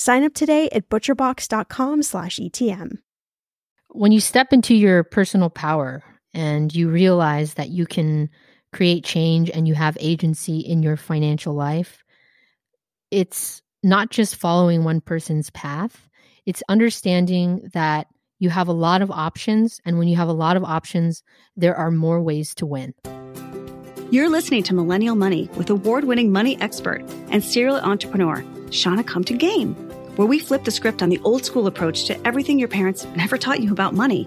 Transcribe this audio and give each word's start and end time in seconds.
Sign 0.00 0.24
up 0.24 0.32
today 0.32 0.70
at 0.72 0.88
butcherbox.com/etm. 0.88 2.98
When 3.90 4.12
you 4.12 4.20
step 4.20 4.50
into 4.50 4.74
your 4.74 5.04
personal 5.04 5.50
power 5.50 6.02
and 6.32 6.74
you 6.74 6.88
realize 6.88 7.52
that 7.54 7.68
you 7.68 7.84
can 7.84 8.30
create 8.72 9.04
change 9.04 9.50
and 9.50 9.68
you 9.68 9.74
have 9.74 9.98
agency 10.00 10.60
in 10.60 10.82
your 10.82 10.96
financial 10.96 11.52
life, 11.52 12.02
it's 13.10 13.60
not 13.82 14.08
just 14.08 14.36
following 14.36 14.84
one 14.84 15.02
person's 15.02 15.50
path, 15.50 16.08
it's 16.46 16.62
understanding 16.70 17.68
that 17.74 18.06
you 18.38 18.48
have 18.48 18.68
a 18.68 18.72
lot 18.72 19.02
of 19.02 19.10
options. 19.10 19.82
And 19.84 19.98
when 19.98 20.08
you 20.08 20.16
have 20.16 20.28
a 20.28 20.32
lot 20.32 20.56
of 20.56 20.64
options, 20.64 21.22
there 21.56 21.76
are 21.76 21.90
more 21.90 22.22
ways 22.22 22.54
to 22.54 22.64
win. 22.64 22.94
You're 24.10 24.30
listening 24.30 24.62
to 24.62 24.74
Millennial 24.74 25.14
Money 25.14 25.50
with 25.58 25.68
award 25.68 26.04
winning 26.04 26.32
money 26.32 26.58
expert 26.58 27.02
and 27.28 27.44
serial 27.44 27.76
entrepreneur, 27.76 28.42
Shannah 28.70 29.04
Compton 29.04 29.36
Game 29.36 29.89
where 30.20 30.26
we 30.26 30.38
flip 30.38 30.64
the 30.64 30.70
script 30.70 31.02
on 31.02 31.08
the 31.08 31.18
old 31.24 31.46
school 31.46 31.66
approach 31.66 32.04
to 32.04 32.26
everything 32.28 32.58
your 32.58 32.68
parents 32.68 33.06
never 33.16 33.38
taught 33.38 33.60
you 33.60 33.72
about 33.72 33.94
money. 33.94 34.26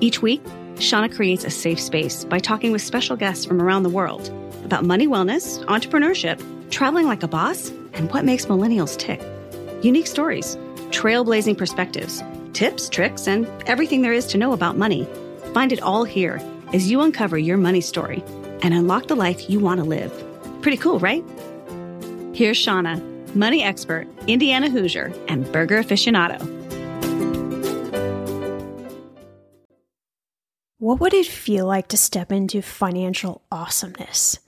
Each 0.00 0.22
week, 0.22 0.40
Shannah 0.78 1.10
creates 1.10 1.44
a 1.44 1.50
safe 1.50 1.78
space 1.78 2.24
by 2.24 2.38
talking 2.38 2.72
with 2.72 2.80
special 2.80 3.14
guests 3.14 3.44
from 3.44 3.60
around 3.60 3.82
the 3.82 3.90
world 3.90 4.30
about 4.64 4.86
money 4.86 5.06
wellness, 5.06 5.62
entrepreneurship, 5.66 6.40
traveling 6.70 7.06
like 7.06 7.22
a 7.22 7.28
boss, 7.28 7.68
and 7.92 8.10
what 8.10 8.24
makes 8.24 8.46
millennials 8.46 8.96
tick. 8.96 9.20
Unique 9.82 10.06
stories, 10.06 10.56
trailblazing 10.92 11.58
perspectives, 11.58 12.22
tips, 12.54 12.88
tricks, 12.88 13.28
and 13.28 13.46
everything 13.66 14.00
there 14.00 14.14
is 14.14 14.24
to 14.28 14.38
know 14.38 14.54
about 14.54 14.78
money. 14.78 15.06
Find 15.52 15.74
it 15.74 15.82
all 15.82 16.04
here 16.04 16.40
as 16.72 16.90
you 16.90 17.02
uncover 17.02 17.36
your 17.36 17.58
money 17.58 17.82
story 17.82 18.24
and 18.62 18.72
unlock 18.72 19.08
the 19.08 19.14
life 19.14 19.50
you 19.50 19.60
want 19.60 19.78
to 19.78 19.84
live. 19.84 20.10
Pretty 20.62 20.78
cool, 20.78 20.98
right? 21.00 21.22
Here's 22.32 22.56
Shannah 22.56 23.11
money 23.34 23.62
expert, 23.62 24.06
Indiana 24.26 24.70
Hoosier, 24.70 25.12
and 25.28 25.50
burger 25.52 25.82
aficionado. 25.82 26.40
What 30.78 30.98
would 30.98 31.14
it 31.14 31.26
feel 31.26 31.66
like 31.66 31.86
to 31.88 31.96
step 31.96 32.32
into 32.32 32.60
financial 32.60 33.42
awesomeness? 33.52 34.40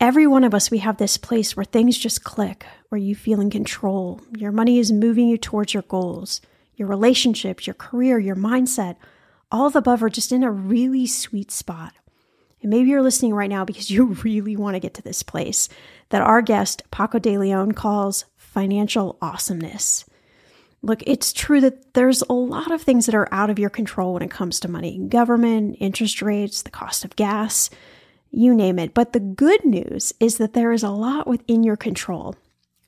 Every 0.00 0.26
one 0.26 0.44
of 0.44 0.54
us, 0.54 0.70
we 0.70 0.78
have 0.78 0.96
this 0.96 1.18
place 1.18 1.56
where 1.56 1.64
things 1.64 1.98
just 1.98 2.24
click, 2.24 2.64
where 2.88 3.00
you 3.00 3.14
feel 3.14 3.40
in 3.40 3.50
control. 3.50 4.20
Your 4.36 4.52
money 4.52 4.78
is 4.78 4.92
moving 4.92 5.28
you 5.28 5.36
towards 5.36 5.74
your 5.74 5.82
goals, 5.82 6.40
your 6.76 6.88
relationships, 6.88 7.66
your 7.66 7.74
career, 7.74 8.18
your 8.18 8.36
mindset. 8.36 8.96
All 9.50 9.66
of 9.66 9.72
the 9.74 9.80
above 9.80 10.02
are 10.02 10.08
just 10.08 10.32
in 10.32 10.42
a 10.42 10.50
really 10.50 11.06
sweet 11.06 11.50
spot. 11.50 11.92
And 12.62 12.70
maybe 12.70 12.90
you're 12.90 13.02
listening 13.02 13.34
right 13.34 13.50
now 13.50 13.64
because 13.64 13.90
you 13.90 14.06
really 14.24 14.56
want 14.56 14.74
to 14.74 14.80
get 14.80 14.94
to 14.94 15.02
this 15.02 15.22
place 15.22 15.68
that 16.10 16.22
our 16.22 16.42
guest, 16.42 16.82
Paco 16.90 17.18
de 17.18 17.38
Leon, 17.38 17.72
calls 17.72 18.24
financial 18.36 19.18
awesomeness. 19.20 20.04
Look, 20.80 21.02
it's 21.06 21.32
true 21.32 21.60
that 21.60 21.94
there's 21.94 22.22
a 22.22 22.32
lot 22.32 22.70
of 22.70 22.82
things 22.82 23.06
that 23.06 23.14
are 23.14 23.28
out 23.32 23.50
of 23.50 23.58
your 23.58 23.70
control 23.70 24.14
when 24.14 24.22
it 24.22 24.30
comes 24.30 24.60
to 24.60 24.70
money 24.70 24.98
government, 25.08 25.76
interest 25.80 26.22
rates, 26.22 26.62
the 26.62 26.70
cost 26.70 27.04
of 27.04 27.16
gas, 27.16 27.68
you 28.30 28.54
name 28.54 28.78
it. 28.78 28.94
But 28.94 29.12
the 29.12 29.20
good 29.20 29.64
news 29.64 30.12
is 30.20 30.38
that 30.38 30.52
there 30.52 30.72
is 30.72 30.82
a 30.82 30.90
lot 30.90 31.26
within 31.26 31.64
your 31.64 31.76
control. 31.76 32.36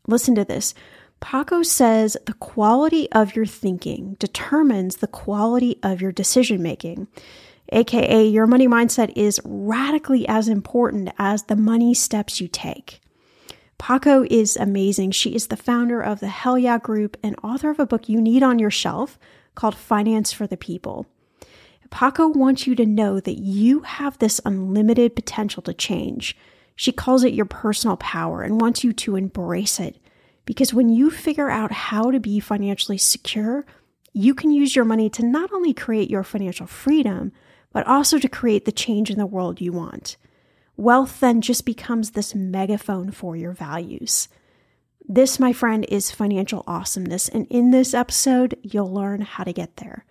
Listen 0.07 0.35
to 0.37 0.45
this. 0.45 0.75
Paco 1.21 1.63
says 1.63 2.17
the 2.27 2.33
quality 2.35 3.11
of 3.13 3.37
your 3.37 3.47
thinking 3.47 4.17
determines 4.19 4.97
the 4.97 5.07
quality 5.07 5.79
of 5.83 6.01
your 6.01 6.13
decision 6.13 6.63
making 6.63 7.09
aka 7.71 8.27
your 8.27 8.47
money 8.47 8.69
mindset, 8.69 9.13
is 9.17 9.41
radically 9.45 10.27
as 10.29 10.49
important 10.49 11.11
as 11.19 11.45
the 11.45 11.57
money 11.57 11.95
steps 11.95 12.41
you 12.41 12.49
take. 12.49 13.01
Paco 13.79 14.27
is 14.29 14.57
amazing. 14.57 15.11
She 15.13 15.35
is 15.35 15.47
the 15.47 15.57
founder 15.57 16.03
of 16.03 16.21
the 16.21 16.29
Hell 16.29 16.59
Yeah 16.59 16.79
Group 16.79 17.17
and 17.23 17.35
author 17.43 17.71
of 17.71 17.81
a 17.81 17.87
book 17.87 18.09
you 18.09 18.21
need 18.21 18.43
on 18.43 18.59
your 18.59 18.71
shelf 18.71 19.19
called 19.55 19.75
Finance 19.75 20.33
for 20.33 20.47
the 20.47 20.57
People. 20.57 21.07
Paco 21.91 22.29
wants 22.29 22.67
you 22.67 22.75
to 22.77 22.87
know 22.87 23.21
that 23.21 23.39
you 23.39 23.81
have 23.81 24.19
this 24.19 24.41
unlimited 24.45 25.17
potential 25.17 25.63
to 25.63 25.75
change. 25.75 26.37
She 26.77 26.93
calls 26.93 27.25
it 27.25 27.35
your 27.35 27.47
personal 27.47 27.97
power 27.97 28.43
and 28.43 28.61
wants 28.61 28.85
you 28.85 28.93
to 28.93 29.17
embrace 29.17 29.81
it. 29.81 29.97
Because 30.45 30.73
when 30.73 30.89
you 30.89 31.11
figure 31.11 31.51
out 31.51 31.73
how 31.73 32.11
to 32.11 32.21
be 32.21 32.39
financially 32.41 32.99
secure, 32.99 33.67
you 34.13 34.35
can 34.35 34.51
use 34.51 34.77
your 34.77 34.85
money 34.85 35.11
to 35.11 35.25
not 35.25 35.53
only 35.53 35.73
create 35.73 36.11
your 36.11 36.23
financial 36.23 36.67
freedom, 36.67 37.33
but 37.73 37.87
also 37.87 38.19
to 38.19 38.29
create 38.29 38.65
the 38.65 38.73
change 38.73 39.11
in 39.11 39.19
the 39.19 39.27
world 39.27 39.61
you 39.61 39.73
want. 39.73 40.17
Wealth 40.77 41.21
then 41.21 41.41
just 41.41 41.67
becomes 41.67 42.11
this 42.11 42.35
megaphone 42.35 43.11
for 43.11 43.37
your 43.37 43.53
values. 43.53 44.29
This, 45.07 45.39
my 45.41 45.53
friend, 45.53 45.85
is 45.89 46.11
financial 46.11 46.65
awesomeness. 46.67 47.29
And 47.29 47.47
in 47.51 47.71
this 47.71 47.95
episode, 47.95 48.57
you'll 48.63 48.93
learn 48.93 49.23
how 49.23 49.45
to 49.45 49.53
get 49.53 49.77
there. 49.77 50.05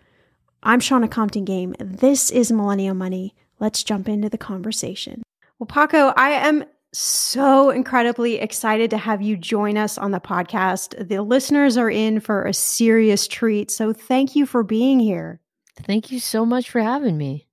I'm 0.61 0.79
Shannah 0.79 1.07
Compton 1.07 1.45
Game. 1.45 1.73
This 1.79 2.29
is 2.29 2.51
Millennial 2.51 2.95
Money. 2.95 3.33
Let's 3.59 3.83
jump 3.83 4.09
into 4.09 4.29
the 4.29 4.37
conversation. 4.37 5.23
Well, 5.57 5.67
Paco, 5.67 6.13
I 6.15 6.31
am 6.31 6.65
so 6.93 7.69
incredibly 7.69 8.39
excited 8.39 8.89
to 8.89 8.97
have 8.97 9.21
you 9.21 9.37
join 9.37 9.77
us 9.77 9.97
on 9.97 10.11
the 10.11 10.19
podcast. 10.19 11.07
The 11.07 11.21
listeners 11.21 11.77
are 11.77 11.89
in 11.89 12.19
for 12.19 12.43
a 12.43 12.53
serious 12.53 13.27
treat. 13.27 13.71
So 13.71 13.93
thank 13.93 14.35
you 14.35 14.45
for 14.45 14.63
being 14.63 14.99
here. 14.99 15.39
Thank 15.75 16.11
you 16.11 16.19
so 16.19 16.45
much 16.45 16.69
for 16.69 16.81
having 16.81 17.17
me. 17.17 17.47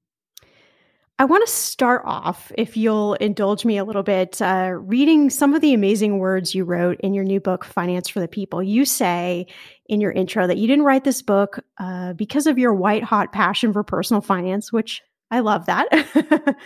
I 1.18 1.24
want 1.24 1.46
to 1.46 1.52
start 1.52 2.02
off, 2.04 2.52
if 2.58 2.76
you'll 2.76 3.14
indulge 3.14 3.64
me 3.64 3.78
a 3.78 3.84
little 3.84 4.02
bit, 4.02 4.42
uh, 4.42 4.72
reading 4.78 5.30
some 5.30 5.54
of 5.54 5.62
the 5.62 5.72
amazing 5.72 6.18
words 6.18 6.54
you 6.54 6.62
wrote 6.64 7.00
in 7.00 7.14
your 7.14 7.24
new 7.24 7.40
book, 7.40 7.64
Finance 7.64 8.10
for 8.10 8.20
the 8.20 8.28
People. 8.28 8.62
You 8.62 8.84
say 8.84 9.46
in 9.86 10.02
your 10.02 10.12
intro 10.12 10.46
that 10.46 10.58
you 10.58 10.66
didn't 10.66 10.84
write 10.84 11.04
this 11.04 11.22
book 11.22 11.60
uh, 11.78 12.12
because 12.12 12.46
of 12.46 12.58
your 12.58 12.74
white 12.74 13.02
hot 13.02 13.32
passion 13.32 13.72
for 13.72 13.82
personal 13.82 14.20
finance, 14.20 14.70
which 14.70 15.02
I 15.30 15.40
love 15.40 15.64
that. 15.66 15.88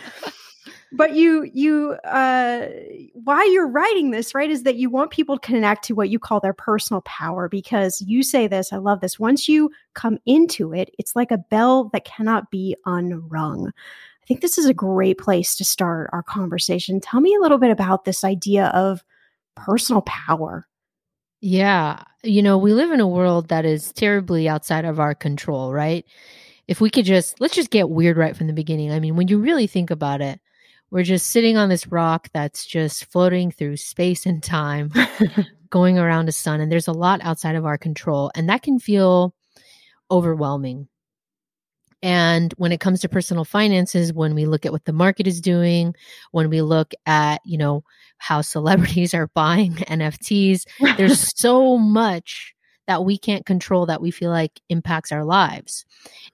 but 0.91 1.15
you 1.15 1.49
you 1.53 1.91
uh 2.03 2.67
why 3.13 3.43
you're 3.53 3.67
writing 3.67 4.11
this 4.11 4.35
right 4.35 4.51
is 4.51 4.63
that 4.63 4.75
you 4.75 4.89
want 4.89 5.09
people 5.09 5.37
to 5.37 5.47
connect 5.47 5.85
to 5.85 5.95
what 5.95 6.09
you 6.09 6.19
call 6.19 6.39
their 6.41 6.53
personal 6.53 7.01
power 7.01 7.47
because 7.47 8.01
you 8.01 8.21
say 8.21 8.45
this 8.45 8.73
i 8.73 8.77
love 8.77 8.99
this 8.99 9.17
once 9.17 9.47
you 9.47 9.71
come 9.93 10.17
into 10.25 10.73
it 10.73 10.93
it's 10.99 11.15
like 11.15 11.31
a 11.31 11.37
bell 11.37 11.85
that 11.93 12.03
cannot 12.03 12.51
be 12.51 12.75
unrung 12.85 13.71
i 14.23 14.25
think 14.27 14.41
this 14.41 14.57
is 14.57 14.65
a 14.65 14.73
great 14.73 15.17
place 15.17 15.55
to 15.55 15.65
start 15.65 16.09
our 16.13 16.23
conversation 16.23 16.99
tell 16.99 17.21
me 17.21 17.35
a 17.35 17.41
little 17.41 17.57
bit 17.57 17.71
about 17.71 18.05
this 18.05 18.23
idea 18.23 18.67
of 18.67 19.03
personal 19.55 20.01
power 20.01 20.67
yeah 21.41 22.03
you 22.23 22.41
know 22.41 22.57
we 22.57 22.73
live 22.73 22.91
in 22.91 22.99
a 22.99 23.07
world 23.07 23.49
that 23.49 23.65
is 23.65 23.91
terribly 23.93 24.47
outside 24.47 24.85
of 24.85 24.99
our 24.99 25.15
control 25.15 25.73
right 25.73 26.05
if 26.67 26.79
we 26.79 26.89
could 26.89 27.05
just 27.05 27.39
let's 27.41 27.55
just 27.55 27.71
get 27.71 27.89
weird 27.89 28.17
right 28.17 28.37
from 28.37 28.47
the 28.47 28.53
beginning 28.53 28.91
i 28.91 28.99
mean 28.99 29.15
when 29.15 29.27
you 29.27 29.39
really 29.39 29.67
think 29.67 29.91
about 29.91 30.21
it 30.21 30.39
we're 30.91 31.03
just 31.03 31.27
sitting 31.27 31.57
on 31.57 31.69
this 31.69 31.87
rock 31.87 32.29
that's 32.33 32.65
just 32.65 33.05
floating 33.05 33.49
through 33.49 33.77
space 33.77 34.25
and 34.25 34.43
time, 34.43 34.91
going 35.69 35.97
around 35.97 36.29
a 36.29 36.33
sun. 36.33 36.59
And 36.59 36.71
there's 36.71 36.89
a 36.89 36.93
lot 36.93 37.21
outside 37.23 37.55
of 37.55 37.65
our 37.65 37.77
control. 37.77 38.29
And 38.35 38.49
that 38.49 38.61
can 38.61 38.77
feel 38.77 39.33
overwhelming. 40.11 40.89
And 42.03 42.53
when 42.57 42.71
it 42.71 42.79
comes 42.79 43.01
to 43.01 43.09
personal 43.09 43.45
finances, 43.45 44.11
when 44.11 44.33
we 44.33 44.45
look 44.45 44.65
at 44.65 44.71
what 44.71 44.85
the 44.85 44.93
market 44.93 45.27
is 45.27 45.39
doing, 45.39 45.93
when 46.31 46.49
we 46.49 46.61
look 46.61 46.93
at, 47.05 47.41
you 47.45 47.57
know, 47.57 47.83
how 48.17 48.41
celebrities 48.41 49.13
are 49.15 49.27
buying 49.33 49.73
NFTs, 49.73 50.65
there's 50.97 51.31
so 51.39 51.77
much 51.77 52.53
that 52.87 53.05
we 53.05 53.17
can't 53.17 53.45
control 53.45 53.85
that 53.85 54.01
we 54.01 54.11
feel 54.11 54.31
like 54.31 54.59
impacts 54.69 55.11
our 55.11 55.23
lives. 55.23 55.85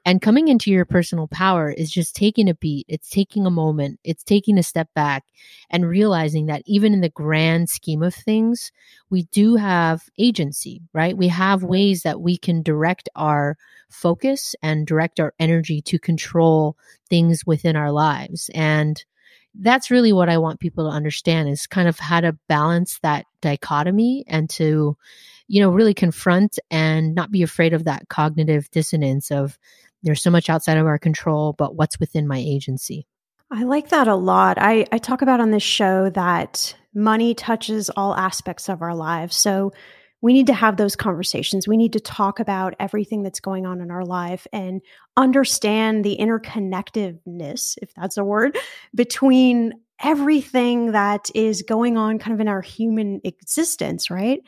And 0.06 0.22
coming 0.22 0.48
into 0.48 0.72
your 0.72 0.86
personal 0.86 1.28
power 1.28 1.70
is 1.70 1.92
just 1.92 2.16
taking 2.16 2.50
a 2.50 2.56
beat, 2.56 2.86
it's 2.88 3.10
taking 3.10 3.46
a 3.46 3.52
moment, 3.52 4.00
it's 4.04 4.24
taking 4.24 4.58
a 4.58 4.64
step 4.64 4.90
back 4.96 5.26
and 5.70 5.88
realizing 5.88 6.48
that 6.48 6.64
even 6.66 6.94
in 6.94 7.02
the 7.02 7.10
grand 7.10 7.70
scheme 7.70 8.02
of 8.02 8.16
things, 8.16 8.72
we 9.10 9.24
do 9.24 9.56
have 9.56 10.04
agency, 10.18 10.82
right? 10.94 11.16
We 11.18 11.28
have 11.28 11.64
ways 11.64 12.04
that 12.04 12.22
we 12.22 12.38
can 12.38 12.64
direct 12.64 13.10
our 13.16 13.58
focus 13.90 14.56
and 14.62 14.88
direct 14.88 15.20
our 15.20 15.34
energy 15.40 15.82
to 15.82 16.00
control 16.00 16.76
things 17.10 17.46
within 17.46 17.76
our 17.76 17.92
lives. 17.92 18.50
And 18.54 19.04
that's 19.60 19.92
really 19.92 20.14
what 20.14 20.30
I 20.30 20.38
want 20.38 20.60
people 20.60 20.86
to 20.86 20.96
understand 20.96 21.50
is 21.50 21.68
kind 21.68 21.88
of 21.88 22.00
how 22.00 22.22
to 22.22 22.38
balance 22.48 23.00
that 23.04 23.26
dichotomy 23.42 24.24
and 24.28 24.50
to 24.51 24.98
you 25.48 25.62
know, 25.62 25.69
really 25.69 25.94
confront 25.94 26.60
and 26.69 27.16
not 27.16 27.31
be 27.31 27.42
afraid 27.42 27.74
of 27.74 27.86
that 27.86 28.10
cognitive 28.10 28.69
dissonance 28.72 29.31
of 29.31 29.57
there's 30.04 30.22
so 30.22 30.30
much 30.30 30.50
outside 30.50 30.78
of 30.78 30.86
our 30.86 31.00
control, 31.00 31.54
but 31.54 31.75
what's 31.75 32.00
within 32.00 32.28
my 32.28 32.38
agency. 32.38 33.07
I 33.50 33.63
like 33.63 33.89
that 33.89 34.07
a 34.07 34.16
lot. 34.16 34.57
I, 34.60 34.86
I 34.92 34.98
talk 34.98 35.22
about 35.22 35.39
on 35.39 35.51
this 35.51 35.63
show 35.63 36.10
that 36.12 36.75
money 36.94 37.34
touches 37.34 37.89
all 37.89 38.13
aspects 38.13 38.68
of 38.68 38.81
our 38.81 38.94
lives. 38.94 39.38
So 39.38 39.72
we 40.19 40.33
need 40.33 40.48
to 40.48 40.54
have 40.54 40.78
those 40.78 40.95
conversations. 40.95 41.68
We 41.68 41.78
need 41.78 41.94
to 41.94 42.00
talk 42.00 42.40
about 42.40 42.74
everything 42.80 43.24
that's 43.24 43.40
going 43.40 43.66
on 43.66 43.80
in 43.81 43.90
our 43.90 44.04
life 44.04 44.48
and 44.51 44.81
understand 45.16 46.04
the 46.04 46.18
interconnectedness, 46.19 47.78
if 47.81 47.94
that's 47.94 48.18
a 48.18 48.24
word, 48.24 48.57
between 48.94 49.74
everything 50.04 50.92
that 50.92 51.30
is 51.34 51.64
going 51.64 51.98
on 51.98 52.20
kind 52.20 52.34
of 52.34 52.40
in 52.40 52.48
our 52.48 52.62
human 52.62 53.22
existence, 53.24 54.10
right? 54.10 54.40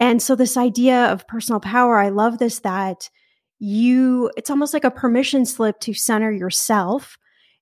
And 0.00 0.22
so 0.22 0.34
this 0.34 0.56
idea 0.56 1.06
of 1.12 1.26
personal 1.26 1.60
power, 1.60 1.98
I 1.98 2.08
love 2.08 2.38
this 2.38 2.60
that 2.60 3.08
you 3.58 4.30
it's 4.36 4.50
almost 4.50 4.72
like 4.72 4.84
a 4.84 4.90
permission 4.90 5.44
slip 5.44 5.80
to 5.80 5.92
center 5.92 6.30
yourself 6.30 7.18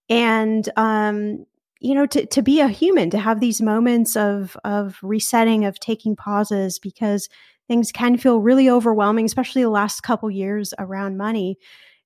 and 0.08 0.68
um 0.76 1.46
you 1.80 1.94
know 1.94 2.06
to 2.06 2.26
to 2.26 2.42
be 2.42 2.60
a 2.60 2.68
human 2.68 3.10
to 3.10 3.18
have 3.18 3.40
these 3.40 3.62
moments 3.62 4.16
of 4.16 4.56
of 4.64 4.98
resetting 5.02 5.64
of 5.64 5.80
taking 5.80 6.14
pauses 6.14 6.78
because 6.78 7.28
things 7.66 7.90
can 7.92 8.18
feel 8.18 8.40
really 8.40 8.68
overwhelming 8.68 9.24
especially 9.24 9.62
the 9.62 9.70
last 9.70 10.02
couple 10.02 10.30
years 10.30 10.74
around 10.78 11.16
money 11.16 11.56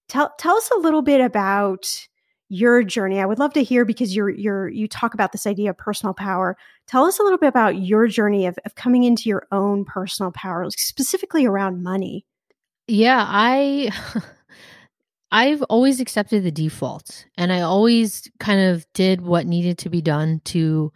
tell 0.09 0.33
tell 0.39 0.57
us 0.57 0.71
a 0.71 0.79
little 0.79 1.03
bit 1.03 1.21
about 1.21 2.07
your 2.51 2.83
journey. 2.83 3.21
I 3.21 3.27
would 3.27 3.39
love 3.39 3.53
to 3.55 3.63
hear 3.63 3.85
because 3.85 4.15
you're 4.15 4.29
you're 4.29 4.69
you 4.69 4.89
talk 4.89 5.15
about 5.15 5.33
this 5.33 5.47
idea 5.47 5.71
of 5.71 5.79
personal 5.79 6.13
power. 6.13 6.57
Tell 6.89 7.07
us 7.07 7.19
a 7.19 7.23
little 7.23 7.39
bit 7.39 7.47
about 7.47 7.77
your 7.81 8.09
journey 8.09 8.45
of, 8.47 8.59
of 8.67 8.75
coming 8.75 9.05
into 9.05 9.29
your 9.29 9.47
own 9.53 9.85
personal 9.85 10.33
power, 10.33 10.69
specifically 10.71 11.47
around 11.47 11.83
money. 11.83 12.27
Yeah, 12.89 13.25
I 13.27 13.93
I've 15.33 15.63
always 15.63 16.01
accepted 16.01 16.43
the 16.43 16.51
default 16.51 17.25
and 17.39 17.53
I 17.53 17.61
always 17.61 18.29
kind 18.41 18.61
of 18.61 18.85
did 18.95 19.21
what 19.21 19.47
needed 19.47 19.79
to 19.79 19.89
be 19.89 20.03
done 20.03 20.41
to 20.47 20.93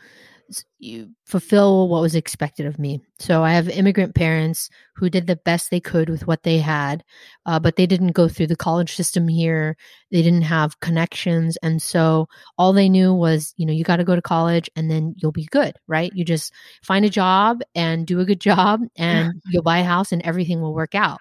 fulfill 1.24 1.88
what 1.88 2.02
was 2.02 2.14
expected 2.14 2.66
of 2.66 2.78
me. 2.78 3.00
So 3.18 3.42
I 3.42 3.52
have 3.52 3.68
immigrant 3.68 4.14
parents 4.14 4.68
who 4.96 5.08
did 5.08 5.26
the 5.26 5.36
best 5.36 5.70
they 5.70 5.80
could 5.80 6.08
with 6.08 6.26
what 6.26 6.42
they 6.42 6.58
had, 6.58 7.02
uh, 7.46 7.58
but 7.58 7.76
they 7.76 7.86
didn't 7.86 8.12
go 8.12 8.28
through 8.28 8.48
the 8.48 8.56
college 8.56 8.94
system 8.94 9.26
here. 9.28 9.76
They 10.10 10.22
didn't 10.22 10.42
have 10.42 10.80
connections. 10.80 11.56
And 11.62 11.80
so 11.80 12.26
all 12.58 12.72
they 12.72 12.88
knew 12.88 13.14
was, 13.14 13.54
you 13.56 13.66
know, 13.66 13.72
you 13.72 13.84
got 13.84 13.96
to 13.96 14.04
go 14.04 14.14
to 14.14 14.22
college 14.22 14.68
and 14.76 14.90
then 14.90 15.14
you'll 15.16 15.32
be 15.32 15.48
good, 15.50 15.74
right? 15.88 16.12
You 16.14 16.24
just 16.24 16.52
find 16.82 17.04
a 17.04 17.10
job 17.10 17.62
and 17.74 18.06
do 18.06 18.20
a 18.20 18.24
good 18.24 18.40
job 18.52 18.80
and 18.96 19.32
you'll 19.50 19.62
buy 19.62 19.78
a 19.78 19.84
house 19.84 20.12
and 20.12 20.22
everything 20.22 20.60
will 20.60 20.74
work 20.74 20.94
out 20.94 21.20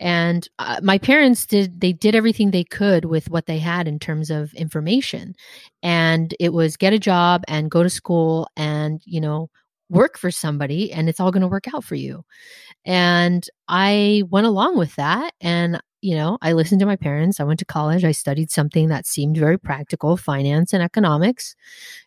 and 0.00 0.48
uh, 0.58 0.80
my 0.82 0.98
parents 0.98 1.46
did 1.46 1.80
they 1.80 1.92
did 1.92 2.14
everything 2.14 2.50
they 2.50 2.64
could 2.64 3.04
with 3.04 3.30
what 3.30 3.46
they 3.46 3.58
had 3.58 3.86
in 3.86 3.98
terms 3.98 4.30
of 4.30 4.52
information. 4.54 5.34
And 5.82 6.34
it 6.40 6.52
was 6.54 6.76
get 6.76 6.94
a 6.94 6.98
job 6.98 7.44
and 7.48 7.70
go 7.70 7.82
to 7.82 7.90
school 7.90 8.48
and 8.56 9.02
you 9.04 9.20
know 9.20 9.50
work 9.90 10.18
for 10.18 10.30
somebody 10.30 10.92
and 10.92 11.08
it's 11.08 11.20
all 11.20 11.30
going 11.32 11.42
to 11.42 11.48
work 11.48 11.66
out 11.74 11.84
for 11.84 11.94
you. 11.96 12.24
And 12.84 13.46
i 13.68 14.22
went 14.30 14.46
along 14.46 14.78
with 14.78 14.96
that 14.96 15.34
and 15.40 15.80
you 16.02 16.14
know 16.14 16.38
i 16.42 16.52
listened 16.52 16.80
to 16.80 16.86
my 16.86 16.96
parents 16.96 17.40
i 17.40 17.44
went 17.44 17.58
to 17.58 17.64
college 17.64 18.04
i 18.04 18.12
studied 18.12 18.50
something 18.50 18.88
that 18.88 19.06
seemed 19.06 19.36
very 19.36 19.58
practical 19.58 20.16
finance 20.16 20.72
and 20.72 20.82
economics 20.82 21.54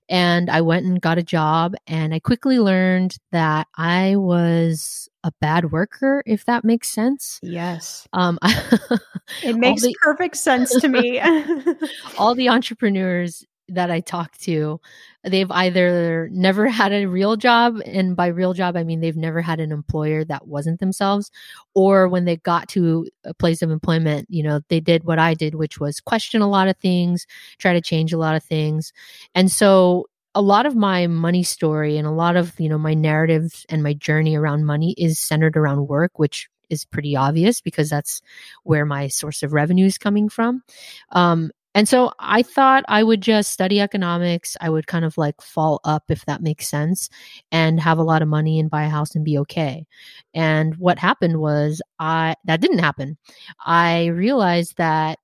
and 0.09 0.49
i 0.49 0.61
went 0.61 0.85
and 0.85 1.01
got 1.01 1.17
a 1.17 1.23
job 1.23 1.75
and 1.87 2.13
i 2.13 2.19
quickly 2.19 2.59
learned 2.59 3.17
that 3.31 3.67
i 3.77 4.15
was 4.15 5.09
a 5.23 5.31
bad 5.39 5.71
worker, 5.71 6.21
if 6.25 6.45
that 6.45 6.65
makes 6.65 6.89
sense. 6.89 7.39
Yes. 7.41 8.07
Um, 8.13 8.37
it 9.43 9.55
makes 9.55 9.81
the, 9.81 9.95
perfect 10.01 10.35
sense 10.35 10.75
to 10.81 10.87
me. 10.87 11.19
all 12.17 12.35
the 12.35 12.49
entrepreneurs 12.49 13.45
that 13.69 13.89
I 13.89 14.01
talk 14.01 14.37
to, 14.39 14.79
they've 15.23 15.49
either 15.51 16.29
never 16.31 16.67
had 16.69 16.91
a 16.91 17.05
real 17.05 17.35
job, 17.35 17.79
and 17.85 18.15
by 18.15 18.27
real 18.27 18.53
job, 18.53 18.75
I 18.75 18.83
mean 18.83 18.99
they've 18.99 19.15
never 19.15 19.41
had 19.41 19.59
an 19.59 19.71
employer 19.71 20.23
that 20.25 20.47
wasn't 20.47 20.79
themselves, 20.79 21.31
or 21.73 22.07
when 22.07 22.25
they 22.25 22.37
got 22.37 22.67
to 22.69 23.07
a 23.23 23.33
place 23.33 23.61
of 23.61 23.71
employment, 23.71 24.27
you 24.29 24.43
know, 24.43 24.61
they 24.69 24.79
did 24.79 25.03
what 25.05 25.19
I 25.19 25.33
did, 25.33 25.55
which 25.55 25.79
was 25.79 25.99
question 25.99 26.41
a 26.41 26.49
lot 26.49 26.67
of 26.67 26.77
things, 26.77 27.25
try 27.57 27.73
to 27.73 27.81
change 27.81 28.13
a 28.13 28.17
lot 28.17 28.35
of 28.35 28.43
things. 28.43 28.93
And 29.35 29.51
so 29.51 30.07
a 30.35 30.41
lot 30.41 30.65
of 30.65 30.75
my 30.75 31.07
money 31.07 31.43
story 31.43 31.97
and 31.97 32.07
a 32.07 32.11
lot 32.11 32.35
of 32.35 32.59
you 32.59 32.69
know 32.69 32.77
my 32.77 32.93
narratives 32.93 33.65
and 33.69 33.83
my 33.83 33.93
journey 33.93 34.35
around 34.35 34.65
money 34.65 34.95
is 34.97 35.19
centered 35.19 35.55
around 35.55 35.87
work 35.87 36.17
which 36.17 36.49
is 36.69 36.85
pretty 36.85 37.15
obvious 37.15 37.61
because 37.61 37.89
that's 37.89 38.21
where 38.63 38.85
my 38.85 39.07
source 39.07 39.43
of 39.43 39.53
revenue 39.53 39.85
is 39.85 39.97
coming 39.97 40.29
from 40.29 40.63
um, 41.11 41.51
And 41.75 41.89
so 41.89 42.11
I 42.19 42.43
thought 42.43 42.83
I 42.87 43.03
would 43.03 43.21
just 43.21 43.51
study 43.51 43.81
economics. 43.81 44.55
I 44.61 44.69
would 44.69 44.87
kind 44.87 45.05
of 45.05 45.17
like 45.17 45.41
fall 45.41 45.79
up, 45.83 46.03
if 46.09 46.25
that 46.25 46.41
makes 46.41 46.67
sense, 46.67 47.09
and 47.51 47.79
have 47.79 47.97
a 47.97 48.03
lot 48.03 48.21
of 48.21 48.27
money 48.27 48.59
and 48.59 48.69
buy 48.69 48.83
a 48.83 48.89
house 48.89 49.15
and 49.15 49.25
be 49.25 49.37
okay. 49.39 49.85
And 50.33 50.75
what 50.77 50.99
happened 50.99 51.39
was 51.39 51.81
I, 51.99 52.35
that 52.45 52.61
didn't 52.61 52.79
happen. 52.79 53.17
I 53.65 54.07
realized 54.07 54.77
that 54.77 55.19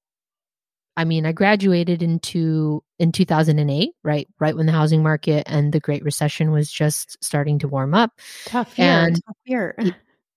I 0.98 1.06
mean, 1.06 1.26
I 1.26 1.32
graduated 1.32 2.04
into 2.04 2.84
in 2.98 3.14
2008, 3.14 3.92
right, 4.04 4.28
right 4.42 4.54
when 4.58 4.66
the 4.66 4.74
housing 4.74 5.02
market 5.02 5.44
and 5.48 5.72
the 5.72 5.80
Great 5.80 6.04
Recession 6.04 6.52
was 6.52 6.70
just 6.70 7.18
starting 7.24 7.58
to 7.60 7.70
warm 7.70 7.94
up. 7.94 8.12
Tough 8.44 8.78
year, 8.78 8.88
and, 8.90 9.16
tough 9.26 9.38
year. 9.46 9.78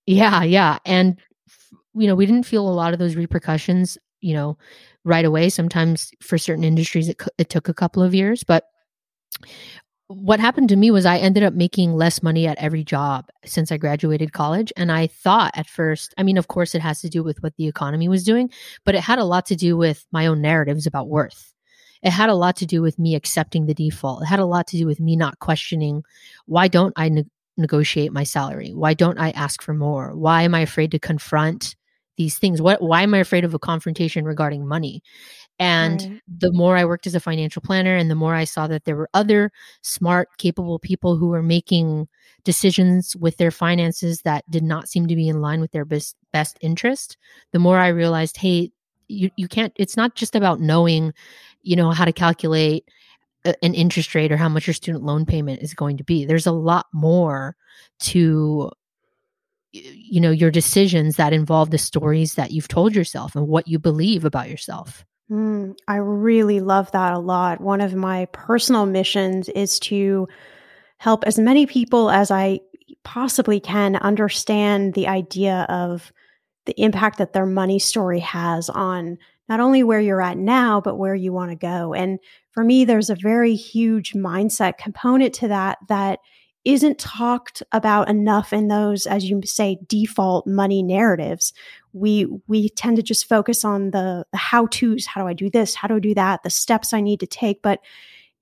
Yeah, 0.06 0.44
yeah, 0.44 0.78
and 0.84 1.18
you 1.94 2.06
know, 2.06 2.14
we 2.14 2.26
didn't 2.26 2.46
feel 2.46 2.68
a 2.68 2.70
lot 2.70 2.92
of 2.92 3.00
those 3.00 3.16
repercussions, 3.16 3.98
you 4.22 4.34
know, 4.34 4.56
right 5.04 5.24
away. 5.24 5.50
Sometimes 5.50 6.10
for 6.20 6.38
certain 6.38 6.64
industries, 6.64 7.08
it 7.08 7.20
it 7.38 7.50
took 7.50 7.68
a 7.68 7.74
couple 7.74 8.02
of 8.02 8.14
years, 8.14 8.44
but 8.44 8.64
what 10.08 10.40
happened 10.40 10.68
to 10.68 10.76
me 10.76 10.90
was 10.90 11.06
I 11.06 11.16
ended 11.16 11.42
up 11.42 11.54
making 11.54 11.94
less 11.94 12.22
money 12.22 12.46
at 12.46 12.58
every 12.58 12.84
job 12.84 13.28
since 13.44 13.72
I 13.72 13.78
graduated 13.78 14.32
college. 14.32 14.72
And 14.76 14.92
I 14.92 15.06
thought 15.06 15.52
at 15.56 15.66
first, 15.66 16.12
I 16.18 16.22
mean, 16.22 16.36
of 16.36 16.48
course, 16.48 16.74
it 16.74 16.82
has 16.82 17.00
to 17.00 17.08
do 17.08 17.22
with 17.22 17.42
what 17.42 17.56
the 17.56 17.66
economy 17.66 18.08
was 18.08 18.24
doing, 18.24 18.50
but 18.84 18.94
it 18.94 19.00
had 19.00 19.18
a 19.18 19.24
lot 19.24 19.46
to 19.46 19.56
do 19.56 19.76
with 19.76 20.06
my 20.12 20.26
own 20.26 20.42
narratives 20.42 20.86
about 20.86 21.08
worth. 21.08 21.54
It 22.02 22.10
had 22.10 22.28
a 22.28 22.34
lot 22.34 22.56
to 22.56 22.66
do 22.66 22.82
with 22.82 22.98
me 22.98 23.14
accepting 23.14 23.66
the 23.66 23.74
default. 23.74 24.22
It 24.22 24.26
had 24.26 24.40
a 24.40 24.44
lot 24.44 24.66
to 24.68 24.76
do 24.76 24.86
with 24.86 25.00
me 25.00 25.16
not 25.16 25.38
questioning 25.38 26.02
why 26.46 26.68
don't 26.68 26.92
I 26.96 27.08
ne- 27.08 27.24
negotiate 27.56 28.12
my 28.12 28.24
salary? 28.24 28.72
Why 28.74 28.94
don't 28.94 29.18
I 29.18 29.30
ask 29.30 29.62
for 29.62 29.72
more? 29.72 30.16
Why 30.16 30.42
am 30.42 30.54
I 30.54 30.60
afraid 30.60 30.90
to 30.90 30.98
confront 30.98 31.76
these 32.16 32.38
things? 32.38 32.60
What 32.60 32.82
why 32.82 33.02
am 33.02 33.14
I 33.14 33.18
afraid 33.18 33.44
of 33.44 33.54
a 33.54 33.58
confrontation 33.58 34.24
regarding 34.24 34.66
money? 34.66 35.02
And 35.58 36.02
right. 36.02 36.22
the 36.26 36.52
more 36.52 36.76
I 36.76 36.84
worked 36.84 37.06
as 37.06 37.14
a 37.14 37.20
financial 37.20 37.62
planner 37.62 37.94
and 37.96 38.10
the 38.10 38.14
more 38.14 38.34
I 38.34 38.44
saw 38.44 38.66
that 38.66 38.84
there 38.84 38.96
were 38.96 39.08
other 39.14 39.52
smart, 39.82 40.28
capable 40.38 40.78
people 40.78 41.16
who 41.16 41.28
were 41.28 41.42
making 41.42 42.08
decisions 42.44 43.14
with 43.16 43.36
their 43.36 43.50
finances 43.50 44.22
that 44.22 44.48
did 44.50 44.64
not 44.64 44.88
seem 44.88 45.06
to 45.06 45.14
be 45.14 45.28
in 45.28 45.40
line 45.40 45.60
with 45.60 45.70
their 45.72 45.84
best, 45.84 46.16
best 46.32 46.58
interest, 46.60 47.16
the 47.52 47.58
more 47.58 47.78
I 47.78 47.88
realized, 47.88 48.38
hey, 48.38 48.70
you, 49.08 49.30
you 49.36 49.46
can't, 49.46 49.72
it's 49.76 49.96
not 49.96 50.14
just 50.14 50.34
about 50.34 50.60
knowing, 50.60 51.12
you 51.62 51.76
know, 51.76 51.90
how 51.90 52.04
to 52.04 52.12
calculate 52.12 52.88
an 53.44 53.74
interest 53.74 54.14
rate 54.14 54.32
or 54.32 54.36
how 54.36 54.48
much 54.48 54.66
your 54.66 54.74
student 54.74 55.04
loan 55.04 55.26
payment 55.26 55.62
is 55.62 55.74
going 55.74 55.96
to 55.96 56.04
be. 56.04 56.24
There's 56.24 56.46
a 56.46 56.52
lot 56.52 56.86
more 56.92 57.56
to 58.00 58.70
you 59.72 60.20
know 60.20 60.30
your 60.30 60.50
decisions 60.50 61.16
that 61.16 61.32
involve 61.32 61.70
the 61.70 61.78
stories 61.78 62.34
that 62.34 62.50
you've 62.50 62.68
told 62.68 62.94
yourself 62.94 63.34
and 63.34 63.48
what 63.48 63.66
you 63.66 63.78
believe 63.78 64.24
about 64.24 64.48
yourself 64.48 65.04
Mm, 65.32 65.76
I 65.88 65.96
really 65.96 66.60
love 66.60 66.90
that 66.92 67.14
a 67.14 67.18
lot. 67.18 67.60
One 67.60 67.80
of 67.80 67.94
my 67.94 68.26
personal 68.32 68.84
missions 68.84 69.48
is 69.48 69.78
to 69.80 70.28
help 70.98 71.24
as 71.24 71.38
many 71.38 71.64
people 71.64 72.10
as 72.10 72.30
I 72.30 72.60
possibly 73.02 73.58
can 73.58 73.96
understand 73.96 74.92
the 74.92 75.08
idea 75.08 75.66
of 75.70 76.12
the 76.66 76.78
impact 76.80 77.18
that 77.18 77.32
their 77.32 77.46
money 77.46 77.78
story 77.78 78.20
has 78.20 78.68
on 78.68 79.16
not 79.48 79.58
only 79.58 79.82
where 79.82 80.00
you're 80.00 80.22
at 80.22 80.36
now, 80.36 80.80
but 80.80 80.98
where 80.98 81.14
you 81.14 81.32
want 81.32 81.50
to 81.50 81.56
go. 81.56 81.94
And 81.94 82.18
for 82.52 82.62
me, 82.62 82.84
there's 82.84 83.10
a 83.10 83.16
very 83.16 83.54
huge 83.54 84.12
mindset 84.12 84.76
component 84.76 85.34
to 85.36 85.48
that 85.48 85.78
that 85.88 86.20
isn't 86.64 86.98
talked 86.98 87.62
about 87.72 88.08
enough 88.08 88.52
in 88.52 88.68
those, 88.68 89.06
as 89.06 89.24
you 89.24 89.40
say, 89.44 89.78
default 89.86 90.46
money 90.46 90.82
narratives. 90.82 91.52
We 91.92 92.26
we 92.46 92.68
tend 92.70 92.96
to 92.96 93.02
just 93.02 93.28
focus 93.28 93.64
on 93.64 93.90
the, 93.90 94.24
the 94.30 94.38
how 94.38 94.66
tos. 94.66 95.06
How 95.06 95.22
do 95.22 95.28
I 95.28 95.32
do 95.32 95.50
this? 95.50 95.74
How 95.74 95.88
do 95.88 95.96
I 95.96 96.00
do 96.00 96.14
that? 96.14 96.42
The 96.42 96.50
steps 96.50 96.92
I 96.92 97.00
need 97.00 97.20
to 97.20 97.26
take. 97.26 97.62
But 97.62 97.80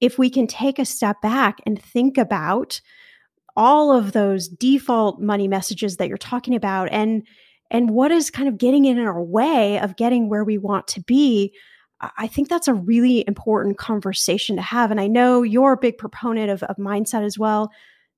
if 0.00 0.18
we 0.18 0.30
can 0.30 0.46
take 0.46 0.78
a 0.78 0.84
step 0.84 1.20
back 1.22 1.60
and 1.66 1.80
think 1.80 2.18
about 2.18 2.80
all 3.56 3.92
of 3.92 4.12
those 4.12 4.48
default 4.48 5.20
money 5.20 5.48
messages 5.48 5.96
that 5.96 6.08
you're 6.08 6.18
talking 6.18 6.54
about 6.54 6.88
and 6.92 7.26
and 7.70 7.90
what 7.90 8.10
is 8.10 8.30
kind 8.30 8.48
of 8.48 8.58
getting 8.58 8.84
in 8.84 8.98
our 8.98 9.22
way 9.22 9.78
of 9.78 9.96
getting 9.96 10.28
where 10.28 10.44
we 10.44 10.58
want 10.58 10.86
to 10.88 11.00
be 11.00 11.52
I 12.16 12.28
think 12.28 12.48
that's 12.48 12.68
a 12.68 12.74
really 12.74 13.24
important 13.26 13.76
conversation 13.76 14.56
to 14.56 14.62
have. 14.62 14.90
And 14.90 15.00
I 15.00 15.06
know 15.06 15.42
you're 15.42 15.74
a 15.74 15.78
big 15.78 15.98
proponent 15.98 16.50
of, 16.50 16.62
of 16.62 16.76
mindset 16.76 17.24
as 17.24 17.38
well. 17.38 17.70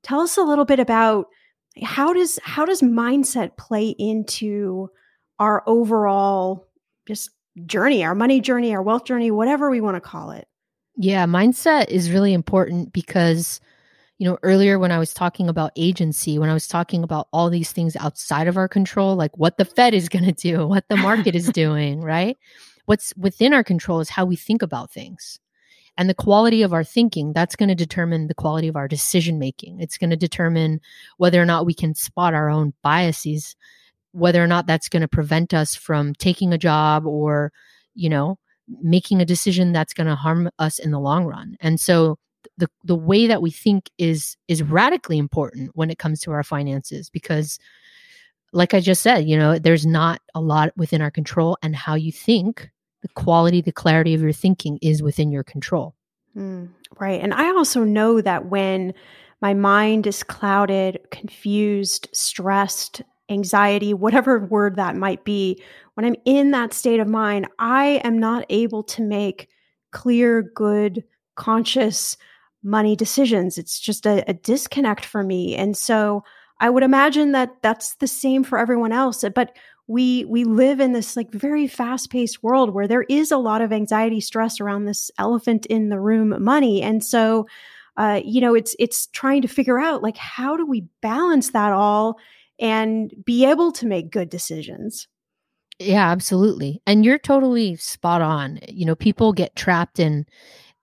Tell 0.02 0.20
us 0.20 0.36
a 0.36 0.42
little 0.42 0.64
bit 0.64 0.80
about 0.80 1.26
how 1.82 2.12
does 2.12 2.38
how 2.42 2.64
does 2.64 2.82
mindset 2.82 3.56
play 3.56 3.90
into 3.90 4.90
our 5.38 5.62
overall 5.66 6.68
just 7.06 7.30
journey, 7.66 8.04
our 8.04 8.14
money 8.14 8.40
journey, 8.40 8.74
our 8.74 8.82
wealth 8.82 9.04
journey, 9.04 9.30
whatever 9.30 9.70
we 9.70 9.80
want 9.80 9.96
to 9.96 10.00
call 10.00 10.30
it. 10.30 10.46
Yeah, 10.96 11.26
mindset 11.26 11.88
is 11.88 12.10
really 12.10 12.32
important 12.32 12.92
because 12.92 13.60
you 14.18 14.28
know, 14.28 14.38
earlier 14.44 14.78
when 14.78 14.92
I 14.92 15.00
was 15.00 15.12
talking 15.12 15.48
about 15.48 15.72
agency, 15.74 16.38
when 16.38 16.48
I 16.48 16.54
was 16.54 16.68
talking 16.68 17.02
about 17.02 17.26
all 17.32 17.50
these 17.50 17.72
things 17.72 17.96
outside 17.96 18.46
of 18.46 18.56
our 18.56 18.68
control, 18.68 19.16
like 19.16 19.36
what 19.36 19.58
the 19.58 19.64
Fed 19.64 19.94
is 19.94 20.08
going 20.08 20.24
to 20.24 20.30
do, 20.30 20.64
what 20.64 20.84
the 20.88 20.96
market 20.96 21.34
is 21.34 21.48
doing, 21.52 22.00
right? 22.00 22.38
What's 22.86 23.12
within 23.16 23.52
our 23.52 23.64
control 23.64 23.98
is 23.98 24.08
how 24.08 24.24
we 24.24 24.36
think 24.36 24.62
about 24.62 24.92
things 24.92 25.40
and 25.98 26.08
the 26.08 26.14
quality 26.14 26.62
of 26.62 26.72
our 26.72 26.84
thinking 26.84 27.32
that's 27.32 27.56
going 27.56 27.68
to 27.68 27.74
determine 27.74 28.26
the 28.26 28.34
quality 28.34 28.68
of 28.68 28.76
our 28.76 28.88
decision 28.88 29.38
making. 29.38 29.80
It's 29.80 29.98
going 29.98 30.10
to 30.10 30.16
determine 30.16 30.80
whether 31.18 31.40
or 31.40 31.44
not 31.44 31.66
we 31.66 31.74
can 31.74 31.94
spot 31.94 32.34
our 32.34 32.48
own 32.48 32.72
biases 32.82 33.54
whether 34.12 34.42
or 34.42 34.46
not 34.46 34.66
that's 34.66 34.88
going 34.88 35.00
to 35.00 35.08
prevent 35.08 35.52
us 35.52 35.74
from 35.74 36.14
taking 36.14 36.52
a 36.52 36.58
job 36.58 37.06
or 37.06 37.52
you 37.94 38.08
know 38.08 38.38
making 38.80 39.20
a 39.20 39.26
decision 39.26 39.72
that's 39.72 39.94
going 39.94 40.06
to 40.06 40.14
harm 40.14 40.48
us 40.58 40.78
in 40.78 40.92
the 40.92 41.00
long 41.00 41.24
run. 41.24 41.56
And 41.60 41.80
so 41.80 42.18
the 42.58 42.68
the 42.84 42.94
way 42.94 43.26
that 43.26 43.42
we 43.42 43.50
think 43.50 43.90
is 43.98 44.36
is 44.48 44.62
radically 44.62 45.18
important 45.18 45.70
when 45.74 45.90
it 45.90 45.98
comes 45.98 46.20
to 46.20 46.32
our 46.32 46.42
finances 46.42 47.08
because 47.08 47.58
like 48.52 48.74
i 48.74 48.80
just 48.80 49.00
said 49.00 49.28
you 49.28 49.38
know 49.38 49.60
there's 49.60 49.86
not 49.86 50.20
a 50.34 50.40
lot 50.40 50.72
within 50.76 51.00
our 51.00 51.10
control 51.10 51.56
and 51.62 51.76
how 51.76 51.94
you 51.94 52.10
think 52.10 52.68
the 53.02 53.08
quality, 53.08 53.60
the 53.60 53.72
clarity 53.72 54.14
of 54.14 54.22
your 54.22 54.32
thinking 54.32 54.78
is 54.80 55.02
within 55.02 55.30
your 55.30 55.44
control. 55.44 55.94
Mm, 56.36 56.70
right. 56.98 57.20
And 57.20 57.34
I 57.34 57.48
also 57.48 57.84
know 57.84 58.20
that 58.20 58.46
when 58.46 58.94
my 59.40 59.54
mind 59.54 60.06
is 60.06 60.22
clouded, 60.22 61.00
confused, 61.10 62.08
stressed, 62.12 63.02
anxiety, 63.28 63.92
whatever 63.92 64.38
word 64.38 64.76
that 64.76 64.96
might 64.96 65.24
be, 65.24 65.62
when 65.94 66.06
I'm 66.06 66.16
in 66.24 66.52
that 66.52 66.72
state 66.72 67.00
of 67.00 67.08
mind, 67.08 67.48
I 67.58 68.00
am 68.04 68.18
not 68.18 68.46
able 68.48 68.82
to 68.84 69.02
make 69.02 69.48
clear, 69.90 70.42
good, 70.42 71.04
conscious 71.34 72.16
money 72.62 72.94
decisions. 72.94 73.58
It's 73.58 73.78
just 73.78 74.06
a, 74.06 74.28
a 74.30 74.32
disconnect 74.32 75.04
for 75.04 75.22
me. 75.22 75.56
And 75.56 75.76
so 75.76 76.24
I 76.60 76.70
would 76.70 76.84
imagine 76.84 77.32
that 77.32 77.56
that's 77.62 77.96
the 77.96 78.06
same 78.06 78.44
for 78.44 78.58
everyone 78.58 78.92
else. 78.92 79.24
But 79.34 79.56
we 79.92 80.24
we 80.24 80.44
live 80.44 80.80
in 80.80 80.92
this 80.92 81.16
like 81.16 81.30
very 81.30 81.66
fast-paced 81.66 82.42
world 82.42 82.70
where 82.70 82.88
there 82.88 83.04
is 83.10 83.30
a 83.30 83.36
lot 83.36 83.60
of 83.60 83.72
anxiety 83.72 84.20
stress 84.20 84.58
around 84.58 84.86
this 84.86 85.10
elephant 85.18 85.66
in 85.66 85.90
the 85.90 86.00
room 86.00 86.42
money. 86.42 86.80
And 86.80 87.04
so 87.04 87.46
uh, 87.98 88.22
you 88.24 88.40
know 88.40 88.54
it's 88.54 88.74
it's 88.78 89.08
trying 89.08 89.42
to 89.42 89.48
figure 89.48 89.78
out 89.78 90.02
like 90.02 90.16
how 90.16 90.56
do 90.56 90.64
we 90.64 90.86
balance 91.02 91.50
that 91.50 91.72
all 91.72 92.18
and 92.58 93.12
be 93.24 93.44
able 93.44 93.70
to 93.72 93.86
make 93.86 94.10
good 94.10 94.30
decisions? 94.30 95.08
Yeah 95.78 96.10
absolutely. 96.10 96.80
And 96.86 97.04
you're 97.04 97.18
totally 97.18 97.76
spot 97.76 98.22
on. 98.22 98.60
You 98.68 98.86
know 98.86 98.94
people 98.96 99.34
get 99.34 99.54
trapped 99.56 100.00
in 100.00 100.24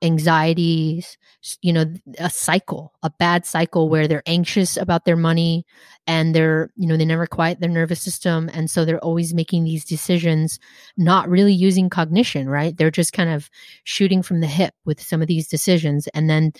anxieties, 0.01 1.17
you 1.61 1.73
know, 1.73 1.85
a 2.19 2.29
cycle, 2.29 2.93
a 3.03 3.09
bad 3.09 3.45
cycle 3.45 3.89
where 3.89 4.07
they're 4.07 4.23
anxious 4.25 4.77
about 4.77 5.05
their 5.05 5.17
money 5.17 5.65
and 6.07 6.33
they're, 6.33 6.71
you 6.75 6.87
know, 6.87 6.95
they 6.95 7.05
never 7.05 7.27
quiet 7.27 7.59
their 7.59 7.69
nervous 7.69 8.01
system. 8.01 8.49
And 8.53 8.69
so 8.69 8.85
they're 8.85 9.03
always 9.03 9.33
making 9.33 9.63
these 9.63 9.83
decisions, 9.83 10.59
not 10.97 11.29
really 11.29 11.53
using 11.53 11.89
cognition, 11.89 12.47
right? 12.49 12.75
They're 12.75 12.91
just 12.91 13.13
kind 13.13 13.29
of 13.29 13.49
shooting 13.83 14.21
from 14.21 14.39
the 14.39 14.47
hip 14.47 14.73
with 14.85 15.01
some 15.01 15.21
of 15.21 15.27
these 15.27 15.47
decisions. 15.47 16.07
And 16.13 16.29
then 16.29 16.53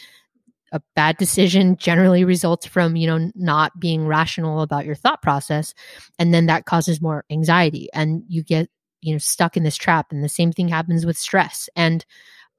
a 0.72 0.82
bad 0.96 1.18
decision 1.18 1.78
generally 1.78 2.26
results 2.26 2.66
from, 2.66 2.96
you 2.96 3.08
know, 3.08 3.32
not 3.36 3.80
being 3.80 4.06
rational 4.06 4.62
about 4.62 4.86
your 4.86 4.96
thought 4.96 5.22
process. 5.22 5.74
And 6.18 6.34
then 6.34 6.48
that 6.48 6.66
causes 6.66 7.02
more 7.02 7.24
anxiety 7.30 7.88
and 7.94 8.24
you 8.28 8.44
get, 8.44 8.70
you 9.02 9.14
know, 9.14 9.20
stuck 9.20 9.56
in 9.56 9.64
this 9.64 9.78
trap. 9.78 10.08
And 10.12 10.24
the 10.24 10.30
same 10.30 10.52
thing 10.52 10.68
happens 10.68 11.06
with 11.06 11.18
stress. 11.18 11.70
And, 11.76 12.06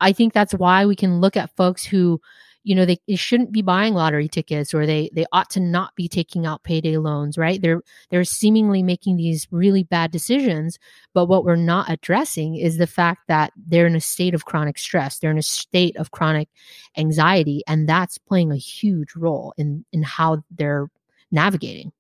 I 0.01 0.13
think 0.13 0.33
that's 0.33 0.55
why 0.55 0.87
we 0.87 0.97
can 0.97 1.21
look 1.21 1.37
at 1.37 1.55
folks 1.57 1.85
who, 1.85 2.21
you 2.63 2.75
know, 2.75 2.85
they, 2.85 2.99
they, 3.09 3.17
shouldn't 3.17 3.53
be 3.53 3.63
buying 3.63 3.95
lottery 3.95 4.29
tickets 4.29 4.75
or 4.75 4.87
they 4.87 5.11
they 5.15 5.25
ought 5.33 5.51
to 5.51 5.61
not 5.61 5.95
be 5.97 6.09
taking 6.09 6.47
out 6.47 6.63
payday 6.63 6.97
loans, 6.99 7.39
right? 7.39 7.61
They're 7.61 7.83
they're 8.11 8.25
seemingly 8.25 8.83
making 8.83 9.17
these 9.17 9.49
really 9.51 9.83
bad 9.83 10.11
decisions, 10.11 10.79
but 11.15 11.27
what 11.27 11.45
we're 11.45 11.57
not 11.57 11.91
addressing 11.91 12.57
is 12.57 12.77
the 12.77 12.87
fact 12.87 13.23
that 13.29 13.53
they're 13.57 13.87
in 13.87 13.97
a 13.97 14.01
state 14.01 14.35
of 14.35 14.45
chronic 14.45 14.79
stress, 14.79 15.19
they're 15.19 15.31
in 15.31 15.39
a 15.39 15.43
state 15.43 15.97
of 15.97 16.11
chronic 16.11 16.49
anxiety, 16.97 17.63
and 17.67 17.89
that's 17.89 18.19
playing 18.19 18.53
a 18.53 18.57
huge 18.57 19.17
role 19.17 19.55
in 19.57 19.85
in 19.93 20.03
how 20.03 20.43
they're 20.51 20.91
navigating. 21.31 21.93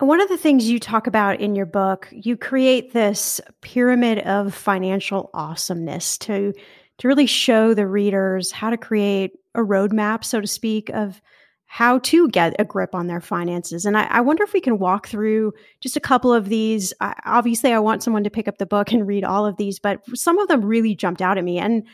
One 0.00 0.20
of 0.20 0.28
the 0.28 0.36
things 0.36 0.68
you 0.68 0.80
talk 0.80 1.06
about 1.06 1.40
in 1.40 1.54
your 1.54 1.66
book, 1.66 2.08
you 2.10 2.36
create 2.36 2.92
this 2.92 3.40
pyramid 3.60 4.18
of 4.20 4.52
financial 4.52 5.30
awesomeness 5.32 6.18
to 6.18 6.52
to 6.98 7.08
really 7.08 7.26
show 7.26 7.74
the 7.74 7.86
readers 7.86 8.50
how 8.50 8.70
to 8.70 8.76
create 8.76 9.32
a 9.54 9.60
roadmap, 9.60 10.24
so 10.24 10.40
to 10.40 10.46
speak, 10.46 10.90
of 10.90 11.20
how 11.66 11.98
to 11.98 12.28
get 12.28 12.54
a 12.60 12.64
grip 12.64 12.94
on 12.94 13.08
their 13.08 13.20
finances. 13.20 13.84
And 13.84 13.96
I, 13.96 14.04
I 14.04 14.20
wonder 14.20 14.44
if 14.44 14.52
we 14.52 14.60
can 14.60 14.78
walk 14.78 15.08
through 15.08 15.52
just 15.80 15.96
a 15.96 16.00
couple 16.00 16.32
of 16.32 16.48
these. 16.48 16.92
I, 17.00 17.14
obviously, 17.24 17.72
I 17.72 17.80
want 17.80 18.02
someone 18.02 18.22
to 18.24 18.30
pick 18.30 18.46
up 18.46 18.58
the 18.58 18.66
book 18.66 18.92
and 18.92 19.06
read 19.06 19.24
all 19.24 19.44
of 19.44 19.56
these, 19.56 19.78
but 19.80 20.00
some 20.16 20.38
of 20.38 20.48
them 20.48 20.64
really 20.64 20.94
jumped 20.94 21.20
out 21.20 21.36
at 21.36 21.44
me. 21.44 21.58
And 21.58 21.84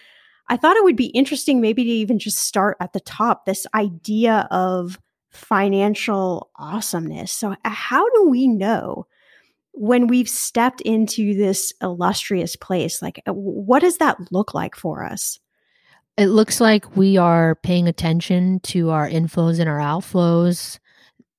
I 0.48 0.56
thought 0.56 0.76
it 0.76 0.84
would 0.84 0.96
be 0.96 1.06
interesting 1.06 1.60
maybe 1.60 1.84
to 1.84 1.90
even 1.90 2.18
just 2.18 2.38
start 2.38 2.76
at 2.80 2.92
the 2.92 3.00
top 3.00 3.46
this 3.46 3.66
idea 3.74 4.48
of 4.50 4.98
financial 5.30 6.50
awesomeness. 6.56 7.32
So, 7.32 7.52
uh, 7.52 7.70
how 7.70 8.06
do 8.10 8.28
we 8.28 8.48
know? 8.48 9.06
When 9.72 10.06
we've 10.06 10.28
stepped 10.28 10.80
into 10.82 11.34
this 11.34 11.72
illustrious 11.82 12.56
place 12.56 13.00
like 13.00 13.22
uh, 13.26 13.32
what 13.32 13.80
does 13.80 13.98
that 13.98 14.16
look 14.30 14.54
like 14.54 14.76
for 14.76 15.04
us 15.04 15.38
it 16.20 16.26
looks 16.26 16.60
like 16.60 16.96
we 16.96 17.16
are 17.16 17.54
paying 17.54 17.88
attention 17.88 18.60
to 18.64 18.90
our 18.90 19.08
inflows 19.08 19.58
and 19.58 19.70
our 19.70 19.78
outflows. 19.78 20.78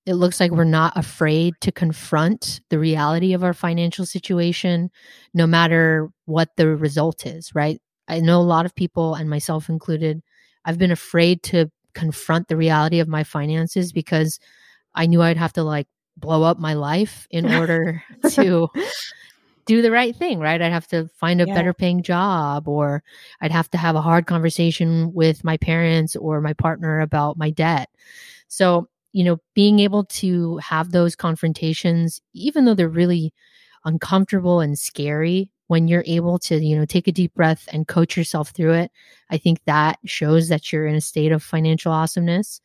It 0.08 0.16
looks 0.16 0.40
like 0.40 0.50
we're 0.50 0.64
not 0.64 0.98
afraid 0.98 1.54
to 1.62 1.72
confront 1.72 2.62
the 2.70 2.80
reality 2.80 3.34
of 3.34 3.44
our 3.44 3.54
financial 3.54 4.08
situation, 4.08 4.90
no 5.36 5.46
matter 5.46 6.10
what 6.26 6.50
the 6.58 6.76
result 6.76 7.28
is, 7.28 7.54
right? 7.54 7.80
I 8.08 8.22
know 8.22 8.40
a 8.40 8.42
lot 8.42 8.66
of 8.66 8.74
people, 8.74 9.14
and 9.14 9.30
myself 9.30 9.70
included, 9.70 10.24
I've 10.66 10.80
been 10.80 10.92
afraid 10.92 11.44
to 11.44 11.70
confront 11.94 12.48
the 12.48 12.58
reality 12.58 13.00
of 13.00 13.08
my 13.08 13.24
finances 13.24 13.92
because 13.92 14.40
I 14.96 15.06
knew 15.06 15.22
I'd 15.22 15.38
have 15.38 15.54
to 15.54 15.64
like 15.64 15.88
blow 16.22 16.44
up 16.44 16.60
my 16.60 16.74
life 16.74 17.28
in 17.30 17.54
order 17.54 18.04
to 18.32 18.70
do 19.66 19.82
the 19.82 19.92
right 19.92 20.16
thing, 20.16 20.40
right? 20.40 20.62
I'd 20.62 20.72
have 20.72 20.88
to 20.88 21.10
find 21.16 21.42
a 21.42 21.48
yeah. 21.48 21.54
better 21.54 21.74
paying 21.74 22.04
job 22.04 22.68
or 22.68 23.04
I'd 23.42 23.52
have 23.52 23.70
to 23.72 23.78
have 23.78 23.96
a 23.96 24.02
hard 24.02 24.26
conversation 24.26 25.14
with 25.14 25.44
my 25.44 25.58
parents 25.58 26.16
or 26.16 26.42
my 26.42 26.54
partner 26.54 27.00
about 27.00 27.38
my 27.38 27.52
debt. 27.52 27.90
So, 28.48 28.90
you 29.14 29.24
know, 29.24 29.38
being 29.54 29.80
able 29.80 30.06
to 30.06 30.58
have 30.58 30.92
those 30.92 31.16
confrontations, 31.16 32.22
even 32.34 32.66
though 32.66 32.74
they're 32.74 32.90
really 32.90 33.34
uncomfortable 33.86 34.60
and 34.60 34.78
scary, 34.78 35.50
when 35.72 35.88
you're 35.88 36.04
able 36.06 36.38
to, 36.38 36.58
you 36.58 36.78
know, 36.78 36.84
take 36.84 37.08
a 37.08 37.14
deep 37.14 37.34
breath 37.34 37.66
and 37.72 37.88
coach 37.88 38.18
yourself 38.18 38.50
through 38.50 38.74
it, 38.74 38.92
I 39.30 39.38
think 39.38 39.64
that 39.64 40.00
shows 40.04 40.50
that 40.50 40.70
you're 40.70 40.86
in 40.86 40.96
a 40.96 41.00
state 41.00 41.32
of 41.32 41.42
financial 41.42 41.94
awesomeness. 41.94 42.60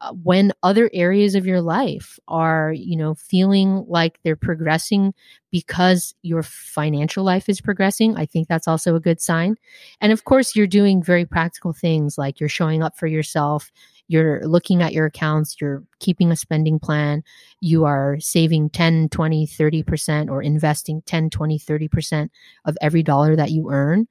Uh, 0.00 0.12
when 0.12 0.52
other 0.62 0.88
areas 0.94 1.34
of 1.34 1.44
your 1.44 1.60
life 1.60 2.20
are, 2.28 2.72
you 2.72 2.96
know, 2.96 3.16
feeling 3.16 3.84
like 3.88 4.20
they're 4.22 4.36
progressing 4.36 5.12
because 5.50 6.14
your 6.22 6.44
financial 6.44 7.24
life 7.24 7.48
is 7.48 7.60
progressing, 7.60 8.16
I 8.16 8.26
think 8.26 8.46
that's 8.46 8.68
also 8.68 8.94
a 8.94 9.00
good 9.00 9.20
sign. 9.20 9.56
And 10.00 10.12
of 10.12 10.22
course, 10.22 10.54
you're 10.54 10.68
doing 10.68 11.02
very 11.02 11.24
practical 11.26 11.72
things 11.72 12.16
like 12.16 12.38
you're 12.38 12.48
showing 12.48 12.80
up 12.80 12.96
for 12.96 13.08
yourself, 13.08 13.72
you're 14.08 14.46
looking 14.46 14.82
at 14.82 14.92
your 14.92 15.06
accounts, 15.06 15.56
you're 15.60 15.82
keeping 15.98 16.30
a 16.30 16.36
spending 16.36 16.78
plan, 16.78 17.22
you 17.60 17.84
are 17.84 18.18
saving 18.20 18.70
10, 18.70 19.08
20, 19.08 19.46
30% 19.46 20.30
or 20.30 20.42
investing 20.42 21.02
10, 21.06 21.30
20, 21.30 21.58
30% 21.58 22.28
of 22.64 22.76
every 22.80 23.02
dollar 23.02 23.36
that 23.36 23.50
you 23.50 23.70
earn. 23.70 24.06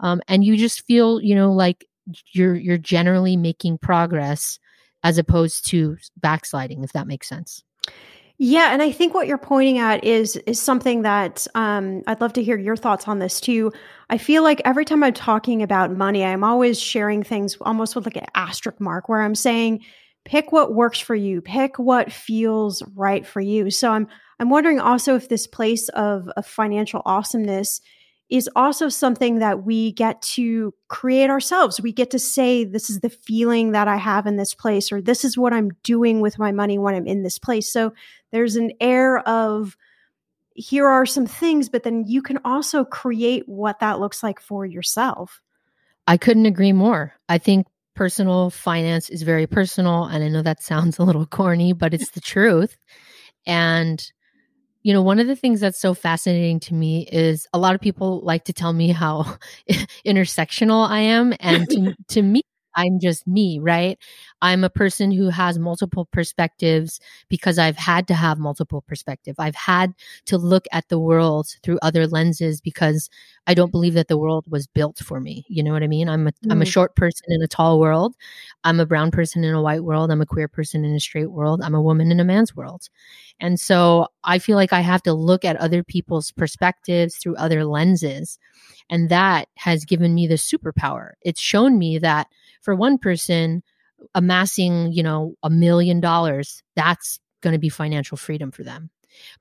Um, 0.00 0.20
and 0.28 0.44
you 0.44 0.56
just 0.56 0.84
feel, 0.86 1.20
you 1.20 1.34
know, 1.34 1.52
like 1.52 1.86
you're 2.32 2.54
you're 2.54 2.78
generally 2.78 3.36
making 3.36 3.78
progress 3.78 4.58
as 5.02 5.18
opposed 5.18 5.66
to 5.66 5.96
backsliding, 6.16 6.82
if 6.82 6.92
that 6.92 7.06
makes 7.06 7.28
sense. 7.28 7.62
Yeah, 8.40 8.72
and 8.72 8.80
I 8.80 8.92
think 8.92 9.14
what 9.14 9.26
you're 9.26 9.36
pointing 9.36 9.78
at 9.78 10.04
is 10.04 10.36
is 10.36 10.60
something 10.62 11.02
that 11.02 11.46
um, 11.56 12.02
I'd 12.06 12.20
love 12.20 12.34
to 12.34 12.42
hear 12.42 12.56
your 12.56 12.76
thoughts 12.76 13.08
on 13.08 13.18
this 13.18 13.40
too. 13.40 13.72
I 14.10 14.18
feel 14.18 14.44
like 14.44 14.62
every 14.64 14.84
time 14.84 15.02
I'm 15.02 15.12
talking 15.12 15.60
about 15.60 15.90
money, 15.96 16.24
I'm 16.24 16.44
always 16.44 16.78
sharing 16.80 17.24
things 17.24 17.56
almost 17.60 17.96
with 17.96 18.06
like 18.06 18.16
an 18.16 18.26
asterisk 18.36 18.80
mark, 18.80 19.08
where 19.08 19.22
I'm 19.22 19.34
saying, 19.34 19.84
pick 20.24 20.52
what 20.52 20.72
works 20.72 21.00
for 21.00 21.16
you, 21.16 21.40
pick 21.40 21.80
what 21.80 22.12
feels 22.12 22.80
right 22.94 23.26
for 23.26 23.40
you. 23.40 23.72
So 23.72 23.90
I'm 23.90 24.06
I'm 24.38 24.50
wondering 24.50 24.78
also 24.78 25.16
if 25.16 25.28
this 25.28 25.48
place 25.48 25.88
of, 25.90 26.28
of 26.36 26.46
financial 26.46 27.02
awesomeness 27.04 27.80
is 28.28 28.48
also 28.54 28.88
something 28.88 29.38
that 29.38 29.64
we 29.64 29.92
get 29.92 30.20
to 30.20 30.74
create 30.88 31.30
ourselves. 31.30 31.80
We 31.80 31.92
get 31.92 32.10
to 32.10 32.18
say, 32.18 32.64
this 32.64 32.90
is 32.90 33.00
the 33.00 33.08
feeling 33.08 33.72
that 33.72 33.88
I 33.88 33.96
have 33.96 34.26
in 34.26 34.36
this 34.36 34.52
place, 34.52 34.92
or 34.92 35.00
this 35.00 35.24
is 35.24 35.38
what 35.38 35.54
I'm 35.54 35.70
doing 35.82 36.20
with 36.20 36.38
my 36.38 36.52
money 36.52 36.78
when 36.78 36.94
I'm 36.94 37.06
in 37.06 37.22
this 37.22 37.38
place. 37.38 37.72
So 37.72 37.94
there's 38.30 38.56
an 38.56 38.72
air 38.80 39.20
of, 39.20 39.76
here 40.54 40.86
are 40.86 41.06
some 41.06 41.26
things, 41.26 41.68
but 41.70 41.84
then 41.84 42.04
you 42.06 42.20
can 42.20 42.38
also 42.44 42.84
create 42.84 43.48
what 43.48 43.80
that 43.80 43.98
looks 44.00 44.22
like 44.22 44.40
for 44.40 44.66
yourself. 44.66 45.40
I 46.06 46.16
couldn't 46.16 46.46
agree 46.46 46.72
more. 46.72 47.14
I 47.28 47.38
think 47.38 47.66
personal 47.94 48.50
finance 48.50 49.08
is 49.08 49.22
very 49.22 49.46
personal. 49.46 50.04
And 50.04 50.22
I 50.22 50.28
know 50.28 50.42
that 50.42 50.62
sounds 50.62 50.98
a 50.98 51.02
little 51.02 51.26
corny, 51.26 51.72
but 51.72 51.94
it's 51.94 52.10
the 52.10 52.20
truth. 52.20 52.76
And 53.46 54.12
you 54.88 54.94
know, 54.94 55.02
one 55.02 55.18
of 55.18 55.26
the 55.26 55.36
things 55.36 55.60
that's 55.60 55.78
so 55.78 55.92
fascinating 55.92 56.58
to 56.60 56.72
me 56.72 57.06
is 57.12 57.46
a 57.52 57.58
lot 57.58 57.74
of 57.74 57.80
people 57.82 58.20
like 58.20 58.44
to 58.44 58.54
tell 58.54 58.72
me 58.72 58.88
how 58.88 59.36
intersectional 60.06 60.88
I 60.88 61.00
am. 61.00 61.34
And 61.40 61.68
to, 61.68 61.94
to 62.08 62.22
me, 62.22 62.40
I'm 62.74 62.98
just 62.98 63.26
me, 63.26 63.58
right? 63.58 63.98
I'm 64.40 64.62
a 64.62 64.70
person 64.70 65.10
who 65.10 65.30
has 65.30 65.58
multiple 65.58 66.06
perspectives 66.12 67.00
because 67.28 67.58
I've 67.58 67.76
had 67.76 68.06
to 68.08 68.14
have 68.14 68.38
multiple 68.38 68.82
perspective. 68.82 69.34
I've 69.38 69.54
had 69.54 69.94
to 70.26 70.38
look 70.38 70.66
at 70.72 70.88
the 70.88 70.98
world 70.98 71.48
through 71.62 71.78
other 71.82 72.06
lenses 72.06 72.60
because 72.60 73.10
I 73.46 73.54
don't 73.54 73.72
believe 73.72 73.94
that 73.94 74.08
the 74.08 74.18
world 74.18 74.44
was 74.48 74.66
built 74.66 74.98
for 74.98 75.20
me. 75.20 75.44
You 75.48 75.62
know 75.62 75.72
what 75.72 75.82
I 75.82 75.88
mean? 75.88 76.08
I'm 76.08 76.28
a 76.28 76.32
am 76.50 76.62
a 76.62 76.64
mm. 76.64 76.68
short 76.68 76.94
person 76.94 77.26
in 77.28 77.42
a 77.42 77.48
tall 77.48 77.80
world. 77.80 78.14
I'm 78.62 78.78
a 78.78 78.86
brown 78.86 79.10
person 79.10 79.42
in 79.42 79.54
a 79.54 79.62
white 79.62 79.82
world. 79.82 80.10
I'm 80.10 80.20
a 80.20 80.26
queer 80.26 80.48
person 80.48 80.84
in 80.84 80.94
a 80.94 81.00
straight 81.00 81.30
world. 81.30 81.60
I'm 81.62 81.74
a 81.74 81.82
woman 81.82 82.12
in 82.12 82.20
a 82.20 82.24
man's 82.24 82.54
world. 82.54 82.88
And 83.40 83.58
so 83.58 84.06
I 84.22 84.38
feel 84.38 84.56
like 84.56 84.72
I 84.72 84.80
have 84.80 85.02
to 85.04 85.12
look 85.12 85.44
at 85.44 85.56
other 85.56 85.82
people's 85.82 86.30
perspectives 86.30 87.16
through 87.16 87.36
other 87.36 87.64
lenses. 87.64 88.38
And 88.90 89.08
that 89.08 89.48
has 89.56 89.84
given 89.84 90.14
me 90.14 90.26
the 90.26 90.34
superpower. 90.34 91.12
It's 91.22 91.40
shown 91.40 91.78
me 91.78 91.98
that 91.98 92.28
for 92.60 92.74
one 92.74 92.98
person 92.98 93.62
amassing 94.14 94.92
you 94.92 95.02
know 95.02 95.34
a 95.42 95.50
million 95.50 96.00
dollars 96.00 96.62
that's 96.76 97.18
going 97.42 97.52
to 97.52 97.58
be 97.58 97.68
financial 97.68 98.16
freedom 98.16 98.50
for 98.50 98.62
them. 98.62 98.90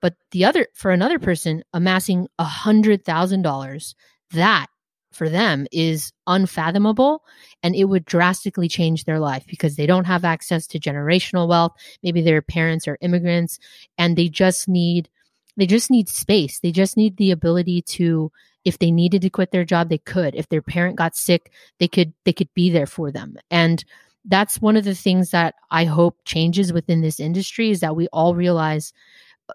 But 0.01 0.15
the 0.31 0.45
other 0.45 0.67
for 0.73 0.91
another 0.91 1.19
person 1.19 1.63
amassing 1.73 2.27
a 2.39 2.43
hundred 2.43 3.05
thousand 3.05 3.41
dollars 3.41 3.95
that 4.31 4.67
for 5.11 5.29
them 5.29 5.65
is 5.71 6.11
unfathomable 6.27 7.23
and 7.63 7.75
it 7.75 7.85
would 7.85 8.05
drastically 8.05 8.67
change 8.67 9.03
their 9.03 9.19
life 9.19 9.43
because 9.47 9.75
they 9.75 9.85
don't 9.85 10.05
have 10.05 10.23
access 10.23 10.67
to 10.67 10.79
generational 10.79 11.47
wealth. 11.47 11.73
Maybe 12.03 12.21
their 12.21 12.41
parents 12.41 12.87
are 12.87 12.97
immigrants 13.01 13.59
and 13.97 14.15
they 14.15 14.29
just 14.29 14.67
need 14.67 15.09
they 15.55 15.65
just 15.65 15.89
need 15.89 16.07
space. 16.07 16.59
They 16.59 16.71
just 16.71 16.97
need 16.97 17.17
the 17.17 17.31
ability 17.31 17.81
to 17.81 18.31
if 18.63 18.77
they 18.77 18.91
needed 18.91 19.23
to 19.23 19.29
quit 19.29 19.51
their 19.51 19.65
job 19.65 19.89
they 19.89 19.97
could. 19.97 20.35
If 20.35 20.49
their 20.49 20.61
parent 20.61 20.97
got 20.97 21.15
sick 21.15 21.51
they 21.79 21.87
could 21.87 22.13
they 22.23 22.33
could 22.33 22.53
be 22.53 22.69
there 22.69 22.87
for 22.87 23.11
them. 23.11 23.37
And 23.49 23.83
that's 24.27 24.61
one 24.61 24.77
of 24.77 24.83
the 24.83 24.95
things 24.95 25.31
that 25.31 25.55
i 25.71 25.85
hope 25.85 26.17
changes 26.25 26.71
within 26.71 27.01
this 27.01 27.19
industry 27.19 27.71
is 27.71 27.79
that 27.79 27.95
we 27.95 28.07
all 28.13 28.35
realize 28.35 28.93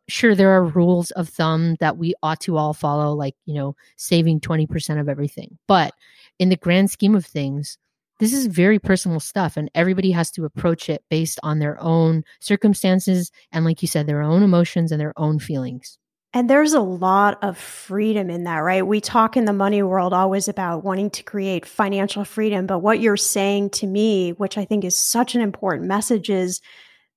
sure 0.08 0.34
there 0.34 0.50
are 0.50 0.64
rules 0.64 1.10
of 1.12 1.28
thumb 1.28 1.76
that 1.80 1.96
we 1.96 2.14
ought 2.22 2.40
to 2.40 2.56
all 2.56 2.72
follow 2.72 3.12
like 3.12 3.34
you 3.44 3.54
know 3.54 3.74
saving 3.96 4.40
20% 4.40 5.00
of 5.00 5.08
everything. 5.08 5.58
But 5.68 5.92
in 6.38 6.48
the 6.48 6.56
grand 6.56 6.90
scheme 6.90 7.14
of 7.14 7.26
things 7.26 7.78
this 8.18 8.32
is 8.32 8.46
very 8.46 8.78
personal 8.78 9.18
stuff 9.18 9.56
and 9.56 9.70
everybody 9.74 10.12
has 10.12 10.30
to 10.30 10.44
approach 10.44 10.88
it 10.88 11.02
based 11.10 11.40
on 11.42 11.58
their 11.58 11.80
own 11.82 12.22
circumstances 12.40 13.32
and 13.50 13.64
like 13.64 13.82
you 13.82 13.88
said 13.88 14.06
their 14.06 14.22
own 14.22 14.42
emotions 14.42 14.92
and 14.92 15.00
their 15.00 15.12
own 15.16 15.38
feelings 15.38 15.98
and 16.34 16.48
there's 16.48 16.72
a 16.72 16.80
lot 16.80 17.38
of 17.42 17.58
freedom 17.58 18.30
in 18.30 18.44
that, 18.44 18.58
right? 18.58 18.86
We 18.86 19.00
talk 19.00 19.36
in 19.36 19.44
the 19.44 19.52
money 19.52 19.82
world 19.82 20.14
always 20.14 20.48
about 20.48 20.82
wanting 20.82 21.10
to 21.10 21.22
create 21.22 21.66
financial 21.66 22.24
freedom. 22.24 22.66
But 22.66 22.78
what 22.78 23.00
you're 23.00 23.18
saying 23.18 23.70
to 23.70 23.86
me, 23.86 24.30
which 24.32 24.56
I 24.56 24.64
think 24.64 24.84
is 24.84 24.96
such 24.96 25.34
an 25.34 25.42
important 25.42 25.88
message, 25.88 26.30
is 26.30 26.62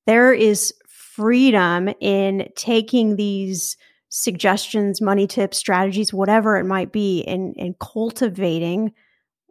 there 0.06 0.34
is 0.34 0.74
freedom 0.90 1.90
in 2.02 2.50
taking 2.58 3.16
these 3.16 3.78
suggestions, 4.10 5.02
money 5.02 5.28
tips, 5.28 5.58
strategies, 5.58 6.14
whatever 6.14 6.58
it 6.58 6.66
might 6.66 6.92
be, 6.92 7.24
and, 7.24 7.56
and 7.58 7.80
cultivating 7.80 8.92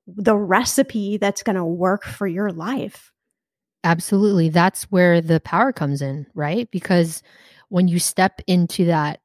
the 0.07 0.37
recipe 0.37 1.17
that's 1.17 1.43
going 1.43 1.57
to 1.57 1.65
work 1.65 2.05
for 2.05 2.27
your 2.27 2.53
life. 2.53 3.13
Absolutely. 3.83 4.51
That's 4.51 4.85
where 4.85 5.23
the 5.23 5.41
power 5.41 5.73
comes 5.73 6.03
in, 6.03 6.27
right? 6.35 6.71
Because 6.71 7.23
when 7.71 7.89
you 7.89 7.99
step 7.99 8.41
into 8.47 8.85
that 8.87 9.21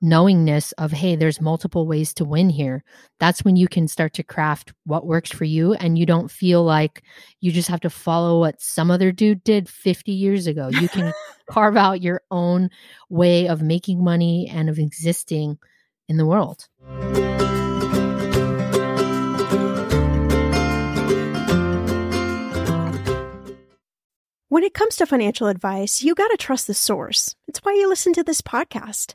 knowingness 0.00 0.72
of 0.72 0.92
hey 0.92 1.16
there's 1.16 1.40
multiple 1.40 1.86
ways 1.86 2.14
to 2.14 2.24
win 2.24 2.50
here. 2.50 2.84
That's 3.18 3.44
when 3.44 3.56
you 3.56 3.68
can 3.68 3.88
start 3.88 4.12
to 4.14 4.22
craft 4.22 4.72
what 4.84 5.06
works 5.06 5.30
for 5.30 5.44
you 5.44 5.74
and 5.74 5.98
you 5.98 6.06
don't 6.06 6.30
feel 6.30 6.62
like 6.62 7.02
you 7.40 7.50
just 7.50 7.68
have 7.68 7.80
to 7.80 7.90
follow 7.90 8.40
what 8.40 8.60
some 8.60 8.90
other 8.90 9.10
dude 9.10 9.42
did 9.42 9.68
50 9.68 10.12
years 10.12 10.46
ago. 10.46 10.68
You 10.68 10.88
can 10.88 11.12
carve 11.50 11.76
out 11.76 12.02
your 12.02 12.22
own 12.30 12.70
way 13.08 13.48
of 13.48 13.62
making 13.62 14.02
money 14.02 14.48
and 14.52 14.68
of 14.68 14.78
existing 14.78 15.58
in 16.08 16.16
the 16.16 16.26
world. 16.26 16.68
When 24.50 24.64
it 24.64 24.74
comes 24.74 24.96
to 24.96 25.06
financial 25.06 25.48
advice 25.48 26.02
you 26.02 26.14
got 26.14 26.28
to 26.28 26.36
trust 26.36 26.66
the 26.68 26.74
source. 26.74 27.34
It's 27.48 27.58
why 27.60 27.74
you 27.74 27.88
listen 27.88 28.12
to 28.14 28.22
this 28.22 28.40
podcast. 28.40 29.14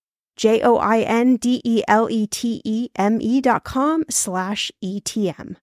J 0.35 0.61
O 0.61 0.77
I 0.77 1.01
N 1.01 1.35
D 1.35 1.61
E 1.63 1.83
L 1.87 2.09
E 2.09 2.27
T 2.27 2.61
E 2.63 2.89
M 2.95 3.19
E 3.21 3.41
dot 3.41 3.63
com 3.63 4.03
slash 4.09 4.71
ETM. 4.83 5.55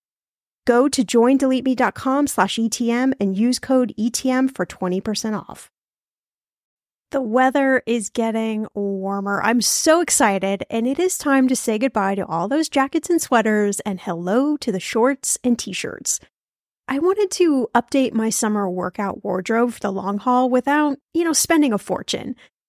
Go 0.67 0.87
to 0.87 1.03
joindeleteme.com 1.03 2.27
slash 2.27 2.57
ETM 2.57 3.15
and 3.19 3.35
use 3.35 3.59
code 3.59 3.95
ETM 3.99 4.55
for 4.55 4.67
20% 4.67 5.49
off. 5.49 5.71
The 7.11 7.23
weather 7.23 7.83
is 7.87 8.11
getting 8.11 8.67
warmer. 8.75 9.41
I'm 9.43 9.63
so 9.63 10.03
excited, 10.03 10.65
and 10.69 10.87
it 10.87 10.99
is 10.99 11.17
time 11.17 11.49
to 11.49 11.57
say 11.57 11.79
goodbye 11.79 12.17
to 12.17 12.27
all 12.27 12.49
those 12.49 12.69
jackets 12.69 13.09
and 13.09 13.19
sweaters 13.19 13.81
and 13.81 13.99
hello 13.99 14.59
to 14.59 14.71
the 14.71 14.79
shorts 14.79 15.39
and 15.43 15.59
t 15.59 15.73
shirts. 15.73 16.21
I 16.87 16.99
wanted 16.99 17.31
to 17.31 17.69
update 17.75 18.13
my 18.13 18.29
summer 18.29 18.69
workout 18.69 19.25
wardrobe 19.25 19.73
for 19.73 19.81
the 19.81 19.91
long 19.91 20.19
haul 20.19 20.51
without, 20.51 20.99
you 21.15 21.25
know, 21.25 21.33
spending 21.33 21.73
a 21.73 21.79
fortune. 21.79 22.37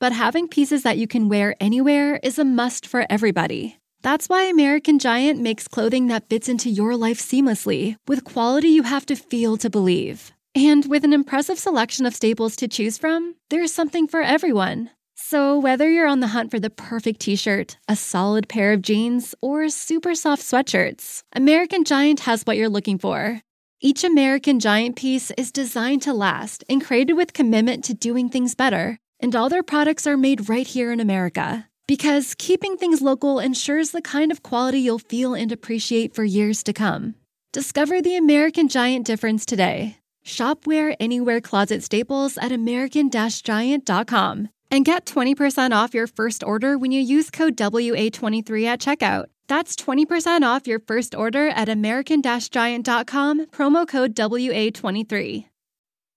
But 0.00 0.12
having 0.12 0.46
pieces 0.46 0.84
that 0.84 0.96
you 0.96 1.08
can 1.08 1.28
wear 1.28 1.56
anywhere 1.60 2.20
is 2.22 2.38
a 2.38 2.44
must 2.44 2.86
for 2.86 3.04
everybody. 3.10 3.78
That's 4.02 4.28
why 4.28 4.44
American 4.44 5.00
Giant 5.00 5.40
makes 5.40 5.66
clothing 5.66 6.06
that 6.06 6.28
fits 6.28 6.48
into 6.48 6.70
your 6.70 6.96
life 6.96 7.18
seamlessly, 7.18 7.96
with 8.06 8.22
quality 8.22 8.68
you 8.68 8.84
have 8.84 9.06
to 9.06 9.16
feel 9.16 9.56
to 9.56 9.68
believe. 9.68 10.32
And 10.54 10.86
with 10.86 11.04
an 11.04 11.12
impressive 11.12 11.58
selection 11.58 12.06
of 12.06 12.14
staples 12.14 12.54
to 12.56 12.68
choose 12.68 12.96
from, 12.96 13.34
there's 13.50 13.72
something 13.72 14.06
for 14.06 14.22
everyone. 14.22 14.90
So, 15.16 15.58
whether 15.58 15.90
you're 15.90 16.06
on 16.06 16.20
the 16.20 16.28
hunt 16.28 16.52
for 16.52 16.60
the 16.60 16.70
perfect 16.70 17.18
t 17.20 17.34
shirt, 17.34 17.76
a 17.88 17.96
solid 17.96 18.48
pair 18.48 18.72
of 18.72 18.82
jeans, 18.82 19.34
or 19.42 19.68
super 19.68 20.14
soft 20.14 20.42
sweatshirts, 20.42 21.24
American 21.34 21.82
Giant 21.82 22.20
has 22.20 22.44
what 22.44 22.56
you're 22.56 22.68
looking 22.68 22.98
for. 22.98 23.40
Each 23.80 24.04
American 24.04 24.60
Giant 24.60 24.94
piece 24.94 25.32
is 25.32 25.50
designed 25.50 26.02
to 26.02 26.12
last 26.12 26.62
and 26.68 26.84
created 26.84 27.14
with 27.14 27.32
commitment 27.32 27.82
to 27.84 27.94
doing 27.94 28.28
things 28.28 28.54
better. 28.54 28.98
And 29.20 29.34
all 29.34 29.48
their 29.48 29.62
products 29.62 30.06
are 30.06 30.16
made 30.16 30.48
right 30.48 30.66
here 30.66 30.92
in 30.92 31.00
America. 31.00 31.68
Because 31.86 32.34
keeping 32.36 32.76
things 32.76 33.02
local 33.02 33.38
ensures 33.38 33.90
the 33.90 34.02
kind 34.02 34.30
of 34.30 34.42
quality 34.42 34.78
you'll 34.78 34.98
feel 34.98 35.34
and 35.34 35.50
appreciate 35.50 36.14
for 36.14 36.24
years 36.24 36.62
to 36.64 36.72
come. 36.72 37.14
Discover 37.52 38.02
the 38.02 38.16
American 38.16 38.68
Giant 38.68 39.06
difference 39.06 39.46
today. 39.46 39.96
Shop 40.22 40.66
wear 40.66 40.94
anywhere 41.00 41.40
closet 41.40 41.82
staples 41.82 42.36
at 42.36 42.52
American 42.52 43.10
Giant.com 43.10 44.50
and 44.70 44.84
get 44.84 45.06
20% 45.06 45.72
off 45.72 45.94
your 45.94 46.06
first 46.06 46.44
order 46.44 46.76
when 46.76 46.92
you 46.92 47.00
use 47.00 47.30
code 47.30 47.56
WA23 47.56 48.66
at 48.66 48.80
checkout. 48.80 49.26
That's 49.48 49.74
20% 49.76 50.42
off 50.42 50.66
your 50.66 50.80
first 50.80 51.14
order 51.14 51.48
at 51.48 51.70
American 51.70 52.22
Giant.com, 52.22 53.46
promo 53.46 53.88
code 53.88 54.14
WA23. 54.14 55.47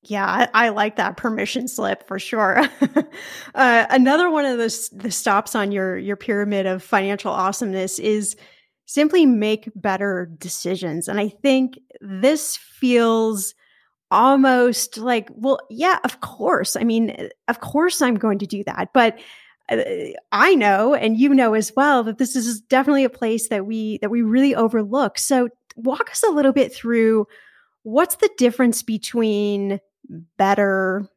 Yeah, 0.04 0.26
I, 0.26 0.66
I, 0.66 0.70
like 0.70 0.96
that 0.96 1.16
permission 1.16 1.68
slip 1.68 2.08
for 2.08 2.18
sure. 2.18 2.60
uh, 3.56 3.86
another 3.90 4.32
one 4.32 4.46
of 4.46 4.58
the, 4.58 4.90
the 4.94 5.12
stops 5.12 5.54
on 5.54 5.72
your 5.72 5.96
your 5.96 6.16
pyramid 6.16 6.66
of 6.66 6.82
financial 6.82 7.32
awesomeness 7.32 8.00
is 8.00 8.36
simply 8.86 9.28
make 9.28 9.70
better 9.76 10.32
decisions. 10.40 11.08
And 11.08 11.20
I 11.20 11.30
think 11.30 11.78
this 12.02 12.58
feels 12.58 13.54
almost 14.10 14.98
like, 14.98 15.30
well, 15.34 15.60
yeah, 15.70 16.00
of 16.04 16.20
course. 16.20 16.76
I 16.76 16.84
mean, 16.84 17.30
of 17.48 17.62
course 17.62 18.02
I'm 18.02 18.16
going 18.16 18.40
to 18.40 18.48
do 18.48 18.64
that. 18.66 18.90
But 18.94 19.20
uh, 19.70 19.84
I 20.32 20.56
know, 20.56 20.96
and 20.96 21.18
you 21.18 21.30
know 21.30 21.54
as 21.54 21.72
well, 21.76 22.04
that 22.04 22.18
this 22.18 22.36
is 22.36 22.60
definitely 22.60 23.06
a 23.06 23.10
place 23.10 23.50
that 23.50 23.68
we 23.68 24.00
that 24.00 24.10
we 24.10 24.24
really 24.24 24.56
overlook. 24.56 25.20
So 25.20 25.50
walk 25.76 26.10
us 26.10 26.24
a 26.24 26.32
little 26.32 26.54
bit 26.54 26.74
through 26.74 27.28
what's 27.84 28.16
the 28.16 28.30
difference 28.38 28.84
between 28.84 29.80
better 30.38 31.08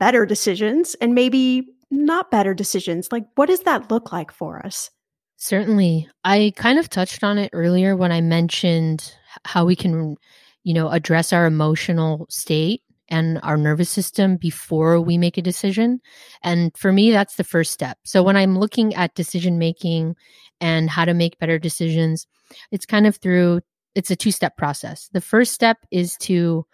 better 0.00 0.26
decisions 0.26 0.94
and 1.00 1.14
maybe 1.14 1.66
not 1.90 2.30
better 2.30 2.54
decisions. 2.54 3.08
Like 3.12 3.24
what 3.36 3.46
does 3.46 3.60
that 3.60 3.90
look 3.90 4.12
like 4.12 4.32
for 4.32 4.64
us? 4.64 4.90
Certainly. 5.36 6.08
I 6.24 6.52
kind 6.56 6.78
of 6.78 6.88
touched 6.88 7.22
on 7.24 7.38
it 7.38 7.50
earlier 7.52 7.96
when 7.96 8.12
I 8.12 8.20
mentioned 8.20 9.14
how 9.44 9.64
we 9.64 9.76
can, 9.76 10.16
you 10.62 10.74
know, 10.74 10.88
address 10.88 11.32
our 11.32 11.46
emotional 11.46 12.26
state 12.28 12.82
and 13.08 13.38
our 13.42 13.56
nervous 13.56 13.90
system 13.90 14.36
before 14.36 15.00
we 15.00 15.18
make 15.18 15.36
a 15.36 15.42
decision. 15.42 16.00
And 16.42 16.76
for 16.76 16.92
me, 16.92 17.10
that's 17.10 17.36
the 17.36 17.44
first 17.44 17.72
step. 17.72 17.98
So 18.04 18.22
when 18.22 18.36
I'm 18.36 18.58
looking 18.58 18.94
at 18.94 19.14
decision 19.14 19.58
making 19.58 20.16
and 20.60 20.88
how 20.88 21.04
to 21.04 21.14
make 21.14 21.38
better 21.38 21.58
decisions, 21.58 22.26
it's 22.70 22.86
kind 22.86 23.06
of 23.06 23.16
through, 23.16 23.60
it's 23.94 24.10
a 24.10 24.16
two 24.16 24.30
step 24.30 24.56
process. 24.56 25.10
The 25.12 25.20
first 25.20 25.52
step 25.52 25.78
is 25.90 26.16
to, 26.22 26.64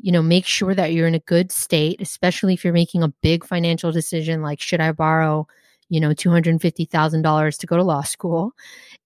you 0.00 0.12
know, 0.12 0.22
make 0.22 0.46
sure 0.46 0.74
that 0.74 0.92
you're 0.92 1.06
in 1.06 1.14
a 1.14 1.20
good 1.20 1.52
state, 1.52 2.00
especially 2.00 2.54
if 2.54 2.64
you're 2.64 2.72
making 2.72 3.02
a 3.02 3.12
big 3.22 3.44
financial 3.44 3.92
decision 3.92 4.42
like, 4.42 4.60
should 4.60 4.80
I 4.80 4.92
borrow 4.92 5.46
you 5.90 6.00
know, 6.00 6.10
$250,000 6.10 7.58
to 7.58 7.66
go 7.66 7.76
to 7.76 7.82
law 7.82 8.02
school. 8.02 8.52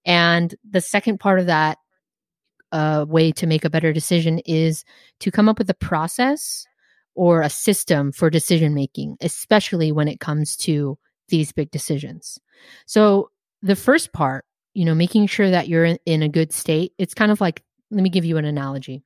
And 0.04 0.54
the 0.70 0.82
second 0.82 1.18
part 1.18 1.40
of 1.40 1.46
that 1.46 1.78
uh, 2.70 3.06
way 3.08 3.32
to 3.32 3.46
make 3.46 3.64
a 3.64 3.70
better 3.70 3.92
decision 3.92 4.38
is 4.40 4.84
to 5.20 5.30
come 5.30 5.48
up 5.48 5.58
with 5.58 5.70
a 5.70 5.74
process 5.74 6.66
or 7.14 7.40
a 7.40 7.50
system 7.50 8.12
for 8.12 8.28
decision 8.30 8.74
making, 8.74 9.16
especially 9.20 9.92
when 9.92 10.08
it 10.08 10.20
comes 10.20 10.56
to 10.56 10.98
these 11.28 11.52
big 11.52 11.70
decisions. 11.70 12.38
So, 12.86 13.30
the 13.62 13.76
first 13.76 14.12
part, 14.12 14.44
you 14.74 14.84
know, 14.84 14.94
making 14.94 15.26
sure 15.26 15.48
that 15.48 15.68
you're 15.68 15.86
in, 15.86 15.98
in 16.04 16.22
a 16.22 16.28
good 16.28 16.52
state, 16.52 16.92
it's 16.98 17.14
kind 17.14 17.32
of 17.32 17.40
like, 17.40 17.62
let 17.90 18.02
me 18.02 18.10
give 18.10 18.26
you 18.26 18.36
an 18.36 18.44
analogy. 18.44 19.02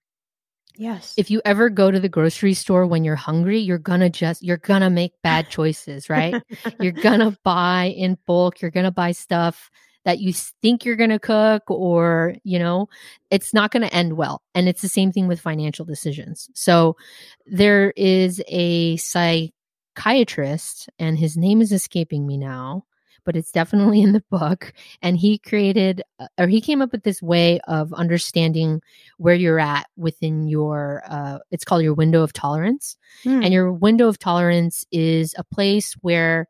Yes. 0.78 1.14
If 1.16 1.28
you 1.28 1.42
ever 1.44 1.70
go 1.70 1.90
to 1.90 1.98
the 1.98 2.08
grocery 2.08 2.54
store 2.54 2.86
when 2.86 3.02
you're 3.02 3.16
hungry, 3.16 3.58
you're 3.58 3.78
going 3.78 3.98
to 3.98 4.08
just, 4.08 4.44
you're 4.44 4.58
going 4.58 4.82
to 4.82 4.90
make 4.90 5.12
bad 5.24 5.50
choices, 5.50 6.08
right? 6.08 6.40
you're 6.80 6.92
going 6.92 7.18
to 7.18 7.36
buy 7.42 7.92
in 7.96 8.16
bulk. 8.26 8.62
You're 8.62 8.70
going 8.70 8.84
to 8.84 8.92
buy 8.92 9.10
stuff 9.10 9.72
that 10.04 10.20
you 10.20 10.32
think 10.32 10.84
you're 10.84 10.94
going 10.94 11.10
to 11.10 11.18
cook 11.18 11.64
or, 11.68 12.36
you 12.44 12.60
know, 12.60 12.88
it's 13.28 13.52
not 13.52 13.72
going 13.72 13.82
to 13.82 13.92
end 13.92 14.12
well. 14.12 14.40
And 14.54 14.68
it's 14.68 14.80
the 14.80 14.88
same 14.88 15.10
thing 15.10 15.26
with 15.26 15.40
financial 15.40 15.84
decisions. 15.84 16.48
So 16.54 16.96
there 17.44 17.92
is 17.96 18.40
a 18.46 18.96
psychiatrist, 18.98 20.88
and 21.00 21.18
his 21.18 21.36
name 21.36 21.60
is 21.60 21.72
escaping 21.72 22.24
me 22.24 22.38
now 22.38 22.84
but 23.24 23.36
it's 23.36 23.52
definitely 23.52 24.00
in 24.02 24.12
the 24.12 24.24
book. 24.30 24.72
And 25.02 25.16
he 25.16 25.38
created, 25.38 26.02
uh, 26.18 26.28
or 26.38 26.46
he 26.46 26.60
came 26.60 26.82
up 26.82 26.92
with 26.92 27.02
this 27.02 27.22
way 27.22 27.60
of 27.68 27.92
understanding 27.94 28.80
where 29.18 29.34
you're 29.34 29.60
at 29.60 29.86
within 29.96 30.48
your, 30.48 31.02
uh, 31.08 31.38
it's 31.50 31.64
called 31.64 31.82
your 31.82 31.94
window 31.94 32.22
of 32.22 32.32
tolerance. 32.32 32.96
Hmm. 33.22 33.42
And 33.42 33.52
your 33.52 33.72
window 33.72 34.08
of 34.08 34.18
tolerance 34.18 34.84
is 34.92 35.34
a 35.38 35.44
place 35.44 35.94
where 36.00 36.48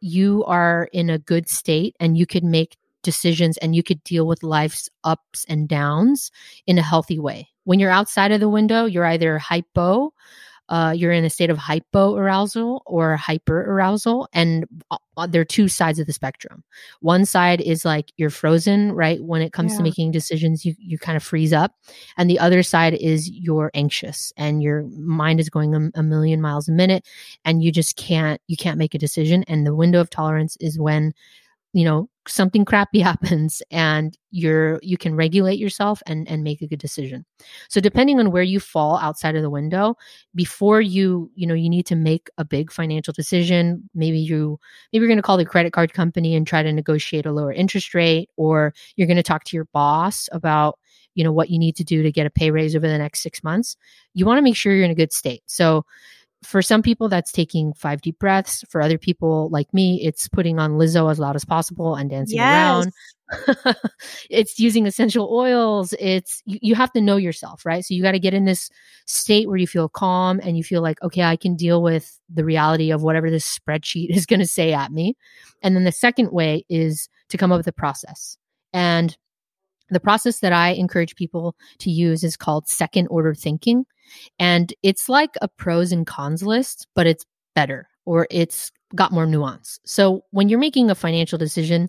you 0.00 0.44
are 0.44 0.88
in 0.92 1.08
a 1.08 1.18
good 1.18 1.48
state 1.48 1.96
and 1.98 2.18
you 2.18 2.26
could 2.26 2.44
make 2.44 2.76
decisions 3.02 3.56
and 3.58 3.76
you 3.76 3.82
could 3.82 4.02
deal 4.02 4.26
with 4.26 4.42
life's 4.42 4.88
ups 5.04 5.44
and 5.48 5.68
downs 5.68 6.32
in 6.66 6.78
a 6.78 6.82
healthy 6.82 7.18
way. 7.18 7.48
When 7.64 7.78
you're 7.78 7.90
outside 7.90 8.32
of 8.32 8.40
the 8.40 8.48
window, 8.48 8.86
you're 8.86 9.06
either 9.06 9.38
hypo 9.38 10.12
uh, 10.68 10.94
you're 10.96 11.12
in 11.12 11.24
a 11.24 11.30
state 11.30 11.50
of 11.50 11.58
hypoarousal 11.58 12.80
or 12.86 13.16
hyper 13.16 13.60
arousal. 13.60 14.28
And 14.32 14.66
uh, 14.90 14.96
uh, 15.16 15.26
there 15.26 15.42
are 15.42 15.44
two 15.44 15.68
sides 15.68 15.98
of 15.98 16.06
the 16.06 16.12
spectrum. 16.12 16.64
One 17.00 17.24
side 17.24 17.60
is 17.60 17.84
like 17.84 18.12
you're 18.16 18.30
frozen, 18.30 18.92
right? 18.92 19.22
When 19.22 19.42
it 19.42 19.52
comes 19.52 19.72
yeah. 19.72 19.78
to 19.78 19.82
making 19.84 20.12
decisions, 20.12 20.64
you, 20.64 20.74
you 20.78 20.98
kind 20.98 21.16
of 21.16 21.22
freeze 21.22 21.52
up. 21.52 21.74
And 22.16 22.28
the 22.30 22.38
other 22.38 22.62
side 22.62 22.94
is 22.94 23.28
you're 23.30 23.70
anxious 23.74 24.32
and 24.36 24.62
your 24.62 24.84
mind 24.98 25.38
is 25.38 25.50
going 25.50 25.74
a, 25.74 26.00
a 26.00 26.02
million 26.02 26.40
miles 26.40 26.68
a 26.68 26.72
minute 26.72 27.06
and 27.44 27.62
you 27.62 27.70
just 27.70 27.96
can't, 27.96 28.40
you 28.46 28.56
can't 28.56 28.78
make 28.78 28.94
a 28.94 28.98
decision. 28.98 29.44
And 29.46 29.66
the 29.66 29.74
window 29.74 30.00
of 30.00 30.10
tolerance 30.10 30.56
is 30.60 30.78
when 30.78 31.12
you 31.74 31.84
know 31.84 32.08
something 32.26 32.64
crappy 32.64 33.00
happens 33.10 33.62
and 33.70 34.16
you're 34.30 34.80
you 34.82 34.96
can 34.96 35.14
regulate 35.14 35.58
yourself 35.58 36.02
and 36.06 36.26
and 36.28 36.42
make 36.42 36.62
a 36.62 36.66
good 36.66 36.78
decision. 36.78 37.26
So 37.68 37.80
depending 37.80 38.18
on 38.20 38.30
where 38.30 38.42
you 38.42 38.60
fall 38.60 38.96
outside 38.98 39.36
of 39.36 39.42
the 39.42 39.50
window 39.50 39.96
before 40.34 40.80
you 40.80 41.30
you 41.34 41.46
know 41.46 41.54
you 41.54 41.68
need 41.68 41.86
to 41.86 41.96
make 41.96 42.30
a 42.38 42.44
big 42.44 42.72
financial 42.72 43.12
decision 43.12 43.88
maybe 43.94 44.18
you 44.18 44.58
maybe 44.92 45.02
you're 45.02 45.08
going 45.08 45.18
to 45.18 45.22
call 45.22 45.36
the 45.36 45.44
credit 45.44 45.72
card 45.72 45.92
company 45.92 46.34
and 46.34 46.46
try 46.46 46.62
to 46.62 46.72
negotiate 46.72 47.26
a 47.26 47.32
lower 47.32 47.52
interest 47.52 47.94
rate 47.94 48.30
or 48.36 48.72
you're 48.96 49.08
going 49.08 49.16
to 49.16 49.22
talk 49.22 49.44
to 49.44 49.56
your 49.56 49.66
boss 49.72 50.28
about 50.32 50.78
you 51.14 51.24
know 51.24 51.32
what 51.32 51.50
you 51.50 51.58
need 51.58 51.76
to 51.76 51.84
do 51.84 52.02
to 52.02 52.10
get 52.12 52.26
a 52.26 52.30
pay 52.30 52.50
raise 52.50 52.74
over 52.74 52.88
the 52.88 52.98
next 52.98 53.22
6 53.22 53.44
months 53.44 53.76
you 54.14 54.24
want 54.24 54.38
to 54.38 54.42
make 54.42 54.56
sure 54.56 54.74
you're 54.74 54.84
in 54.84 54.90
a 54.90 54.94
good 54.94 55.12
state. 55.12 55.42
So 55.46 55.84
for 56.44 56.62
some 56.62 56.82
people, 56.82 57.08
that's 57.08 57.32
taking 57.32 57.72
five 57.72 58.00
deep 58.02 58.18
breaths. 58.18 58.64
For 58.68 58.80
other 58.80 58.98
people 58.98 59.48
like 59.50 59.72
me, 59.72 60.00
it's 60.04 60.28
putting 60.28 60.58
on 60.58 60.72
Lizzo 60.72 61.10
as 61.10 61.18
loud 61.18 61.36
as 61.36 61.44
possible 61.44 61.94
and 61.94 62.10
dancing 62.10 62.36
yes. 62.36 62.86
around. 62.86 63.76
it's 64.30 64.58
using 64.58 64.86
essential 64.86 65.28
oils. 65.32 65.94
It's 65.98 66.42
you, 66.44 66.58
you 66.60 66.74
have 66.74 66.92
to 66.92 67.00
know 67.00 67.16
yourself, 67.16 67.64
right? 67.64 67.84
So 67.84 67.94
you 67.94 68.02
got 68.02 68.12
to 68.12 68.18
get 68.18 68.34
in 68.34 68.44
this 68.44 68.70
state 69.06 69.48
where 69.48 69.56
you 69.56 69.66
feel 69.66 69.88
calm 69.88 70.40
and 70.42 70.56
you 70.56 70.62
feel 70.62 70.82
like, 70.82 71.00
okay, 71.02 71.22
I 71.22 71.36
can 71.36 71.56
deal 71.56 71.82
with 71.82 72.20
the 72.32 72.44
reality 72.44 72.90
of 72.90 73.02
whatever 73.02 73.30
this 73.30 73.58
spreadsheet 73.58 74.10
is 74.14 74.26
going 74.26 74.40
to 74.40 74.46
say 74.46 74.72
at 74.72 74.92
me. 74.92 75.16
And 75.62 75.74
then 75.74 75.84
the 75.84 75.92
second 75.92 76.30
way 76.30 76.64
is 76.68 77.08
to 77.30 77.38
come 77.38 77.52
up 77.52 77.58
with 77.58 77.68
a 77.68 77.72
process. 77.72 78.36
And 78.72 79.16
the 79.90 80.00
process 80.00 80.40
that 80.40 80.52
I 80.52 80.70
encourage 80.70 81.14
people 81.14 81.56
to 81.78 81.90
use 81.90 82.24
is 82.24 82.36
called 82.36 82.68
second 82.68 83.06
order 83.08 83.34
thinking. 83.34 83.84
And 84.38 84.72
it's 84.82 85.08
like 85.08 85.34
a 85.42 85.48
pros 85.48 85.92
and 85.92 86.06
cons 86.06 86.42
list, 86.42 86.86
but 86.94 87.06
it's 87.06 87.24
better 87.54 87.88
or 88.06 88.26
it's 88.30 88.70
got 88.94 89.12
more 89.12 89.26
nuance. 89.26 89.78
So 89.84 90.22
when 90.30 90.48
you're 90.48 90.58
making 90.58 90.90
a 90.90 90.94
financial 90.94 91.38
decision, 91.38 91.88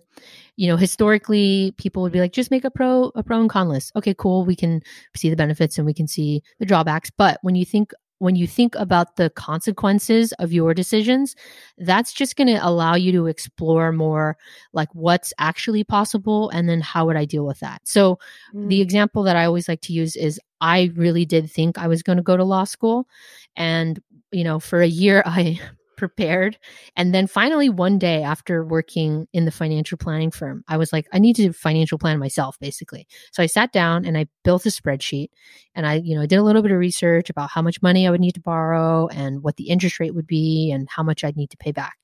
you 0.56 0.66
know, 0.66 0.76
historically 0.76 1.72
people 1.78 2.02
would 2.02 2.12
be 2.12 2.20
like, 2.20 2.32
just 2.32 2.50
make 2.50 2.64
a 2.64 2.70
pro, 2.70 3.12
a 3.14 3.22
pro 3.22 3.40
and 3.40 3.50
con 3.50 3.68
list. 3.68 3.92
Okay, 3.96 4.14
cool. 4.14 4.44
We 4.44 4.56
can 4.56 4.82
see 5.14 5.30
the 5.30 5.36
benefits 5.36 5.78
and 5.78 5.86
we 5.86 5.94
can 5.94 6.08
see 6.08 6.42
the 6.58 6.66
drawbacks. 6.66 7.10
But 7.10 7.38
when 7.42 7.54
you 7.54 7.64
think 7.64 7.92
when 8.18 8.34
you 8.34 8.46
think 8.46 8.74
about 8.76 9.16
the 9.16 9.30
consequences 9.30 10.32
of 10.34 10.52
your 10.52 10.72
decisions, 10.72 11.36
that's 11.78 12.12
just 12.12 12.36
going 12.36 12.48
to 12.48 12.66
allow 12.66 12.94
you 12.94 13.12
to 13.12 13.26
explore 13.26 13.92
more 13.92 14.36
like 14.72 14.88
what's 14.94 15.32
actually 15.38 15.84
possible 15.84 16.48
and 16.50 16.68
then 16.68 16.80
how 16.80 17.06
would 17.06 17.16
I 17.16 17.26
deal 17.26 17.44
with 17.44 17.60
that. 17.60 17.82
So, 17.84 18.18
mm. 18.54 18.68
the 18.68 18.80
example 18.80 19.22
that 19.24 19.36
I 19.36 19.44
always 19.44 19.68
like 19.68 19.82
to 19.82 19.92
use 19.92 20.16
is 20.16 20.40
I 20.60 20.92
really 20.94 21.24
did 21.24 21.50
think 21.50 21.78
I 21.78 21.88
was 21.88 22.02
going 22.02 22.16
to 22.16 22.22
go 22.22 22.36
to 22.36 22.44
law 22.44 22.64
school. 22.64 23.06
And, 23.54 24.00
you 24.32 24.44
know, 24.44 24.60
for 24.60 24.80
a 24.80 24.86
year, 24.86 25.22
I 25.26 25.60
prepared. 25.96 26.58
And 26.96 27.14
then 27.14 27.26
finally, 27.26 27.68
one 27.68 27.98
day 27.98 28.22
after 28.22 28.64
working 28.64 29.26
in 29.32 29.44
the 29.44 29.50
financial 29.50 29.98
planning 29.98 30.30
firm, 30.30 30.64
I 30.68 30.76
was 30.76 30.92
like, 30.92 31.06
I 31.12 31.18
need 31.18 31.36
to 31.36 31.52
financial 31.52 31.98
plan 31.98 32.18
myself, 32.18 32.58
basically. 32.58 33.06
So 33.32 33.42
I 33.42 33.46
sat 33.46 33.72
down 33.72 34.04
and 34.04 34.16
I 34.16 34.26
built 34.44 34.66
a 34.66 34.70
spreadsheet 34.70 35.28
and 35.74 35.86
I, 35.86 35.94
you 35.94 36.14
know, 36.14 36.26
did 36.26 36.36
a 36.36 36.42
little 36.42 36.62
bit 36.62 36.72
of 36.72 36.78
research 36.78 37.30
about 37.30 37.50
how 37.50 37.62
much 37.62 37.82
money 37.82 38.06
I 38.06 38.10
would 38.10 38.20
need 38.20 38.34
to 38.34 38.40
borrow 38.40 39.08
and 39.08 39.42
what 39.42 39.56
the 39.56 39.68
interest 39.68 39.98
rate 39.98 40.14
would 40.14 40.26
be 40.26 40.70
and 40.70 40.88
how 40.88 41.02
much 41.02 41.24
I'd 41.24 41.36
need 41.36 41.50
to 41.50 41.56
pay 41.56 41.72
back. 41.72 41.96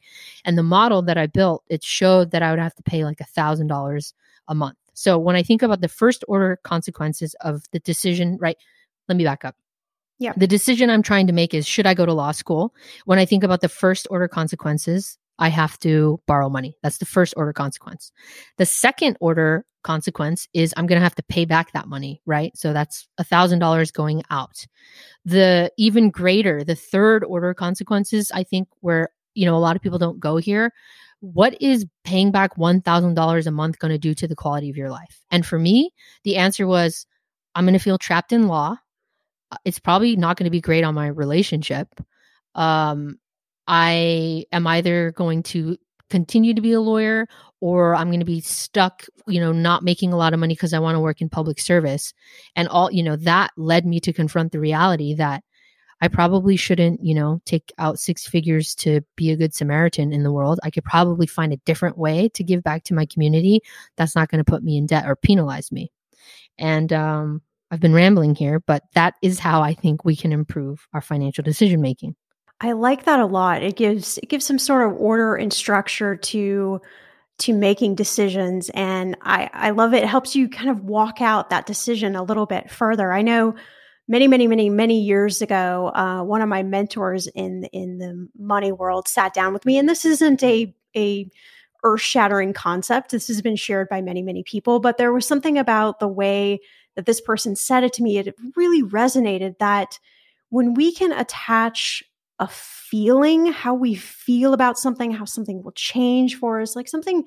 And 0.44 0.58
the 0.58 0.62
model 0.62 1.02
that 1.02 1.18
I 1.18 1.26
built, 1.26 1.64
it 1.68 1.84
showed 1.84 2.30
that 2.32 2.42
I 2.42 2.50
would 2.50 2.60
have 2.60 2.74
to 2.76 2.82
pay 2.82 3.04
like 3.04 3.20
a 3.20 3.24
thousand 3.24 3.68
dollars 3.68 4.14
a 4.48 4.54
month. 4.54 4.78
So 4.94 5.18
when 5.18 5.36
I 5.36 5.42
think 5.42 5.62
about 5.62 5.80
the 5.80 5.88
first 5.88 6.24
order 6.28 6.58
consequences 6.62 7.34
of 7.40 7.62
the 7.72 7.78
decision, 7.78 8.38
right? 8.40 8.56
let 9.08 9.16
me 9.16 9.24
back 9.24 9.44
up. 9.44 9.56
Yeah. 10.22 10.32
The 10.36 10.46
decision 10.46 10.88
I'm 10.88 11.02
trying 11.02 11.26
to 11.26 11.32
make 11.32 11.52
is 11.52 11.66
should 11.66 11.84
I 11.84 11.94
go 11.94 12.06
to 12.06 12.12
law 12.12 12.30
school? 12.30 12.72
When 13.06 13.18
I 13.18 13.24
think 13.24 13.42
about 13.42 13.60
the 13.60 13.68
first 13.68 14.06
order 14.08 14.28
consequences, 14.28 15.18
I 15.40 15.48
have 15.48 15.76
to 15.80 16.20
borrow 16.28 16.48
money. 16.48 16.76
That's 16.80 16.98
the 16.98 17.06
first 17.06 17.34
order 17.36 17.52
consequence. 17.52 18.12
The 18.56 18.64
second 18.66 19.16
order 19.20 19.66
consequence 19.82 20.46
is 20.54 20.72
I'm 20.76 20.86
going 20.86 21.00
to 21.00 21.02
have 21.02 21.16
to 21.16 21.24
pay 21.24 21.44
back 21.44 21.72
that 21.72 21.88
money, 21.88 22.22
right? 22.24 22.56
So 22.56 22.72
that's 22.72 23.08
a 23.18 23.24
thousand 23.24 23.58
dollars 23.58 23.90
going 23.90 24.22
out. 24.30 24.64
The 25.24 25.72
even 25.76 26.10
greater, 26.10 26.62
the 26.62 26.76
third 26.76 27.24
order 27.24 27.52
consequences, 27.52 28.30
I 28.32 28.44
think 28.44 28.68
where, 28.78 29.08
you 29.34 29.44
know, 29.44 29.56
a 29.56 29.58
lot 29.58 29.74
of 29.74 29.82
people 29.82 29.98
don't 29.98 30.20
go 30.20 30.36
here. 30.36 30.72
What 31.18 31.60
is 31.60 31.84
paying 32.04 32.30
back 32.30 32.56
$1,000 32.56 33.46
a 33.46 33.50
month 33.50 33.80
going 33.80 33.92
to 33.92 33.98
do 33.98 34.14
to 34.14 34.28
the 34.28 34.36
quality 34.36 34.70
of 34.70 34.76
your 34.76 34.90
life? 34.90 35.20
And 35.32 35.44
for 35.44 35.58
me, 35.58 35.90
the 36.22 36.36
answer 36.36 36.64
was 36.64 37.06
I'm 37.56 37.64
going 37.64 37.74
to 37.74 37.80
feel 37.80 37.98
trapped 37.98 38.32
in 38.32 38.46
law. 38.46 38.76
Uh, 39.52 39.56
it's 39.64 39.78
probably 39.78 40.16
not 40.16 40.36
going 40.36 40.44
to 40.44 40.50
be 40.50 40.60
great 40.60 40.82
on 40.82 40.94
my 40.94 41.08
relationship. 41.08 41.88
Um, 42.54 43.18
I 43.68 44.46
am 44.50 44.66
either 44.66 45.12
going 45.12 45.42
to 45.44 45.76
continue 46.10 46.54
to 46.54 46.60
be 46.60 46.72
a 46.72 46.80
lawyer 46.80 47.28
or 47.60 47.94
I'm 47.94 48.08
going 48.08 48.20
to 48.20 48.26
be 48.26 48.40
stuck, 48.40 49.04
you 49.26 49.40
know, 49.40 49.52
not 49.52 49.84
making 49.84 50.12
a 50.12 50.16
lot 50.16 50.34
of 50.34 50.40
money 50.40 50.54
because 50.54 50.74
I 50.74 50.78
want 50.78 50.96
to 50.96 51.00
work 51.00 51.20
in 51.20 51.28
public 51.28 51.60
service. 51.60 52.12
And 52.56 52.68
all, 52.68 52.90
you 52.90 53.02
know, 53.02 53.16
that 53.16 53.50
led 53.56 53.86
me 53.86 54.00
to 54.00 54.12
confront 54.12 54.52
the 54.52 54.60
reality 54.60 55.14
that 55.14 55.44
I 56.00 56.08
probably 56.08 56.56
shouldn't, 56.56 57.04
you 57.04 57.14
know, 57.14 57.40
take 57.44 57.72
out 57.78 58.00
six 58.00 58.26
figures 58.26 58.74
to 58.76 59.02
be 59.16 59.30
a 59.30 59.36
good 59.36 59.54
Samaritan 59.54 60.12
in 60.12 60.24
the 60.24 60.32
world. 60.32 60.58
I 60.64 60.70
could 60.70 60.84
probably 60.84 61.26
find 61.26 61.52
a 61.52 61.58
different 61.58 61.96
way 61.96 62.28
to 62.30 62.42
give 62.42 62.64
back 62.64 62.84
to 62.84 62.94
my 62.94 63.06
community 63.06 63.60
that's 63.96 64.16
not 64.16 64.28
going 64.28 64.44
to 64.44 64.50
put 64.50 64.64
me 64.64 64.76
in 64.76 64.86
debt 64.86 65.06
or 65.06 65.14
penalize 65.14 65.70
me. 65.70 65.92
And 66.58 66.92
um, 66.92 67.42
I've 67.72 67.80
been 67.80 67.94
rambling 67.94 68.34
here, 68.34 68.60
but 68.60 68.84
that 68.92 69.14
is 69.22 69.38
how 69.38 69.62
I 69.62 69.72
think 69.72 70.04
we 70.04 70.14
can 70.14 70.30
improve 70.30 70.86
our 70.92 71.00
financial 71.00 71.42
decision 71.42 71.80
making. 71.80 72.14
I 72.60 72.72
like 72.72 73.04
that 73.06 73.18
a 73.18 73.26
lot. 73.26 73.62
It 73.62 73.76
gives 73.76 74.18
it 74.18 74.28
gives 74.28 74.44
some 74.44 74.58
sort 74.58 74.86
of 74.86 75.00
order 75.00 75.34
and 75.34 75.50
structure 75.50 76.14
to 76.14 76.80
to 77.38 77.52
making 77.54 77.94
decisions 77.94 78.70
and 78.74 79.16
I 79.22 79.48
I 79.54 79.70
love 79.70 79.94
it. 79.94 80.04
It 80.04 80.08
helps 80.08 80.36
you 80.36 80.50
kind 80.50 80.68
of 80.68 80.84
walk 80.84 81.22
out 81.22 81.48
that 81.48 81.64
decision 81.64 82.14
a 82.14 82.22
little 82.22 82.44
bit 82.44 82.70
further. 82.70 83.10
I 83.10 83.22
know 83.22 83.54
many 84.06 84.28
many 84.28 84.46
many 84.46 84.68
many 84.68 85.00
years 85.00 85.40
ago 85.40 85.90
uh, 85.94 86.22
one 86.22 86.42
of 86.42 86.50
my 86.50 86.62
mentors 86.62 87.26
in 87.28 87.64
in 87.72 87.96
the 87.96 88.28
money 88.38 88.70
world 88.70 89.08
sat 89.08 89.32
down 89.32 89.54
with 89.54 89.64
me 89.64 89.78
and 89.78 89.88
this 89.88 90.04
isn't 90.04 90.42
a 90.42 90.74
a 90.94 91.28
earth-shattering 91.84 92.52
concept. 92.52 93.10
This 93.10 93.26
has 93.26 93.42
been 93.42 93.56
shared 93.56 93.88
by 93.88 94.02
many 94.02 94.22
many 94.22 94.44
people, 94.44 94.78
but 94.78 94.98
there 94.98 95.12
was 95.12 95.26
something 95.26 95.56
about 95.56 96.00
the 96.00 96.06
way 96.06 96.60
that 96.96 97.06
this 97.06 97.20
person 97.20 97.56
said 97.56 97.84
it 97.84 97.92
to 97.94 98.02
me 98.02 98.18
it 98.18 98.34
really 98.56 98.82
resonated 98.82 99.58
that 99.58 99.98
when 100.50 100.74
we 100.74 100.92
can 100.92 101.12
attach 101.12 102.02
a 102.38 102.48
feeling, 102.48 103.46
how 103.46 103.72
we 103.72 103.94
feel 103.94 104.52
about 104.52 104.76
something, 104.76 105.12
how 105.12 105.24
something 105.24 105.62
will 105.62 105.72
change 105.72 106.36
for 106.36 106.60
us, 106.60 106.74
like 106.74 106.88
something, 106.88 107.24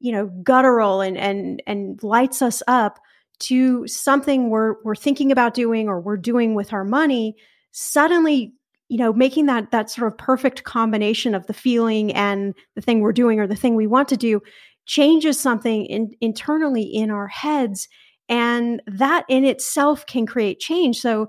you 0.00 0.10
know, 0.10 0.26
guttural 0.42 1.00
and 1.00 1.16
and 1.18 1.62
and 1.66 2.02
lights 2.02 2.42
us 2.42 2.62
up 2.66 2.98
to 3.40 3.86
something 3.86 4.48
we're 4.50 4.82
we're 4.82 4.96
thinking 4.96 5.30
about 5.30 5.54
doing 5.54 5.86
or 5.86 6.00
we're 6.00 6.16
doing 6.16 6.54
with 6.54 6.72
our 6.72 6.82
money, 6.82 7.36
suddenly, 7.72 8.54
you 8.88 8.96
know, 8.96 9.12
making 9.12 9.46
that 9.46 9.70
that 9.70 9.90
sort 9.90 10.10
of 10.10 10.18
perfect 10.18 10.64
combination 10.64 11.34
of 11.34 11.46
the 11.46 11.54
feeling 11.54 12.12
and 12.14 12.54
the 12.74 12.80
thing 12.80 13.00
we're 13.00 13.12
doing 13.12 13.38
or 13.38 13.46
the 13.46 13.54
thing 13.54 13.74
we 13.74 13.86
want 13.86 14.08
to 14.08 14.16
do 14.16 14.40
changes 14.86 15.38
something 15.38 15.84
in, 15.86 16.10
internally 16.20 16.82
in 16.82 17.10
our 17.10 17.28
heads 17.28 17.86
and 18.28 18.82
that 18.86 19.24
in 19.28 19.44
itself 19.44 20.06
can 20.06 20.26
create 20.26 20.60
change. 20.60 21.00
So 21.00 21.28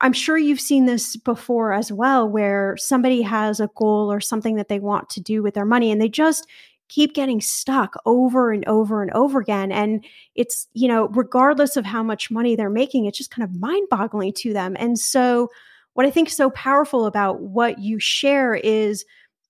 I'm 0.00 0.12
sure 0.12 0.38
you've 0.38 0.60
seen 0.60 0.86
this 0.86 1.16
before 1.16 1.72
as 1.72 1.90
well, 1.90 2.28
where 2.28 2.76
somebody 2.76 3.22
has 3.22 3.60
a 3.60 3.70
goal 3.74 4.12
or 4.12 4.20
something 4.20 4.56
that 4.56 4.68
they 4.68 4.78
want 4.78 5.10
to 5.10 5.20
do 5.20 5.42
with 5.42 5.54
their 5.54 5.64
money 5.64 5.90
and 5.90 6.00
they 6.00 6.08
just 6.08 6.46
keep 6.88 7.14
getting 7.14 7.40
stuck 7.40 7.94
over 8.06 8.50
and 8.50 8.66
over 8.66 9.02
and 9.02 9.12
over 9.12 9.40
again. 9.40 9.70
And 9.72 10.04
it's, 10.34 10.68
you 10.72 10.88
know, 10.88 11.08
regardless 11.08 11.76
of 11.76 11.84
how 11.84 12.02
much 12.02 12.30
money 12.30 12.56
they're 12.56 12.70
making, 12.70 13.04
it's 13.04 13.18
just 13.18 13.30
kind 13.30 13.44
of 13.44 13.60
mind 13.60 13.88
boggling 13.90 14.32
to 14.34 14.52
them. 14.52 14.76
And 14.78 14.98
so, 14.98 15.50
what 15.94 16.06
I 16.06 16.10
think 16.10 16.28
is 16.28 16.36
so 16.36 16.50
powerful 16.50 17.06
about 17.06 17.40
what 17.40 17.80
you 17.80 17.98
share 17.98 18.54
is 18.54 19.04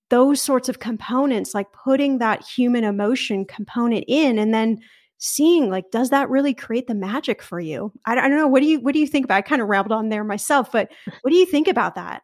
those 0.09 0.41
sorts 0.41 0.71
of 0.71 0.79
components, 0.79 1.55
like 1.55 1.71
putting 1.73 2.19
that 2.19 2.43
human 2.43 2.85
emotion 2.85 3.45
component 3.45 4.07
in 4.09 4.39
and 4.39 4.55
then 4.55 4.79
seeing 5.19 5.69
like 5.69 5.91
does 5.91 6.11
that 6.11 6.31
really 6.31 6.55
create 6.55 6.87
the 6.87 6.95
magic 6.95 7.43
for 7.43 7.61
you? 7.61 7.93
I, 8.07 8.13
I, 8.13 8.29
don't 8.29 8.39
know 8.39 8.49
what 8.49 8.63
do 8.63 8.67
you 8.67 8.81
what 8.81 8.95
do 8.95 9.01
you 9.01 9.07
think 9.07 9.25
about 9.25 9.37
i 9.37 9.43
kind 9.43 9.61
of 9.61 9.69
rambled 9.69 9.93
on 9.93 10.09
there 10.09 10.25
myself 10.25 10.73
but 10.73 10.91
what 11.23 11.31
do 11.31 11.37
you 11.37 11.47
think 11.47 11.69
about 11.69 11.95
that? 11.97 12.23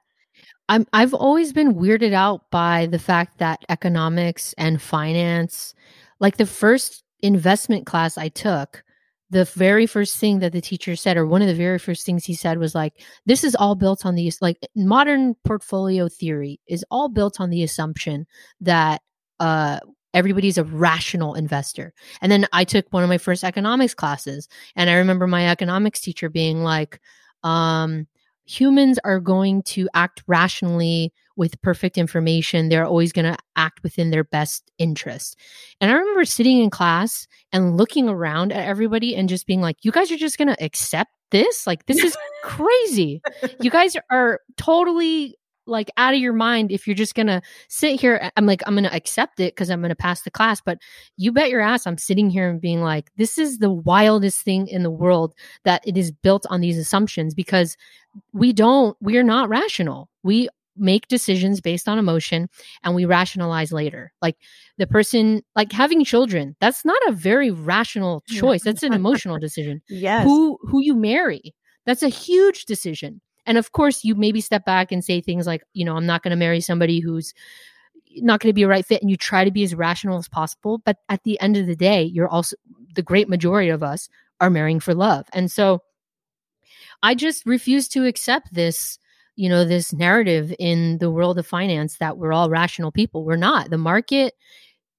I'm 0.69 0.87
i've 0.93 1.15
always 1.15 1.53
been 1.53 1.75
weirded 1.75 2.13
out 2.13 2.51
by 2.51 2.87
the 2.87 2.99
fact 2.99 3.39
that 3.39 3.65
economics 3.69 4.55
and 4.57 4.81
finance 4.81 5.75
like 6.21 6.37
the 6.37 6.47
first 6.47 7.05
investment 7.21 7.87
class 7.87 8.17
i 8.17 8.29
took 8.29 8.85
the 9.31 9.45
very 9.47 9.87
first 9.87 10.17
thing 10.17 10.39
that 10.39 10.53
the 10.53 10.61
teacher 10.61 10.95
said 10.95 11.17
or 11.17 11.27
one 11.27 11.43
of 11.43 11.49
the 11.49 11.55
very 11.55 11.79
first 11.79 12.07
things 12.07 12.25
he 12.25 12.35
said 12.35 12.59
was 12.59 12.75
like 12.75 13.03
this 13.27 13.43
is 13.43 13.57
all 13.57 13.75
built 13.75 14.07
on 14.07 14.15
these 14.15 14.41
like 14.41 14.59
modern 14.77 15.35
portfolio 15.45 16.09
theory 16.09 16.61
is 16.69 16.85
all 16.91 17.09
built 17.09 17.41
on 17.41 17.51
the 17.51 17.63
assumption 17.63 18.27
that 18.61 19.03
uh 19.41 19.81
everybody's 20.15 20.57
a 20.57 20.65
rational 20.65 21.35
investor. 21.35 21.93
And 22.23 22.33
then 22.33 22.47
I 22.53 22.65
took 22.65 22.87
one 22.91 23.03
of 23.03 23.09
my 23.09 23.19
first 23.19 23.45
economics 23.45 23.95
classes, 23.95 24.49
and 24.77 24.89
I 24.89 24.95
remember 24.95 25.27
my 25.27 25.49
economics 25.49 26.01
teacher 26.01 26.31
being 26.31 26.63
like, 26.63 27.01
um, 27.43 28.07
humans 28.47 28.99
are 29.05 29.21
going 29.21 29.63
to 29.63 29.89
act 29.95 30.23
rationally 30.27 31.13
with 31.37 31.61
perfect 31.63 31.99
information. 31.99 32.69
They're 32.69 32.85
always 32.85 33.13
going 33.13 33.31
to 33.33 33.39
act 33.57 33.83
within 33.83 34.11
their 34.11 34.25
best 34.25 34.71
interest. 34.79 35.37
And 35.81 35.91
I 35.91 35.95
remember 35.95 36.25
sitting 36.25 36.61
in 36.61 36.71
class 36.71 37.27
and 37.53 37.77
looking 37.77 38.09
around 38.09 38.53
at 38.53 38.67
everybody 38.67 39.17
and 39.17 39.29
just 39.29 39.47
being 39.47 39.61
like, 39.61 39.77
you 39.83 39.91
guys 39.91 40.13
are 40.13 40.17
just 40.17 40.39
going 40.39 40.49
to 40.49 40.65
accept 40.65 41.11
this? 41.31 41.67
Like, 41.67 41.87
this 41.87 41.99
is 41.99 42.17
crazy. 42.45 43.21
you 43.61 43.71
guys 43.71 43.97
are 44.11 44.41
totally 44.57 45.37
like 45.67 45.91
out 45.97 46.15
of 46.15 46.21
your 46.21 46.33
mind 46.33 46.71
if 46.71 46.87
you're 46.87 46.95
just 46.95 47.15
gonna 47.15 47.41
sit 47.69 48.01
here 48.01 48.31
i'm 48.37 48.47
like 48.47 48.63
i'm 48.67 48.75
gonna 48.75 48.91
accept 48.93 49.41
it 49.41 49.55
because 49.55 49.71
i'm 49.71 49.81
gonna 49.81 49.95
pass 49.95 50.23
the 50.23 50.31
class 50.31 50.61
but 50.61 50.79
you 51.17 51.33
bet 51.33 51.51
your 51.51 51.61
ass 51.61 51.87
i'm 51.87 51.99
sitting 51.99 52.29
here 52.31 52.51
and 52.51 52.61
being 52.61 52.83
like 52.83 53.11
this 53.17 53.39
is 53.39 53.59
the 53.59 53.71
wildest 53.71 54.43
thing 54.43 54.67
in 54.69 54.83
the 54.83 54.91
world 54.91 55.35
that 55.65 55.83
it 55.87 55.97
is 55.97 56.11
built 56.11 56.45
on 56.51 56.61
these 56.61 56.79
assumptions 56.79 57.35
because 57.35 57.77
we 58.33 58.53
don't 58.53 58.97
we're 59.01 59.23
not 59.25 59.49
rational. 59.49 60.09
We 60.23 60.49
make 60.77 61.07
decisions 61.07 61.61
based 61.61 61.89
on 61.89 61.99
emotion 61.99 62.49
and 62.83 62.95
we 62.95 63.05
rationalize 63.05 63.73
later. 63.73 64.13
Like 64.21 64.37
the 64.77 64.87
person 64.87 65.43
like 65.55 65.71
having 65.73 66.05
children 66.05 66.57
that's 66.61 66.85
not 66.85 67.01
a 67.07 67.13
very 67.13 67.51
rational 67.51 68.23
choice 68.29 68.63
that's 68.63 68.83
an 68.83 68.93
emotional 68.93 69.39
decision. 69.39 69.83
Yes. 69.89 70.25
Who 70.25 70.59
who 70.63 70.81
you 70.83 70.95
marry 70.95 71.55
that's 71.87 72.03
a 72.03 72.09
huge 72.09 72.65
decision 72.65 73.21
and 73.47 73.59
of 73.59 73.73
course, 73.73 74.05
you 74.05 74.15
maybe 74.15 74.41
step 74.41 74.65
back 74.65 74.93
and 74.93 75.05
say 75.05 75.21
things 75.21 75.47
like, 75.47 75.63
you 75.73 75.85
know, 75.85 75.97
I'm 75.97 76.07
not 76.07 76.23
going 76.23 76.31
to 76.31 76.37
marry 76.37 76.61
somebody 76.61 77.01
who's 77.01 77.35
not 78.17 78.41
going 78.41 78.51
to 78.51 78.55
be 78.55 78.63
a 78.63 78.69
right 78.69 78.87
fit. 78.87 79.03
And 79.03 79.11
you 79.11 79.17
try 79.17 79.45
to 79.45 79.51
be 79.51 79.65
as 79.65 79.75
rational 79.75 80.19
as 80.19 80.29
possible. 80.29 80.79
But 80.79 80.99
at 81.09 81.25
the 81.25 81.41
end 81.41 81.57
of 81.57 81.67
the 81.67 81.77
day, 81.77 82.03
you're 82.03 82.29
also, 82.29 82.57
the 82.95 83.03
great 83.03 83.29
majority 83.29 83.71
of 83.71 83.83
us 83.83 84.09
are 84.41 84.51
marrying 84.51 84.81
for 84.81 84.95
love. 84.95 85.27
And 85.33 85.51
so 85.51 85.83
I 87.03 87.15
just 87.15 87.45
refuse 87.45 87.89
to 87.89 88.07
accept 88.07 88.55
this 88.55 88.99
you 89.37 89.49
know 89.49 89.65
this 89.65 89.93
narrative 89.93 90.55
in 90.61 90.99
the 90.99 91.11
world 91.11 91.39
of 91.39 91.47
finance 91.47 91.97
that 91.99 92.19
we're 92.19 92.33
all 92.33 92.49
rational 92.49 92.93
people 92.93 93.25
we're 93.25 93.35
not 93.35 93.69
the 93.69 93.77
market 93.77 94.35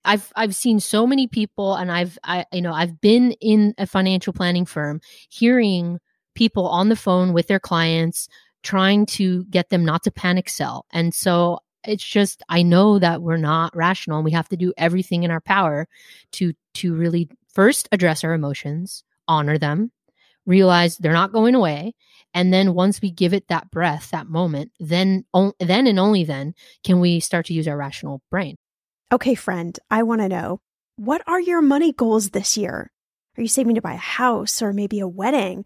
I've 0.04 0.32
I've 0.36 0.56
seen 0.56 0.80
so 0.80 1.08
many 1.08 1.28
people 1.28 1.76
and 1.76 1.92
I've 1.92 2.18
I 2.24 2.46
you 2.52 2.62
know 2.62 2.74
I've 2.74 3.02
been 3.02 3.32
in 3.42 3.74
a 3.78 3.88
financial 3.88 4.34
planning 4.34 4.66
firm 4.66 5.02
hearing 5.30 6.00
people 6.36 6.68
on 6.68 6.90
the 6.90 6.96
phone 6.96 7.34
with 7.34 7.48
their 7.48 7.60
clients, 7.60 8.28
trying 8.64 9.06
to 9.06 9.46
get 9.46 9.70
them 9.70 9.84
not 9.84 10.04
to 10.04 10.12
panic 10.12 10.50
sell. 10.50 10.86
And 10.92 11.14
so 11.14 11.60
it's 11.88 12.04
just 12.04 12.44
I 12.50 12.64
know 12.64 13.00
that 13.00 13.22
we're 13.22 13.38
not 13.38 13.76
rational 13.76 14.18
and 14.18 14.26
we 14.26 14.32
have 14.32 14.50
to 14.50 14.58
do 14.58 14.74
everything 14.78 15.24
in 15.24 15.32
our 15.32 15.42
power 15.42 15.88
to 16.34 16.54
to 16.76 16.94
really 16.94 17.30
first 17.54 17.88
address 17.92 18.24
our 18.24 18.34
emotions, 18.34 19.04
honor 19.28 19.58
them, 19.58 19.92
realize 20.46 20.98
they're 20.98 21.14
not 21.14 21.32
going 21.32 21.56
away, 21.56 21.94
and 22.34 22.54
then 22.54 22.74
once 22.74 23.02
we 23.02 23.12
give 23.12 23.34
it 23.34 23.48
that 23.48 23.72
breath, 23.72 24.12
that 24.12 24.28
moment, 24.28 24.72
then 24.80 25.26
on, 25.34 25.54
then 25.60 25.88
and 25.88 26.00
only 26.00 26.24
then 26.24 26.54
can 26.84 27.00
we 27.00 27.20
start 27.20 27.46
to 27.48 27.54
use 27.54 27.68
our 27.68 27.78
rational 27.78 28.22
brain. 28.30 28.58
Okay, 29.12 29.36
friend, 29.36 29.80
I 29.90 30.04
want 30.04 30.22
to 30.22 30.30
know 30.30 30.60
what 30.98 31.22
are 31.28 31.40
your 31.40 31.62
money 31.62 31.94
goals 31.94 32.32
this 32.32 32.58
year? 32.58 32.92
Are 33.38 33.42
you 33.42 33.48
saving 33.48 33.76
to 33.76 33.82
buy 33.82 33.94
a 33.94 33.98
house 33.98 34.62
or 34.62 34.74
maybe 34.74 35.00
a 35.00 35.08
wedding? 35.08 35.66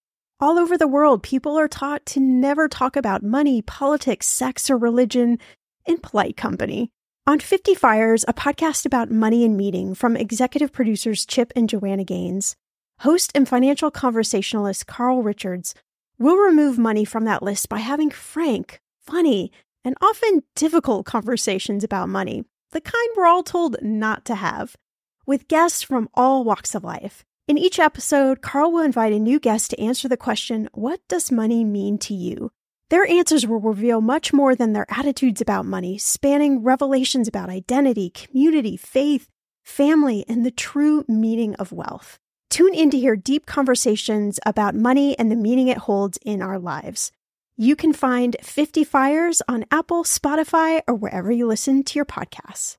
All 0.43 0.57
over 0.57 0.75
the 0.75 0.87
world, 0.87 1.21
people 1.21 1.55
are 1.55 1.67
taught 1.67 2.03
to 2.07 2.19
never 2.19 2.67
talk 2.67 2.95
about 2.95 3.21
money, 3.21 3.61
politics, 3.61 4.25
sex, 4.25 4.71
or 4.71 4.77
religion 4.77 5.37
in 5.85 5.99
polite 5.99 6.35
company. 6.35 6.89
On 7.27 7.39
50 7.39 7.75
Fires, 7.75 8.25
a 8.27 8.33
podcast 8.33 8.83
about 8.87 9.11
money 9.11 9.45
and 9.45 9.55
meeting 9.55 9.93
from 9.93 10.17
executive 10.17 10.73
producers 10.73 11.27
Chip 11.27 11.53
and 11.55 11.69
Joanna 11.69 12.03
Gaines, 12.03 12.55
host 13.01 13.31
and 13.35 13.47
financial 13.47 13.91
conversationalist 13.91 14.87
Carl 14.87 15.21
Richards 15.21 15.75
will 16.17 16.37
remove 16.37 16.79
money 16.79 17.05
from 17.05 17.25
that 17.25 17.43
list 17.43 17.69
by 17.69 17.77
having 17.77 18.09
frank, 18.09 18.79
funny, 18.99 19.51
and 19.85 19.95
often 20.01 20.41
difficult 20.55 21.05
conversations 21.05 21.83
about 21.83 22.09
money, 22.09 22.45
the 22.71 22.81
kind 22.81 23.09
we're 23.15 23.27
all 23.27 23.43
told 23.43 23.75
not 23.83 24.25
to 24.25 24.33
have, 24.33 24.75
with 25.27 25.47
guests 25.47 25.83
from 25.83 26.09
all 26.15 26.43
walks 26.43 26.73
of 26.73 26.83
life. 26.83 27.23
In 27.51 27.57
each 27.57 27.79
episode, 27.79 28.41
Carl 28.41 28.71
will 28.71 28.81
invite 28.81 29.11
a 29.11 29.19
new 29.19 29.37
guest 29.37 29.71
to 29.71 29.81
answer 29.81 30.07
the 30.07 30.15
question, 30.15 30.69
What 30.71 31.01
does 31.09 31.33
money 31.33 31.65
mean 31.65 31.97
to 31.97 32.13
you? 32.13 32.53
Their 32.89 33.05
answers 33.05 33.45
will 33.45 33.59
reveal 33.59 33.99
much 33.99 34.31
more 34.31 34.55
than 34.55 34.71
their 34.71 34.85
attitudes 34.87 35.41
about 35.41 35.65
money, 35.65 35.97
spanning 35.97 36.63
revelations 36.63 37.27
about 37.27 37.49
identity, 37.49 38.09
community, 38.09 38.77
faith, 38.77 39.27
family, 39.65 40.23
and 40.29 40.45
the 40.45 40.51
true 40.51 41.03
meaning 41.09 41.53
of 41.55 41.73
wealth. 41.73 42.19
Tune 42.49 42.73
in 42.73 42.89
to 42.89 42.97
hear 42.97 43.17
deep 43.17 43.45
conversations 43.45 44.39
about 44.45 44.73
money 44.73 45.19
and 45.19 45.29
the 45.29 45.35
meaning 45.35 45.67
it 45.67 45.79
holds 45.79 46.17
in 46.23 46.41
our 46.41 46.57
lives. 46.57 47.11
You 47.57 47.75
can 47.75 47.91
find 47.91 48.37
50 48.41 48.85
Fires 48.85 49.41
on 49.49 49.65
Apple, 49.71 50.05
Spotify, 50.05 50.83
or 50.87 50.95
wherever 50.95 51.29
you 51.33 51.47
listen 51.47 51.83
to 51.83 51.99
your 51.99 52.05
podcasts. 52.05 52.77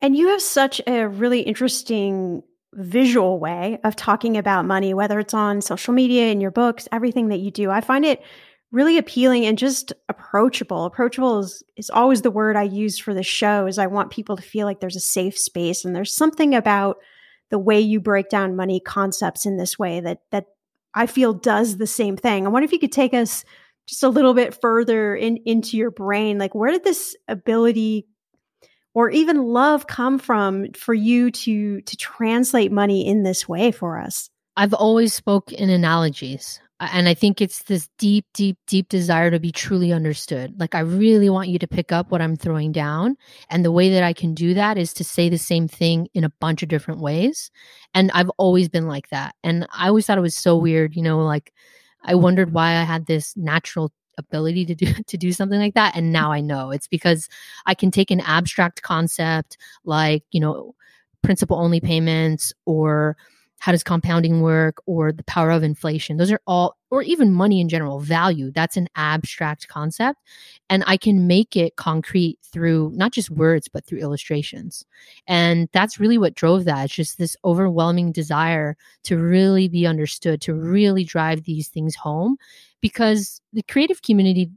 And 0.00 0.16
you 0.16 0.26
have 0.30 0.42
such 0.42 0.80
a 0.88 1.06
really 1.06 1.42
interesting 1.42 2.42
visual 2.74 3.38
way 3.38 3.78
of 3.84 3.96
talking 3.96 4.36
about 4.36 4.64
money, 4.64 4.94
whether 4.94 5.18
it's 5.18 5.34
on 5.34 5.60
social 5.60 5.94
media, 5.94 6.30
in 6.30 6.40
your 6.40 6.50
books, 6.50 6.88
everything 6.92 7.28
that 7.28 7.40
you 7.40 7.50
do. 7.50 7.70
I 7.70 7.80
find 7.80 8.04
it 8.04 8.22
really 8.70 8.98
appealing 8.98 9.46
and 9.46 9.56
just 9.56 9.92
approachable. 10.08 10.84
Approachable 10.84 11.40
is, 11.40 11.62
is 11.76 11.90
always 11.90 12.22
the 12.22 12.30
word 12.30 12.56
I 12.56 12.64
use 12.64 12.98
for 12.98 13.14
the 13.14 13.22
show 13.22 13.66
is 13.66 13.78
I 13.78 13.86
want 13.86 14.10
people 14.10 14.36
to 14.36 14.42
feel 14.42 14.66
like 14.66 14.80
there's 14.80 14.96
a 14.96 15.00
safe 15.00 15.38
space 15.38 15.84
and 15.84 15.96
there's 15.96 16.12
something 16.14 16.54
about 16.54 16.98
the 17.50 17.58
way 17.58 17.80
you 17.80 17.98
break 17.98 18.28
down 18.28 18.56
money 18.56 18.78
concepts 18.80 19.46
in 19.46 19.56
this 19.56 19.78
way 19.78 20.00
that 20.00 20.20
that 20.30 20.46
I 20.94 21.06
feel 21.06 21.32
does 21.32 21.78
the 21.78 21.86
same 21.86 22.16
thing. 22.16 22.44
I 22.44 22.50
wonder 22.50 22.64
if 22.64 22.72
you 22.72 22.78
could 22.78 22.92
take 22.92 23.14
us 23.14 23.44
just 23.86 24.02
a 24.02 24.08
little 24.08 24.34
bit 24.34 24.60
further 24.60 25.14
in 25.14 25.38
into 25.46 25.78
your 25.78 25.90
brain. 25.90 26.38
Like 26.38 26.54
where 26.54 26.70
did 26.70 26.84
this 26.84 27.16
ability 27.26 28.06
or 28.94 29.10
even 29.10 29.44
love 29.44 29.86
come 29.86 30.18
from 30.18 30.72
for 30.72 30.94
you 30.94 31.30
to 31.30 31.80
to 31.80 31.96
translate 31.96 32.72
money 32.72 33.06
in 33.06 33.22
this 33.22 33.48
way 33.48 33.70
for 33.70 33.98
us? 33.98 34.30
I've 34.56 34.74
always 34.74 35.14
spoke 35.14 35.52
in 35.52 35.70
analogies 35.70 36.60
and 36.80 37.08
I 37.08 37.14
think 37.14 37.40
it's 37.40 37.64
this 37.64 37.88
deep, 37.98 38.24
deep, 38.34 38.56
deep 38.66 38.88
desire 38.88 39.32
to 39.32 39.40
be 39.40 39.50
truly 39.50 39.92
understood. 39.92 40.54
Like, 40.60 40.76
I 40.76 40.80
really 40.80 41.28
want 41.28 41.48
you 41.48 41.58
to 41.58 41.66
pick 41.66 41.90
up 41.90 42.10
what 42.10 42.22
I'm 42.22 42.36
throwing 42.36 42.70
down. 42.70 43.16
And 43.50 43.64
the 43.64 43.72
way 43.72 43.90
that 43.90 44.04
I 44.04 44.12
can 44.12 44.32
do 44.32 44.54
that 44.54 44.78
is 44.78 44.92
to 44.94 45.04
say 45.04 45.28
the 45.28 45.38
same 45.38 45.66
thing 45.66 46.08
in 46.14 46.22
a 46.22 46.32
bunch 46.40 46.62
of 46.62 46.68
different 46.68 47.00
ways. 47.00 47.50
And 47.94 48.12
I've 48.12 48.30
always 48.38 48.68
been 48.68 48.86
like 48.86 49.08
that. 49.08 49.34
And 49.42 49.66
I 49.72 49.88
always 49.88 50.06
thought 50.06 50.18
it 50.18 50.22
was 50.22 50.36
so 50.36 50.56
weird, 50.56 50.94
you 50.94 51.02
know, 51.02 51.24
like 51.24 51.52
I 52.04 52.14
wondered 52.14 52.52
why 52.52 52.76
I 52.76 52.84
had 52.84 53.06
this 53.06 53.36
natural 53.36 53.92
ability 54.18 54.66
to 54.66 54.74
do 54.74 54.92
to 55.06 55.16
do 55.16 55.32
something 55.32 55.58
like 55.58 55.74
that 55.74 55.96
and 55.96 56.12
now 56.12 56.30
I 56.32 56.40
know. 56.40 56.70
It's 56.70 56.88
because 56.88 57.28
I 57.66 57.74
can 57.74 57.90
take 57.90 58.10
an 58.10 58.20
abstract 58.20 58.82
concept 58.82 59.56
like 59.84 60.24
you 60.30 60.40
know 60.40 60.74
principal 61.22 61.58
only 61.58 61.80
payments 61.80 62.52
or 62.66 63.16
how 63.60 63.72
does 63.72 63.82
compounding 63.82 64.40
work 64.40 64.80
or 64.86 65.10
the 65.12 65.24
power 65.24 65.50
of 65.50 65.64
inflation. 65.64 66.16
Those 66.16 66.30
are 66.30 66.40
all 66.46 66.76
or 66.90 67.02
even 67.02 67.32
money 67.32 67.60
in 67.60 67.68
general 67.68 67.98
value. 67.98 68.50
That's 68.52 68.76
an 68.76 68.88
abstract 68.94 69.68
concept 69.68 70.18
and 70.70 70.84
i 70.86 70.96
can 70.96 71.26
make 71.26 71.56
it 71.56 71.76
concrete 71.76 72.38
through 72.42 72.92
not 72.94 73.12
just 73.12 73.30
words 73.30 73.68
but 73.68 73.84
through 73.84 73.98
illustrations. 73.98 74.84
And 75.26 75.68
that's 75.72 76.00
really 76.00 76.18
what 76.18 76.34
drove 76.34 76.64
that. 76.64 76.84
It's 76.84 76.94
just 76.94 77.18
this 77.18 77.36
overwhelming 77.44 78.12
desire 78.12 78.76
to 79.04 79.18
really 79.18 79.68
be 79.68 79.86
understood 79.86 80.40
to 80.42 80.54
really 80.54 81.04
drive 81.04 81.44
these 81.44 81.68
things 81.68 81.96
home 81.96 82.36
because 82.80 83.40
the 83.52 83.62
creative 83.62 84.02
community 84.02 84.50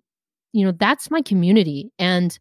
you 0.54 0.66
know 0.66 0.72
that's 0.74 1.10
my 1.10 1.22
community 1.22 1.92
and 1.98 2.38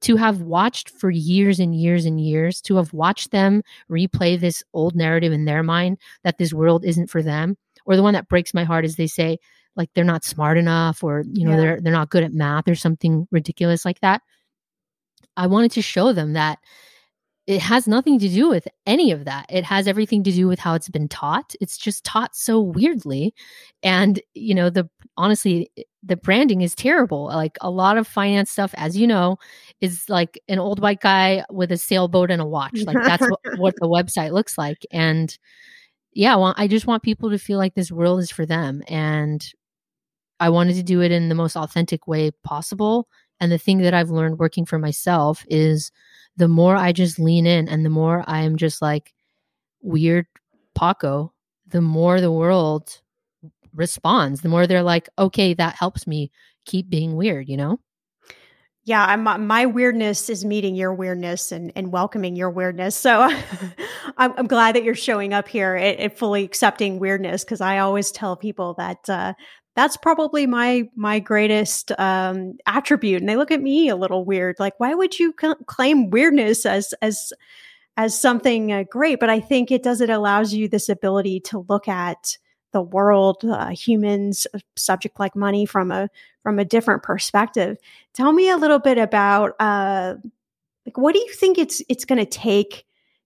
to 0.00 0.16
have 0.16 0.42
watched 0.42 0.90
for 0.90 1.10
years 1.10 1.60
and 1.60 1.74
years 1.74 2.04
and 2.04 2.20
years 2.20 2.60
to 2.60 2.76
have 2.76 2.92
watched 2.92 3.30
them 3.30 3.62
replay 3.90 4.38
this 4.38 4.62
old 4.74 4.96
narrative 4.96 5.32
in 5.32 5.44
their 5.44 5.62
mind 5.62 5.98
that 6.24 6.38
this 6.38 6.52
world 6.52 6.84
isn't 6.84 7.08
for 7.08 7.22
them 7.22 7.56
or 7.86 7.96
the 7.96 8.02
one 8.02 8.14
that 8.14 8.28
breaks 8.28 8.52
my 8.52 8.64
heart 8.64 8.84
is 8.84 8.96
they 8.96 9.06
say 9.06 9.38
like 9.76 9.88
they're 9.94 10.04
not 10.04 10.24
smart 10.24 10.58
enough 10.58 11.02
or 11.02 11.24
you 11.32 11.44
know 11.44 11.52
yeah. 11.52 11.56
they're 11.60 11.80
they're 11.80 11.92
not 11.92 12.10
good 12.10 12.24
at 12.24 12.32
math 12.32 12.68
or 12.68 12.74
something 12.74 13.26
ridiculous 13.30 13.84
like 13.84 14.00
that 14.00 14.22
i 15.36 15.46
wanted 15.46 15.70
to 15.70 15.82
show 15.82 16.12
them 16.12 16.32
that 16.32 16.58
it 17.46 17.60
has 17.60 17.88
nothing 17.88 18.18
to 18.20 18.28
do 18.28 18.48
with 18.48 18.68
any 18.86 19.10
of 19.10 19.24
that. 19.24 19.46
It 19.48 19.64
has 19.64 19.88
everything 19.88 20.22
to 20.24 20.32
do 20.32 20.46
with 20.46 20.60
how 20.60 20.74
it's 20.74 20.88
been 20.88 21.08
taught. 21.08 21.54
It's 21.60 21.76
just 21.76 22.04
taught 22.04 22.36
so 22.36 22.60
weirdly. 22.60 23.34
And, 23.82 24.20
you 24.34 24.54
know, 24.54 24.70
the 24.70 24.88
honestly, 25.16 25.70
the 26.04 26.16
branding 26.16 26.60
is 26.60 26.74
terrible. 26.74 27.26
Like 27.26 27.58
a 27.60 27.70
lot 27.70 27.98
of 27.98 28.06
finance 28.06 28.50
stuff, 28.50 28.72
as 28.76 28.96
you 28.96 29.08
know, 29.08 29.38
is 29.80 30.08
like 30.08 30.40
an 30.48 30.60
old 30.60 30.80
white 30.80 31.00
guy 31.00 31.44
with 31.50 31.72
a 31.72 31.76
sailboat 31.76 32.30
and 32.30 32.40
a 32.40 32.46
watch. 32.46 32.80
Like 32.86 33.02
that's 33.02 33.28
what, 33.28 33.40
what 33.58 33.74
the 33.76 33.88
website 33.88 34.32
looks 34.32 34.56
like. 34.56 34.86
And 34.92 35.36
yeah, 36.12 36.36
well, 36.36 36.54
I 36.56 36.68
just 36.68 36.86
want 36.86 37.02
people 37.02 37.30
to 37.30 37.38
feel 37.38 37.58
like 37.58 37.74
this 37.74 37.90
world 37.90 38.20
is 38.20 38.30
for 38.30 38.46
them. 38.46 38.82
And 38.86 39.44
I 40.38 40.48
wanted 40.48 40.74
to 40.74 40.82
do 40.84 41.00
it 41.00 41.10
in 41.10 41.28
the 41.28 41.34
most 41.34 41.56
authentic 41.56 42.06
way 42.06 42.30
possible. 42.44 43.08
And 43.40 43.50
the 43.50 43.58
thing 43.58 43.78
that 43.78 43.94
I've 43.94 44.10
learned 44.10 44.38
working 44.38 44.64
for 44.64 44.78
myself 44.78 45.44
is 45.48 45.90
the 46.36 46.48
more 46.48 46.76
I 46.76 46.92
just 46.92 47.18
lean 47.18 47.46
in 47.46 47.68
and 47.68 47.84
the 47.84 47.90
more 47.90 48.24
I 48.26 48.42
am 48.42 48.56
just 48.56 48.82
like 48.82 49.12
weird 49.82 50.26
Paco, 50.74 51.32
the 51.66 51.80
more 51.80 52.20
the 52.20 52.32
world 52.32 53.00
responds, 53.74 54.40
the 54.40 54.48
more 54.48 54.66
they're 54.66 54.82
like, 54.82 55.08
okay, 55.18 55.54
that 55.54 55.74
helps 55.74 56.06
me 56.06 56.30
keep 56.64 56.88
being 56.88 57.16
weird, 57.16 57.48
you 57.48 57.56
know? 57.56 57.78
yeah, 58.84 59.04
I'm, 59.04 59.46
my 59.46 59.66
weirdness 59.66 60.28
is 60.28 60.44
meeting 60.44 60.74
your 60.74 60.92
weirdness 60.92 61.52
and, 61.52 61.70
and 61.76 61.92
welcoming 61.92 62.34
your 62.34 62.50
weirdness. 62.50 62.96
So 62.96 63.20
I'm, 64.16 64.34
I'm, 64.36 64.46
glad 64.48 64.74
that 64.74 64.82
you're 64.82 64.96
showing 64.96 65.32
up 65.32 65.46
here 65.46 65.76
and, 65.76 66.12
fully 66.12 66.42
accepting 66.42 66.98
weirdness 66.98 67.44
because 67.44 67.60
I 67.60 67.78
always 67.78 68.10
tell 68.10 68.36
people 68.36 68.74
that 68.74 69.08
uh, 69.08 69.34
that's 69.74 69.96
probably 69.96 70.46
my 70.46 70.88
my 70.94 71.18
greatest 71.18 71.92
um, 71.98 72.58
attribute, 72.66 73.20
and 73.20 73.28
they 73.28 73.36
look 73.36 73.50
at 73.50 73.62
me 73.62 73.88
a 73.88 73.96
little 73.96 74.24
weird, 74.24 74.56
like 74.58 74.78
why 74.78 74.94
would 74.94 75.18
you 75.18 75.34
c- 75.40 75.54
claim 75.66 76.10
weirdness 76.10 76.66
as 76.66 76.94
as 77.00 77.32
as 77.96 78.18
something 78.18 78.72
uh, 78.72 78.84
great? 78.84 79.20
But 79.20 79.30
I 79.30 79.40
think 79.40 79.70
it 79.70 79.82
does 79.82 80.00
it 80.00 80.10
allows 80.10 80.52
you 80.52 80.68
this 80.68 80.88
ability 80.88 81.40
to 81.40 81.64
look 81.68 81.88
at 81.88 82.36
the 82.72 82.82
world, 82.82 83.44
uh, 83.44 83.68
humans, 83.68 84.46
a 84.54 84.60
subject 84.76 85.18
like 85.18 85.36
money 85.36 85.64
from 85.66 85.90
a 85.90 86.08
from 86.42 86.58
a 86.58 86.64
different 86.64 87.02
perspective. 87.02 87.78
Tell 88.12 88.32
me 88.32 88.50
a 88.50 88.56
little 88.56 88.78
bit 88.78 88.98
about 88.98 89.54
uh, 89.60 90.16
like 90.86 90.98
what 90.98 91.14
do 91.14 91.20
you 91.20 91.32
think 91.32 91.58
it's 91.58 91.82
it's 91.88 92.04
going 92.04 92.18
to 92.18 92.26
take 92.26 92.84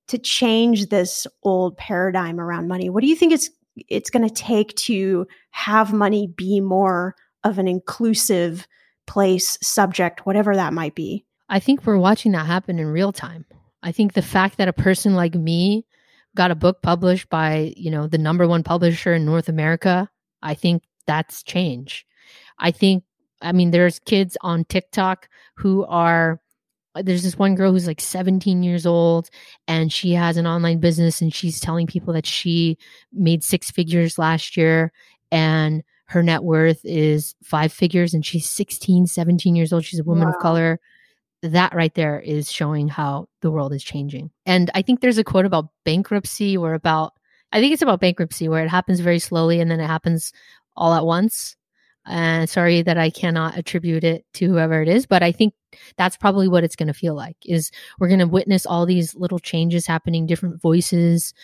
to 0.08 0.18
change 0.18 0.86
this 0.86 1.26
old 1.42 1.76
paradigm 1.76 2.38
around 2.38 2.68
money? 2.68 2.88
What 2.88 3.00
do 3.00 3.08
you 3.08 3.16
think 3.16 3.32
it's 3.32 3.50
it's 3.88 4.10
going 4.10 4.26
to 4.26 4.34
take 4.34 4.74
to 4.76 5.26
have 5.50 5.92
money 5.92 6.26
be 6.26 6.60
more 6.60 7.14
of 7.44 7.58
an 7.58 7.68
inclusive 7.68 8.66
place, 9.06 9.58
subject, 9.62 10.26
whatever 10.26 10.54
that 10.54 10.72
might 10.72 10.94
be? 10.94 11.24
I 11.48 11.60
think 11.60 11.86
we're 11.86 11.98
watching 11.98 12.32
that 12.32 12.46
happen 12.46 12.78
in 12.78 12.86
real 12.86 13.12
time. 13.12 13.44
I 13.82 13.92
think 13.92 14.14
the 14.14 14.22
fact 14.22 14.58
that 14.58 14.68
a 14.68 14.72
person 14.72 15.14
like 15.14 15.34
me 15.34 15.86
got 16.34 16.50
a 16.50 16.56
book 16.56 16.82
published 16.82 17.28
by, 17.28 17.72
you 17.76 17.90
know, 17.90 18.06
the 18.06 18.18
number 18.18 18.48
one 18.48 18.62
publisher 18.62 19.14
in 19.14 19.24
North 19.24 19.48
America, 19.48 20.10
I 20.42 20.54
think 20.54 20.82
that's 21.06 21.42
change. 21.42 22.06
I 22.58 22.70
think 22.70 23.04
I 23.42 23.52
mean 23.52 23.70
there's 23.70 23.98
kids 23.98 24.36
on 24.40 24.64
TikTok 24.64 25.28
who 25.54 25.84
are 25.84 26.40
Uh, 26.96 27.02
there's 27.02 27.22
this 27.22 27.38
one 27.38 27.54
girl 27.54 27.72
who's 27.72 27.86
like 27.86 28.00
17 28.00 28.62
years 28.62 28.86
old 28.86 29.28
and 29.68 29.92
she 29.92 30.12
has 30.12 30.36
an 30.36 30.46
online 30.46 30.80
business 30.80 31.20
and 31.20 31.34
she's 31.34 31.60
telling 31.60 31.86
people 31.86 32.14
that 32.14 32.26
she 32.26 32.78
made 33.12 33.44
six 33.44 33.70
figures 33.70 34.18
last 34.18 34.56
year 34.56 34.92
and 35.30 35.82
her 36.06 36.22
net 36.22 36.42
worth 36.42 36.80
is 36.84 37.34
five 37.42 37.72
figures 37.72 38.14
and 38.14 38.24
she's 38.24 38.48
16 38.48 39.06
17 39.06 39.56
years 39.56 39.72
old 39.72 39.84
she's 39.84 40.00
a 40.00 40.04
woman 40.04 40.26
wow. 40.26 40.34
of 40.34 40.40
color 40.40 40.80
that 41.42 41.74
right 41.74 41.94
there 41.94 42.20
is 42.20 42.50
showing 42.50 42.88
how 42.88 43.28
the 43.42 43.50
world 43.50 43.72
is 43.72 43.84
changing. 43.84 44.30
And 44.44 44.70
I 44.74 44.82
think 44.82 45.00
there's 45.00 45.18
a 45.18 45.24
quote 45.24 45.44
about 45.44 45.68
bankruptcy 45.84 46.56
or 46.56 46.74
about, 46.74 47.12
I 47.52 47.60
think 47.60 47.72
it's 47.72 47.82
about 47.82 48.00
bankruptcy 48.00 48.48
where 48.48 48.64
it 48.64 48.70
happens 48.70 49.00
very 49.00 49.18
slowly 49.18 49.60
and 49.60 49.70
then 49.70 49.80
it 49.80 49.86
happens 49.86 50.32
all 50.76 50.94
at 50.94 51.06
once. 51.06 51.56
And 52.06 52.48
sorry 52.48 52.82
that 52.82 52.98
I 52.98 53.10
cannot 53.10 53.58
attribute 53.58 54.04
it 54.04 54.24
to 54.34 54.46
whoever 54.46 54.80
it 54.80 54.88
is, 54.88 55.06
but 55.06 55.22
I 55.22 55.32
think 55.32 55.54
that's 55.96 56.16
probably 56.16 56.48
what 56.48 56.64
it's 56.64 56.76
going 56.76 56.86
to 56.88 56.94
feel 56.94 57.14
like 57.14 57.36
is 57.44 57.70
we're 57.98 58.08
going 58.08 58.20
to 58.20 58.26
witness 58.26 58.66
all 58.66 58.86
these 58.86 59.14
little 59.14 59.38
changes 59.38 59.86
happening, 59.86 60.26
different 60.26 60.60
voices, 60.60 61.34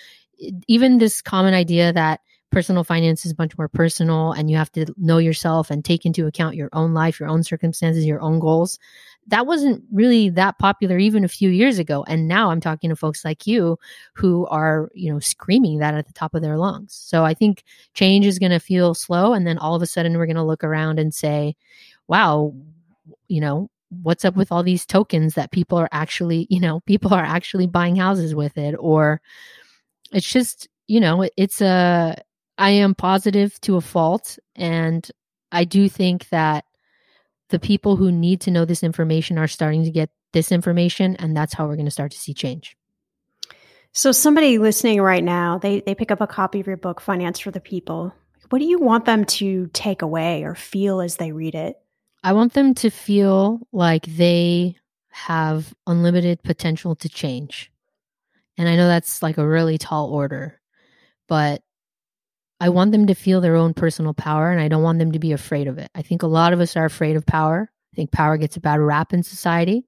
even 0.68 0.98
this 0.98 1.22
common 1.22 1.54
idea 1.54 1.92
that 1.92 2.20
personal 2.50 2.84
finance 2.84 3.24
is 3.24 3.38
much 3.38 3.56
more 3.56 3.68
personal 3.68 4.32
and 4.32 4.50
you 4.50 4.56
have 4.56 4.70
to 4.72 4.84
know 4.98 5.16
yourself 5.16 5.70
and 5.70 5.84
take 5.84 6.04
into 6.04 6.26
account 6.26 6.54
your 6.54 6.68
own 6.74 6.92
life, 6.92 7.18
your 7.18 7.28
own 7.28 7.42
circumstances, 7.42 8.04
your 8.04 8.20
own 8.20 8.38
goals 8.38 8.78
that 9.26 9.46
wasn't 9.46 9.84
really 9.92 10.28
that 10.30 10.58
popular 10.58 10.98
even 10.98 11.24
a 11.24 11.28
few 11.28 11.50
years 11.50 11.78
ago. 11.78 12.04
And 12.08 12.26
now 12.26 12.50
i'm 12.50 12.60
talking 12.60 12.90
to 12.90 12.96
folks 12.96 13.24
like 13.24 13.46
you 13.46 13.78
who 14.14 14.46
are 14.46 14.90
you 14.94 15.12
know 15.12 15.20
screaming 15.20 15.78
that 15.78 15.94
at 15.94 16.06
the 16.06 16.12
top 16.12 16.34
of 16.34 16.42
their 16.42 16.58
lungs. 16.58 16.94
So 16.94 17.24
i 17.24 17.34
think 17.34 17.64
change 17.94 18.26
is 18.26 18.38
going 18.38 18.52
to 18.52 18.58
feel 18.58 18.94
slow 18.94 19.32
and 19.32 19.46
then 19.46 19.58
all 19.58 19.74
of 19.74 19.82
a 19.82 19.86
sudden 19.86 20.16
we're 20.16 20.26
going 20.26 20.36
to 20.36 20.42
look 20.42 20.64
around 20.64 20.98
and 20.98 21.14
say 21.14 21.54
wow 22.08 22.54
you 23.28 23.40
know 23.40 23.70
what's 24.02 24.24
up 24.24 24.36
with 24.36 24.50
all 24.50 24.62
these 24.62 24.86
tokens 24.86 25.34
that 25.34 25.52
people 25.52 25.78
are 25.78 25.88
actually 25.92 26.46
you 26.50 26.60
know 26.60 26.80
people 26.86 27.12
are 27.12 27.24
actually 27.24 27.66
buying 27.66 27.96
houses 27.96 28.34
with 28.34 28.56
it 28.56 28.74
or 28.78 29.20
it's 30.12 30.30
just 30.30 30.68
you 30.86 31.00
know 31.00 31.28
it's 31.36 31.60
a 31.60 32.16
i 32.58 32.70
am 32.70 32.94
positive 32.94 33.60
to 33.60 33.76
a 33.76 33.80
fault 33.80 34.38
and 34.56 35.10
i 35.50 35.64
do 35.64 35.88
think 35.88 36.28
that 36.30 36.64
the 37.52 37.58
people 37.60 37.96
who 37.96 38.10
need 38.10 38.40
to 38.40 38.50
know 38.50 38.64
this 38.64 38.82
information 38.82 39.38
are 39.38 39.46
starting 39.46 39.84
to 39.84 39.90
get 39.90 40.10
this 40.32 40.50
information 40.50 41.14
and 41.16 41.36
that's 41.36 41.54
how 41.54 41.66
we're 41.66 41.76
going 41.76 41.84
to 41.84 41.90
start 41.90 42.10
to 42.10 42.18
see 42.18 42.34
change. 42.34 42.76
So 43.92 44.10
somebody 44.10 44.58
listening 44.58 45.00
right 45.00 45.22
now 45.22 45.58
they 45.58 45.80
they 45.80 45.94
pick 45.94 46.10
up 46.10 46.20
a 46.20 46.26
copy 46.26 46.60
of 46.60 46.66
your 46.66 46.78
book 46.78 47.00
finance 47.00 47.38
for 47.38 47.50
the 47.50 47.60
people. 47.60 48.14
What 48.48 48.58
do 48.58 48.64
you 48.64 48.80
want 48.80 49.04
them 49.04 49.24
to 49.26 49.68
take 49.72 50.02
away 50.02 50.42
or 50.44 50.54
feel 50.54 51.00
as 51.00 51.16
they 51.16 51.32
read 51.32 51.54
it 51.54 51.76
i 52.24 52.32
want 52.32 52.52
them 52.54 52.74
to 52.74 52.90
feel 52.90 53.60
like 53.72 54.06
they 54.06 54.74
have 55.10 55.74
unlimited 55.86 56.42
potential 56.42 56.94
to 56.94 57.08
change 57.08 57.70
and 58.56 58.68
i 58.68 58.76
know 58.76 58.86
that's 58.86 59.22
like 59.22 59.38
a 59.38 59.46
really 59.46 59.78
tall 59.78 60.10
order 60.10 60.60
but 61.28 61.62
I 62.62 62.68
want 62.68 62.92
them 62.92 63.08
to 63.08 63.14
feel 63.14 63.40
their 63.40 63.56
own 63.56 63.74
personal 63.74 64.14
power 64.14 64.52
and 64.52 64.60
I 64.60 64.68
don't 64.68 64.84
want 64.84 65.00
them 65.00 65.10
to 65.10 65.18
be 65.18 65.32
afraid 65.32 65.66
of 65.66 65.78
it. 65.78 65.90
I 65.96 66.02
think 66.02 66.22
a 66.22 66.28
lot 66.28 66.52
of 66.52 66.60
us 66.60 66.76
are 66.76 66.84
afraid 66.84 67.16
of 67.16 67.26
power. 67.26 67.68
I 67.92 67.96
think 67.96 68.12
power 68.12 68.36
gets 68.36 68.56
a 68.56 68.60
bad 68.60 68.78
rap 68.78 69.12
in 69.12 69.24
society. 69.24 69.84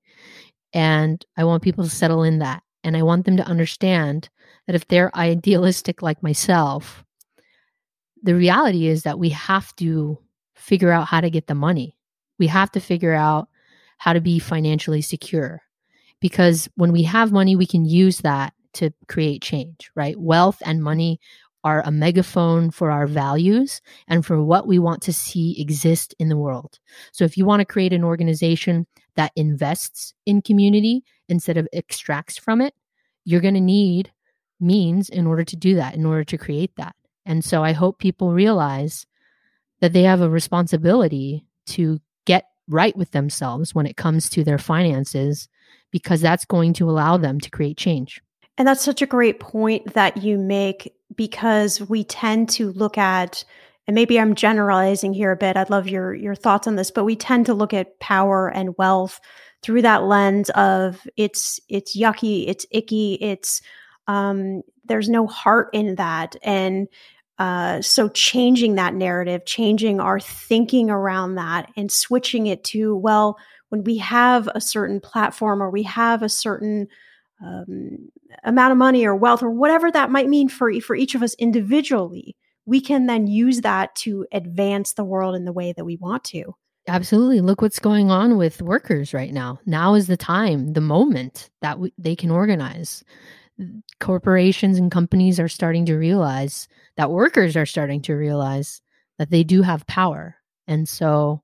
And 0.72 1.24
I 1.36 1.44
want 1.44 1.62
people 1.62 1.84
to 1.84 1.90
settle 1.90 2.24
in 2.24 2.40
that. 2.40 2.64
And 2.82 2.96
I 2.96 3.04
want 3.04 3.26
them 3.26 3.36
to 3.36 3.46
understand 3.46 4.28
that 4.66 4.74
if 4.74 4.88
they're 4.88 5.16
idealistic 5.16 6.02
like 6.02 6.20
myself, 6.20 7.04
the 8.24 8.34
reality 8.34 8.88
is 8.88 9.04
that 9.04 9.20
we 9.20 9.28
have 9.28 9.74
to 9.76 10.18
figure 10.56 10.90
out 10.90 11.06
how 11.06 11.20
to 11.20 11.30
get 11.30 11.46
the 11.46 11.54
money. 11.54 11.93
We 12.38 12.46
have 12.48 12.70
to 12.72 12.80
figure 12.80 13.14
out 13.14 13.48
how 13.98 14.12
to 14.12 14.20
be 14.20 14.38
financially 14.38 15.02
secure. 15.02 15.62
Because 16.20 16.68
when 16.76 16.92
we 16.92 17.02
have 17.04 17.32
money, 17.32 17.56
we 17.56 17.66
can 17.66 17.84
use 17.84 18.18
that 18.18 18.54
to 18.74 18.90
create 19.08 19.42
change, 19.42 19.90
right? 19.94 20.18
Wealth 20.18 20.62
and 20.64 20.82
money 20.82 21.20
are 21.64 21.82
a 21.84 21.90
megaphone 21.90 22.70
for 22.70 22.90
our 22.90 23.06
values 23.06 23.80
and 24.06 24.24
for 24.24 24.42
what 24.42 24.66
we 24.66 24.78
want 24.78 25.02
to 25.02 25.12
see 25.12 25.58
exist 25.60 26.14
in 26.18 26.28
the 26.28 26.36
world. 26.36 26.78
So 27.12 27.24
if 27.24 27.38
you 27.38 27.46
want 27.46 27.60
to 27.60 27.64
create 27.64 27.92
an 27.92 28.04
organization 28.04 28.86
that 29.16 29.32
invests 29.34 30.12
in 30.26 30.42
community 30.42 31.04
instead 31.28 31.56
of 31.56 31.68
extracts 31.72 32.36
from 32.36 32.60
it, 32.60 32.74
you're 33.24 33.40
going 33.40 33.54
to 33.54 33.60
need 33.60 34.12
means 34.60 35.08
in 35.08 35.26
order 35.26 35.44
to 35.44 35.56
do 35.56 35.74
that, 35.76 35.94
in 35.94 36.04
order 36.04 36.24
to 36.24 36.38
create 36.38 36.72
that. 36.76 36.94
And 37.24 37.42
so 37.42 37.64
I 37.64 37.72
hope 37.72 37.98
people 37.98 38.32
realize 38.32 39.06
that 39.80 39.94
they 39.94 40.02
have 40.02 40.20
a 40.20 40.28
responsibility 40.28 41.46
to 41.66 42.00
right 42.68 42.96
with 42.96 43.10
themselves 43.10 43.74
when 43.74 43.86
it 43.86 43.96
comes 43.96 44.28
to 44.30 44.44
their 44.44 44.58
finances, 44.58 45.48
because 45.90 46.20
that's 46.20 46.44
going 46.44 46.72
to 46.74 46.88
allow 46.88 47.16
them 47.16 47.40
to 47.40 47.50
create 47.50 47.76
change. 47.76 48.20
And 48.56 48.68
that's 48.68 48.82
such 48.82 49.02
a 49.02 49.06
great 49.06 49.40
point 49.40 49.94
that 49.94 50.18
you 50.18 50.38
make 50.38 50.94
because 51.14 51.80
we 51.80 52.04
tend 52.04 52.48
to 52.50 52.72
look 52.72 52.98
at 52.98 53.44
and 53.86 53.94
maybe 53.94 54.18
I'm 54.18 54.34
generalizing 54.34 55.12
here 55.12 55.32
a 55.32 55.36
bit. 55.36 55.56
I'd 55.56 55.70
love 55.70 55.88
your 55.88 56.14
your 56.14 56.34
thoughts 56.34 56.66
on 56.66 56.76
this, 56.76 56.90
but 56.90 57.04
we 57.04 57.16
tend 57.16 57.46
to 57.46 57.54
look 57.54 57.74
at 57.74 57.98
power 58.00 58.48
and 58.48 58.76
wealth 58.78 59.20
through 59.62 59.82
that 59.82 60.04
lens 60.04 60.50
of 60.50 61.06
it's 61.16 61.60
it's 61.68 61.96
yucky, 61.96 62.48
it's 62.48 62.66
icky, 62.70 63.18
it's 63.20 63.60
um, 64.06 64.62
there's 64.84 65.08
no 65.08 65.26
heart 65.26 65.68
in 65.72 65.96
that, 65.96 66.36
and 66.42 66.88
uh, 67.38 67.82
so 67.82 68.08
changing 68.08 68.76
that 68.76 68.94
narrative, 68.94 69.44
changing 69.44 70.00
our 70.00 70.20
thinking 70.20 70.90
around 70.90 71.34
that, 71.34 71.70
and 71.76 71.90
switching 71.90 72.46
it 72.46 72.64
to 72.64 72.96
well, 72.96 73.36
when 73.68 73.84
we 73.84 73.98
have 73.98 74.48
a 74.54 74.60
certain 74.60 75.00
platform 75.00 75.62
or 75.62 75.70
we 75.70 75.82
have 75.82 76.22
a 76.22 76.28
certain 76.28 76.86
um, 77.44 78.08
amount 78.44 78.72
of 78.72 78.78
money 78.78 79.04
or 79.04 79.16
wealth 79.16 79.42
or 79.42 79.50
whatever 79.50 79.90
that 79.90 80.10
might 80.10 80.28
mean 80.28 80.48
for 80.48 80.72
for 80.80 80.94
each 80.94 81.14
of 81.14 81.22
us 81.22 81.34
individually 81.34 82.36
we 82.66 82.80
can 82.80 83.06
then 83.06 83.26
use 83.26 83.60
that 83.60 83.94
to 83.96 84.26
advance 84.32 84.94
the 84.94 85.04
world 85.04 85.34
in 85.34 85.44
the 85.44 85.52
way 85.52 85.72
that 85.72 85.84
we 85.84 85.96
want 85.96 86.24
to. 86.24 86.54
Absolutely. 86.86 87.40
Look 87.40 87.62
what's 87.62 87.78
going 87.78 88.10
on 88.10 88.36
with 88.36 88.60
workers 88.60 89.14
right 89.14 89.32
now. 89.32 89.58
Now 89.64 89.94
is 89.94 90.06
the 90.06 90.16
time 90.16 90.74
the 90.74 90.82
moment 90.82 91.50
that 91.62 91.78
they 91.96 92.14
can 92.14 92.30
organize 92.30 93.02
corporations 94.00 94.78
and 94.78 94.90
companies 94.90 95.38
are 95.38 95.48
starting 95.48 95.86
to 95.86 95.96
realize 95.96 96.68
that 96.96 97.10
workers 97.10 97.56
are 97.56 97.66
starting 97.66 98.02
to 98.02 98.14
realize 98.14 98.80
that 99.18 99.30
they 99.30 99.44
do 99.44 99.62
have 99.62 99.86
power 99.86 100.36
and 100.66 100.88
so 100.88 101.40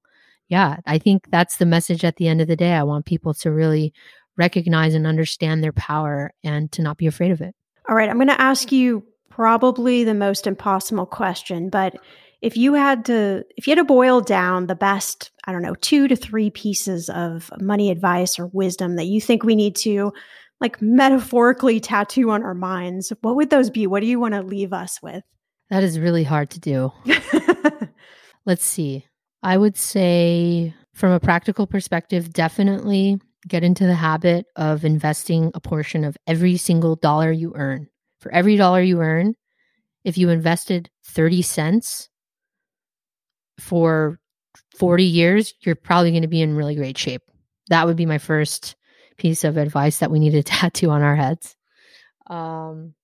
yeah 0.48 0.78
i 0.86 0.98
think 0.98 1.24
that's 1.30 1.58
the 1.58 1.66
message 1.66 2.04
at 2.04 2.16
the 2.16 2.26
end 2.26 2.40
of 2.40 2.48
the 2.48 2.56
day 2.56 2.72
i 2.72 2.82
want 2.82 3.06
people 3.06 3.32
to 3.32 3.50
really 3.50 3.92
recognize 4.40 4.94
and 4.94 5.06
understand 5.06 5.62
their 5.62 5.72
power 5.72 6.32
and 6.42 6.72
to 6.72 6.82
not 6.82 6.96
be 6.96 7.06
afraid 7.06 7.30
of 7.30 7.42
it. 7.42 7.54
All 7.88 7.94
right, 7.94 8.08
I'm 8.08 8.16
going 8.16 8.28
to 8.28 8.40
ask 8.40 8.72
you 8.72 9.04
probably 9.28 10.02
the 10.02 10.14
most 10.14 10.46
impossible 10.46 11.06
question, 11.06 11.68
but 11.68 11.96
if 12.40 12.56
you 12.56 12.72
had 12.72 13.04
to 13.04 13.44
if 13.56 13.66
you 13.66 13.72
had 13.72 13.82
to 13.82 13.84
boil 13.84 14.22
down 14.22 14.66
the 14.66 14.74
best, 14.74 15.30
I 15.44 15.52
don't 15.52 15.60
know, 15.60 15.74
2 15.74 16.08
to 16.08 16.16
3 16.16 16.50
pieces 16.50 17.10
of 17.10 17.50
money 17.60 17.90
advice 17.90 18.38
or 18.38 18.46
wisdom 18.46 18.96
that 18.96 19.04
you 19.04 19.20
think 19.20 19.44
we 19.44 19.54
need 19.54 19.76
to 19.76 20.12
like 20.60 20.80
metaphorically 20.82 21.80
tattoo 21.80 22.30
on 22.30 22.42
our 22.42 22.54
minds, 22.54 23.12
what 23.22 23.36
would 23.36 23.50
those 23.50 23.70
be? 23.70 23.86
What 23.86 24.00
do 24.00 24.06
you 24.06 24.20
want 24.20 24.34
to 24.34 24.42
leave 24.42 24.72
us 24.72 25.00
with? 25.02 25.22
That 25.70 25.82
is 25.82 25.98
really 25.98 26.24
hard 26.24 26.50
to 26.50 26.60
do. 26.60 26.92
Let's 28.46 28.64
see. 28.64 29.06
I 29.42 29.56
would 29.56 29.76
say 29.76 30.74
from 30.94 31.12
a 31.12 31.20
practical 31.20 31.66
perspective, 31.66 32.32
definitely 32.32 33.18
get 33.48 33.64
into 33.64 33.86
the 33.86 33.94
habit 33.94 34.46
of 34.56 34.84
investing 34.84 35.50
a 35.54 35.60
portion 35.60 36.04
of 36.04 36.16
every 36.26 36.56
single 36.56 36.96
dollar 36.96 37.32
you 37.32 37.52
earn. 37.54 37.88
For 38.20 38.30
every 38.32 38.56
dollar 38.56 38.82
you 38.82 39.00
earn, 39.00 39.34
if 40.04 40.18
you 40.18 40.28
invested 40.28 40.90
30 41.06 41.40
cents 41.42 42.10
for 43.58 44.18
40 44.76 45.04
years, 45.04 45.54
you're 45.62 45.74
probably 45.74 46.10
going 46.10 46.22
to 46.22 46.28
be 46.28 46.42
in 46.42 46.54
really 46.54 46.74
great 46.74 46.98
shape. 46.98 47.22
That 47.68 47.86
would 47.86 47.96
be 47.96 48.06
my 48.06 48.18
first 48.18 48.76
piece 49.20 49.44
of 49.44 49.56
advice 49.56 49.98
that 49.98 50.10
we 50.10 50.18
need 50.18 50.30
to 50.30 50.42
tattoo 50.42 50.90
on 50.90 51.02
our 51.02 51.16
heads. 51.16 51.54
Um, 52.26 52.94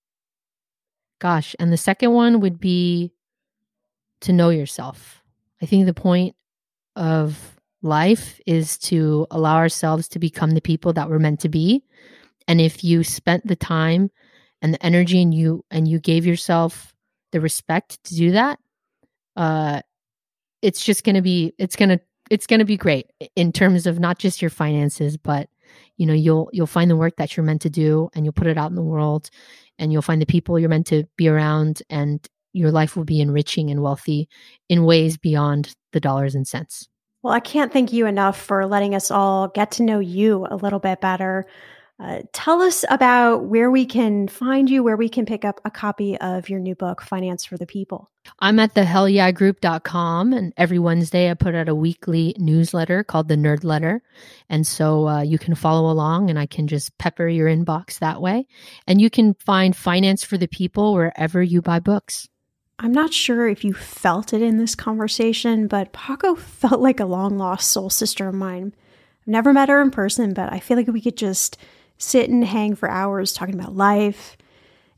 gosh, 1.21 1.55
and 1.59 1.73
the 1.73 1.77
second 1.77 2.13
one 2.13 2.41
would 2.41 2.59
be 2.59 3.13
to 4.23 4.33
know 4.33 4.51
yourself. 4.51 5.23
I 5.63 5.67
think 5.67 5.87
the 5.87 5.95
point 5.95 6.35
of 6.97 7.57
life 7.83 8.41
is 8.47 8.79
to 8.79 9.27
allow 9.31 9.57
ourselves 9.57 10.09
to 10.09 10.19
become 10.19 10.53
the 10.53 10.61
people 10.61 10.93
that 10.95 11.09
we're 11.11 11.19
meant 11.19 11.41
to 11.41 11.49
be. 11.49 11.85
And 12.49 12.61
if 12.61 12.83
you 12.83 13.05
spent 13.05 13.47
the 13.47 13.57
time 13.57 14.11
and 14.63 14.73
the 14.73 14.85
energy 14.85 15.21
and 15.21 15.35
you 15.35 15.65
and 15.71 15.87
you 15.87 15.99
gave 15.99 16.27
yourself 16.27 16.95
the 17.33 17.41
respect 17.41 18.03
to 18.05 18.15
do 18.15 18.31
that, 18.33 18.59
uh 19.37 19.83
it's 20.63 20.85
just 20.85 21.05
going 21.05 21.15
to 21.15 21.23
be 21.23 21.53
it's 21.59 21.77
going 21.77 21.91
to 21.91 22.01
it's 22.31 22.47
going 22.47 22.59
to 22.59 22.65
be 22.65 22.77
great 22.77 23.11
in 23.37 23.53
terms 23.53 23.87
of 23.87 24.01
not 24.01 24.19
just 24.19 24.41
your 24.41 24.51
finances 24.51 25.17
but 25.17 25.49
you 25.97 26.07
know 26.07 26.13
you'll 26.13 26.49
you'll 26.53 26.67
find 26.67 26.91
the 26.91 26.97
work 26.97 27.17
that 27.17 27.37
you're 27.37 27.45
meant 27.45 27.63
to 27.63 27.71
do 27.71 28.09
and 28.15 28.25
you'll 28.25 28.33
put 28.33 28.47
it 28.47 28.59
out 28.59 28.71
in 28.71 28.77
the 28.77 28.83
world 28.83 29.31
and 29.79 29.93
you'll 29.93 30.03
find 30.03 30.21
the 30.21 30.27
people 30.27 30.59
you're 30.59 30.69
meant 30.69 30.87
to 30.87 31.05
be 31.17 31.29
around 31.29 31.83
and 31.91 32.29
your 32.53 32.71
life 32.71 32.97
will 32.97 33.05
be 33.05 33.21
enriching 33.21 33.71
and 33.71 33.83
wealthy 33.83 34.29
in 34.69 34.85
ways 34.85 35.19
beyond 35.19 35.75
the 35.93 36.01
dollars 36.01 36.35
and 36.35 36.49
cents. 36.49 36.89
Well, 37.23 37.35
I 37.35 37.41
can't 37.41 37.73
thank 37.73 37.93
you 37.93 38.07
enough 38.07 38.41
for 38.41 38.67
letting 38.67 38.95
us 38.95 39.11
all 39.11 39.49
get 39.49 39.73
to 39.73 39.83
know 39.83 39.99
you 39.99 40.47
a 40.51 40.57
little 40.57 40.79
bit 40.79 41.01
better. 41.01 41.45
Uh, 41.99 42.21
tell 42.33 42.61
us 42.61 42.85
about 42.91 43.45
where 43.45 43.71
we 43.71 43.87
can 43.87 44.29
find 44.29 44.69
you, 44.69 44.83
where 44.83 44.99
we 44.99 45.09
can 45.09 45.25
pick 45.25 45.47
up 45.47 45.61
a 45.65 45.71
copy 45.71 46.19
of 46.19 46.51
your 46.51 46.61
new 46.61 46.75
book, 46.75 47.01
Finance 47.01 47.47
for 47.47 47.57
the 47.57 47.67
People. 47.67 48.11
I'm 48.39 48.59
at 48.59 48.75
the 48.75 48.83
hellyeahgroup.com, 48.83 50.35
and 50.35 50.53
every 50.59 50.79
Wednesday 50.79 51.31
I 51.31 51.35
put 51.35 51.55
out 51.55 51.71
a 51.71 51.75
weekly 51.75 52.35
newsletter 52.39 53.03
called 53.03 53.29
the 53.29 53.37
Nerd 53.37 53.65
Letter. 53.65 54.03
And 54.51 54.67
so 54.67 55.09
uh, 55.09 55.23
you 55.23 55.39
can 55.39 55.55
follow 55.55 55.91
along, 55.91 56.29
and 56.29 56.39
I 56.39 56.45
can 56.45 56.67
just 56.67 56.99
pepper 56.99 57.29
your 57.29 57.49
inbox 57.49 57.99
that 58.01 58.21
way. 58.21 58.47
And 58.87 59.01
you 59.01 59.09
can 59.09 59.33
find 59.35 59.75
Finance 59.75 60.23
for 60.23 60.37
the 60.37 60.49
People 60.49 60.93
wherever 60.93 61.43
you 61.43 61.63
buy 61.63 61.81
books. 61.81 62.29
I'm 62.79 62.93
not 62.93 63.15
sure 63.15 63.49
if 63.49 63.65
you 63.65 63.73
felt 63.73 64.35
it 64.35 64.43
in 64.43 64.59
this 64.59 64.75
conversation, 64.75 65.67
but 65.67 65.95
Paco 65.95 66.35
felt 66.37 66.81
like 66.81 67.01
a 67.01 67.07
long 67.07 67.39
lost 67.39 67.71
soul 67.71 67.89
sister 67.89 68.29
of 68.29 68.35
mine. 68.35 68.75
I've 69.23 69.29
never 69.29 69.55
met 69.55 69.71
her 69.71 69.81
in 69.81 69.91
person, 69.91 70.35
but 70.35 70.53
I 70.53 70.61
feel 70.61 70.77
like 70.77 70.89
we 70.89 71.01
could 71.01 71.17
just 71.17 71.57
sit 71.99 72.29
and 72.29 72.45
hang 72.45 72.75
for 72.75 72.89
hours 72.89 73.33
talking 73.33 73.55
about 73.55 73.77
life 73.77 74.37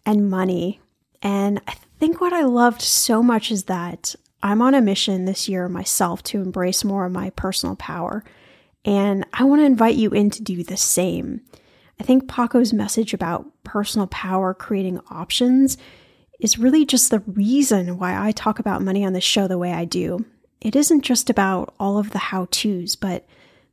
and 0.04 0.30
money. 0.30 0.80
And 1.22 1.60
I 1.66 1.74
think 1.98 2.20
what 2.20 2.32
I 2.32 2.42
loved 2.42 2.82
so 2.82 3.22
much 3.22 3.50
is 3.50 3.64
that 3.64 4.14
I'm 4.42 4.62
on 4.62 4.74
a 4.74 4.80
mission 4.80 5.24
this 5.24 5.48
year 5.48 5.68
myself 5.68 6.22
to 6.24 6.40
embrace 6.40 6.84
more 6.84 7.06
of 7.06 7.12
my 7.12 7.30
personal 7.30 7.76
power. 7.76 8.24
And 8.84 9.26
I 9.32 9.44
want 9.44 9.60
to 9.60 9.66
invite 9.66 9.96
you 9.96 10.10
in 10.10 10.30
to 10.30 10.42
do 10.42 10.62
the 10.62 10.76
same. 10.76 11.42
I 12.00 12.04
think 12.04 12.28
Paco's 12.28 12.72
message 12.72 13.12
about 13.12 13.46
personal 13.64 14.06
power 14.06 14.54
creating 14.54 15.00
options 15.10 15.76
is 16.38 16.58
really 16.58 16.86
just 16.86 17.10
the 17.10 17.18
reason 17.20 17.98
why 17.98 18.28
I 18.28 18.30
talk 18.30 18.60
about 18.60 18.82
money 18.82 19.04
on 19.04 19.12
the 19.12 19.20
show 19.20 19.48
the 19.48 19.58
way 19.58 19.72
I 19.72 19.84
do. 19.84 20.24
It 20.60 20.76
isn't 20.76 21.02
just 21.02 21.28
about 21.28 21.74
all 21.80 21.98
of 21.98 22.10
the 22.10 22.18
how 22.18 22.46
to's, 22.50 22.94
but 22.94 23.26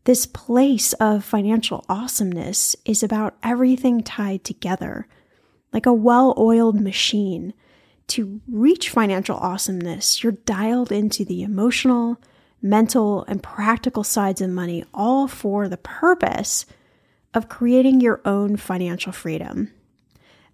this 0.05 0.27
place 0.27 0.93
of 0.93 1.25
financial 1.25 1.83
awesomeness 1.89 2.75
is 2.85 3.01
about 3.01 3.35
everything 3.43 4.03
tied 4.03 4.43
together, 4.43 5.07
like 5.73 5.85
a 5.85 5.93
well 5.93 6.33
oiled 6.37 6.79
machine. 6.79 7.53
To 8.09 8.39
reach 8.47 8.89
financial 8.89 9.35
awesomeness, 9.35 10.23
you're 10.23 10.33
dialed 10.33 10.91
into 10.91 11.25
the 11.25 11.41
emotional, 11.41 12.21
mental, 12.61 13.25
and 13.27 13.41
practical 13.41 14.03
sides 14.03 14.41
of 14.41 14.51
money, 14.51 14.85
all 14.93 15.27
for 15.27 15.67
the 15.67 15.77
purpose 15.77 16.67
of 17.33 17.49
creating 17.49 17.99
your 17.99 18.21
own 18.25 18.57
financial 18.57 19.11
freedom. 19.11 19.71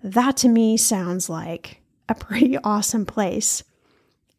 That 0.01 0.37
to 0.37 0.47
me 0.47 0.77
sounds 0.77 1.29
like 1.29 1.81
a 2.07 2.15
pretty 2.15 2.57
awesome 2.63 3.05
place. 3.05 3.63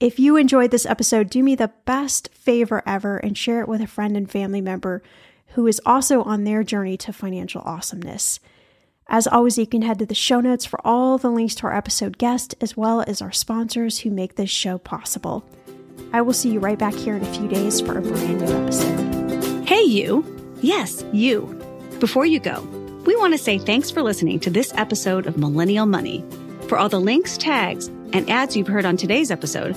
If 0.02 0.18
you 0.18 0.34
enjoyed 0.34 0.72
this 0.72 0.84
episode, 0.84 1.30
do 1.30 1.44
me 1.44 1.54
the 1.54 1.70
best 1.84 2.28
favor 2.34 2.82
ever 2.84 3.18
and 3.18 3.38
share 3.38 3.60
it 3.60 3.68
with 3.68 3.80
a 3.80 3.86
friend 3.86 4.16
and 4.16 4.28
family 4.28 4.60
member 4.60 5.00
who 5.50 5.64
is 5.68 5.80
also 5.86 6.24
on 6.24 6.42
their 6.42 6.64
journey 6.64 6.96
to 6.96 7.12
financial 7.12 7.62
awesomeness. 7.64 8.40
As 9.06 9.28
always, 9.28 9.58
you 9.58 9.64
can 9.64 9.82
head 9.82 10.00
to 10.00 10.06
the 10.06 10.12
show 10.12 10.40
notes 10.40 10.64
for 10.64 10.84
all 10.84 11.18
the 11.18 11.30
links 11.30 11.54
to 11.54 11.68
our 11.68 11.76
episode 11.76 12.18
guest, 12.18 12.56
as 12.60 12.76
well 12.76 13.04
as 13.06 13.22
our 13.22 13.30
sponsors 13.30 14.00
who 14.00 14.10
make 14.10 14.34
this 14.34 14.50
show 14.50 14.76
possible. 14.76 15.48
I 16.12 16.20
will 16.20 16.32
see 16.32 16.50
you 16.50 16.58
right 16.58 16.76
back 16.76 16.94
here 16.94 17.14
in 17.14 17.22
a 17.22 17.32
few 17.32 17.46
days 17.46 17.80
for 17.80 17.96
a 17.96 18.02
brand 18.02 18.40
new 18.40 18.52
episode. 18.52 19.68
Hey, 19.68 19.82
you. 19.82 20.26
Yes, 20.62 21.04
you. 21.12 21.42
Before 22.00 22.26
you 22.26 22.40
go, 22.40 22.60
we 23.06 23.14
want 23.14 23.34
to 23.34 23.38
say 23.38 23.56
thanks 23.56 23.92
for 23.92 24.02
listening 24.02 24.40
to 24.40 24.50
this 24.50 24.74
episode 24.74 25.28
of 25.28 25.38
Millennial 25.38 25.86
Money. 25.86 26.24
For 26.66 26.76
all 26.76 26.88
the 26.88 27.00
links, 27.00 27.38
tags, 27.38 27.86
and 28.12 28.28
ads 28.28 28.56
you've 28.56 28.66
heard 28.66 28.84
on 28.84 28.96
today's 28.96 29.30
episode, 29.30 29.76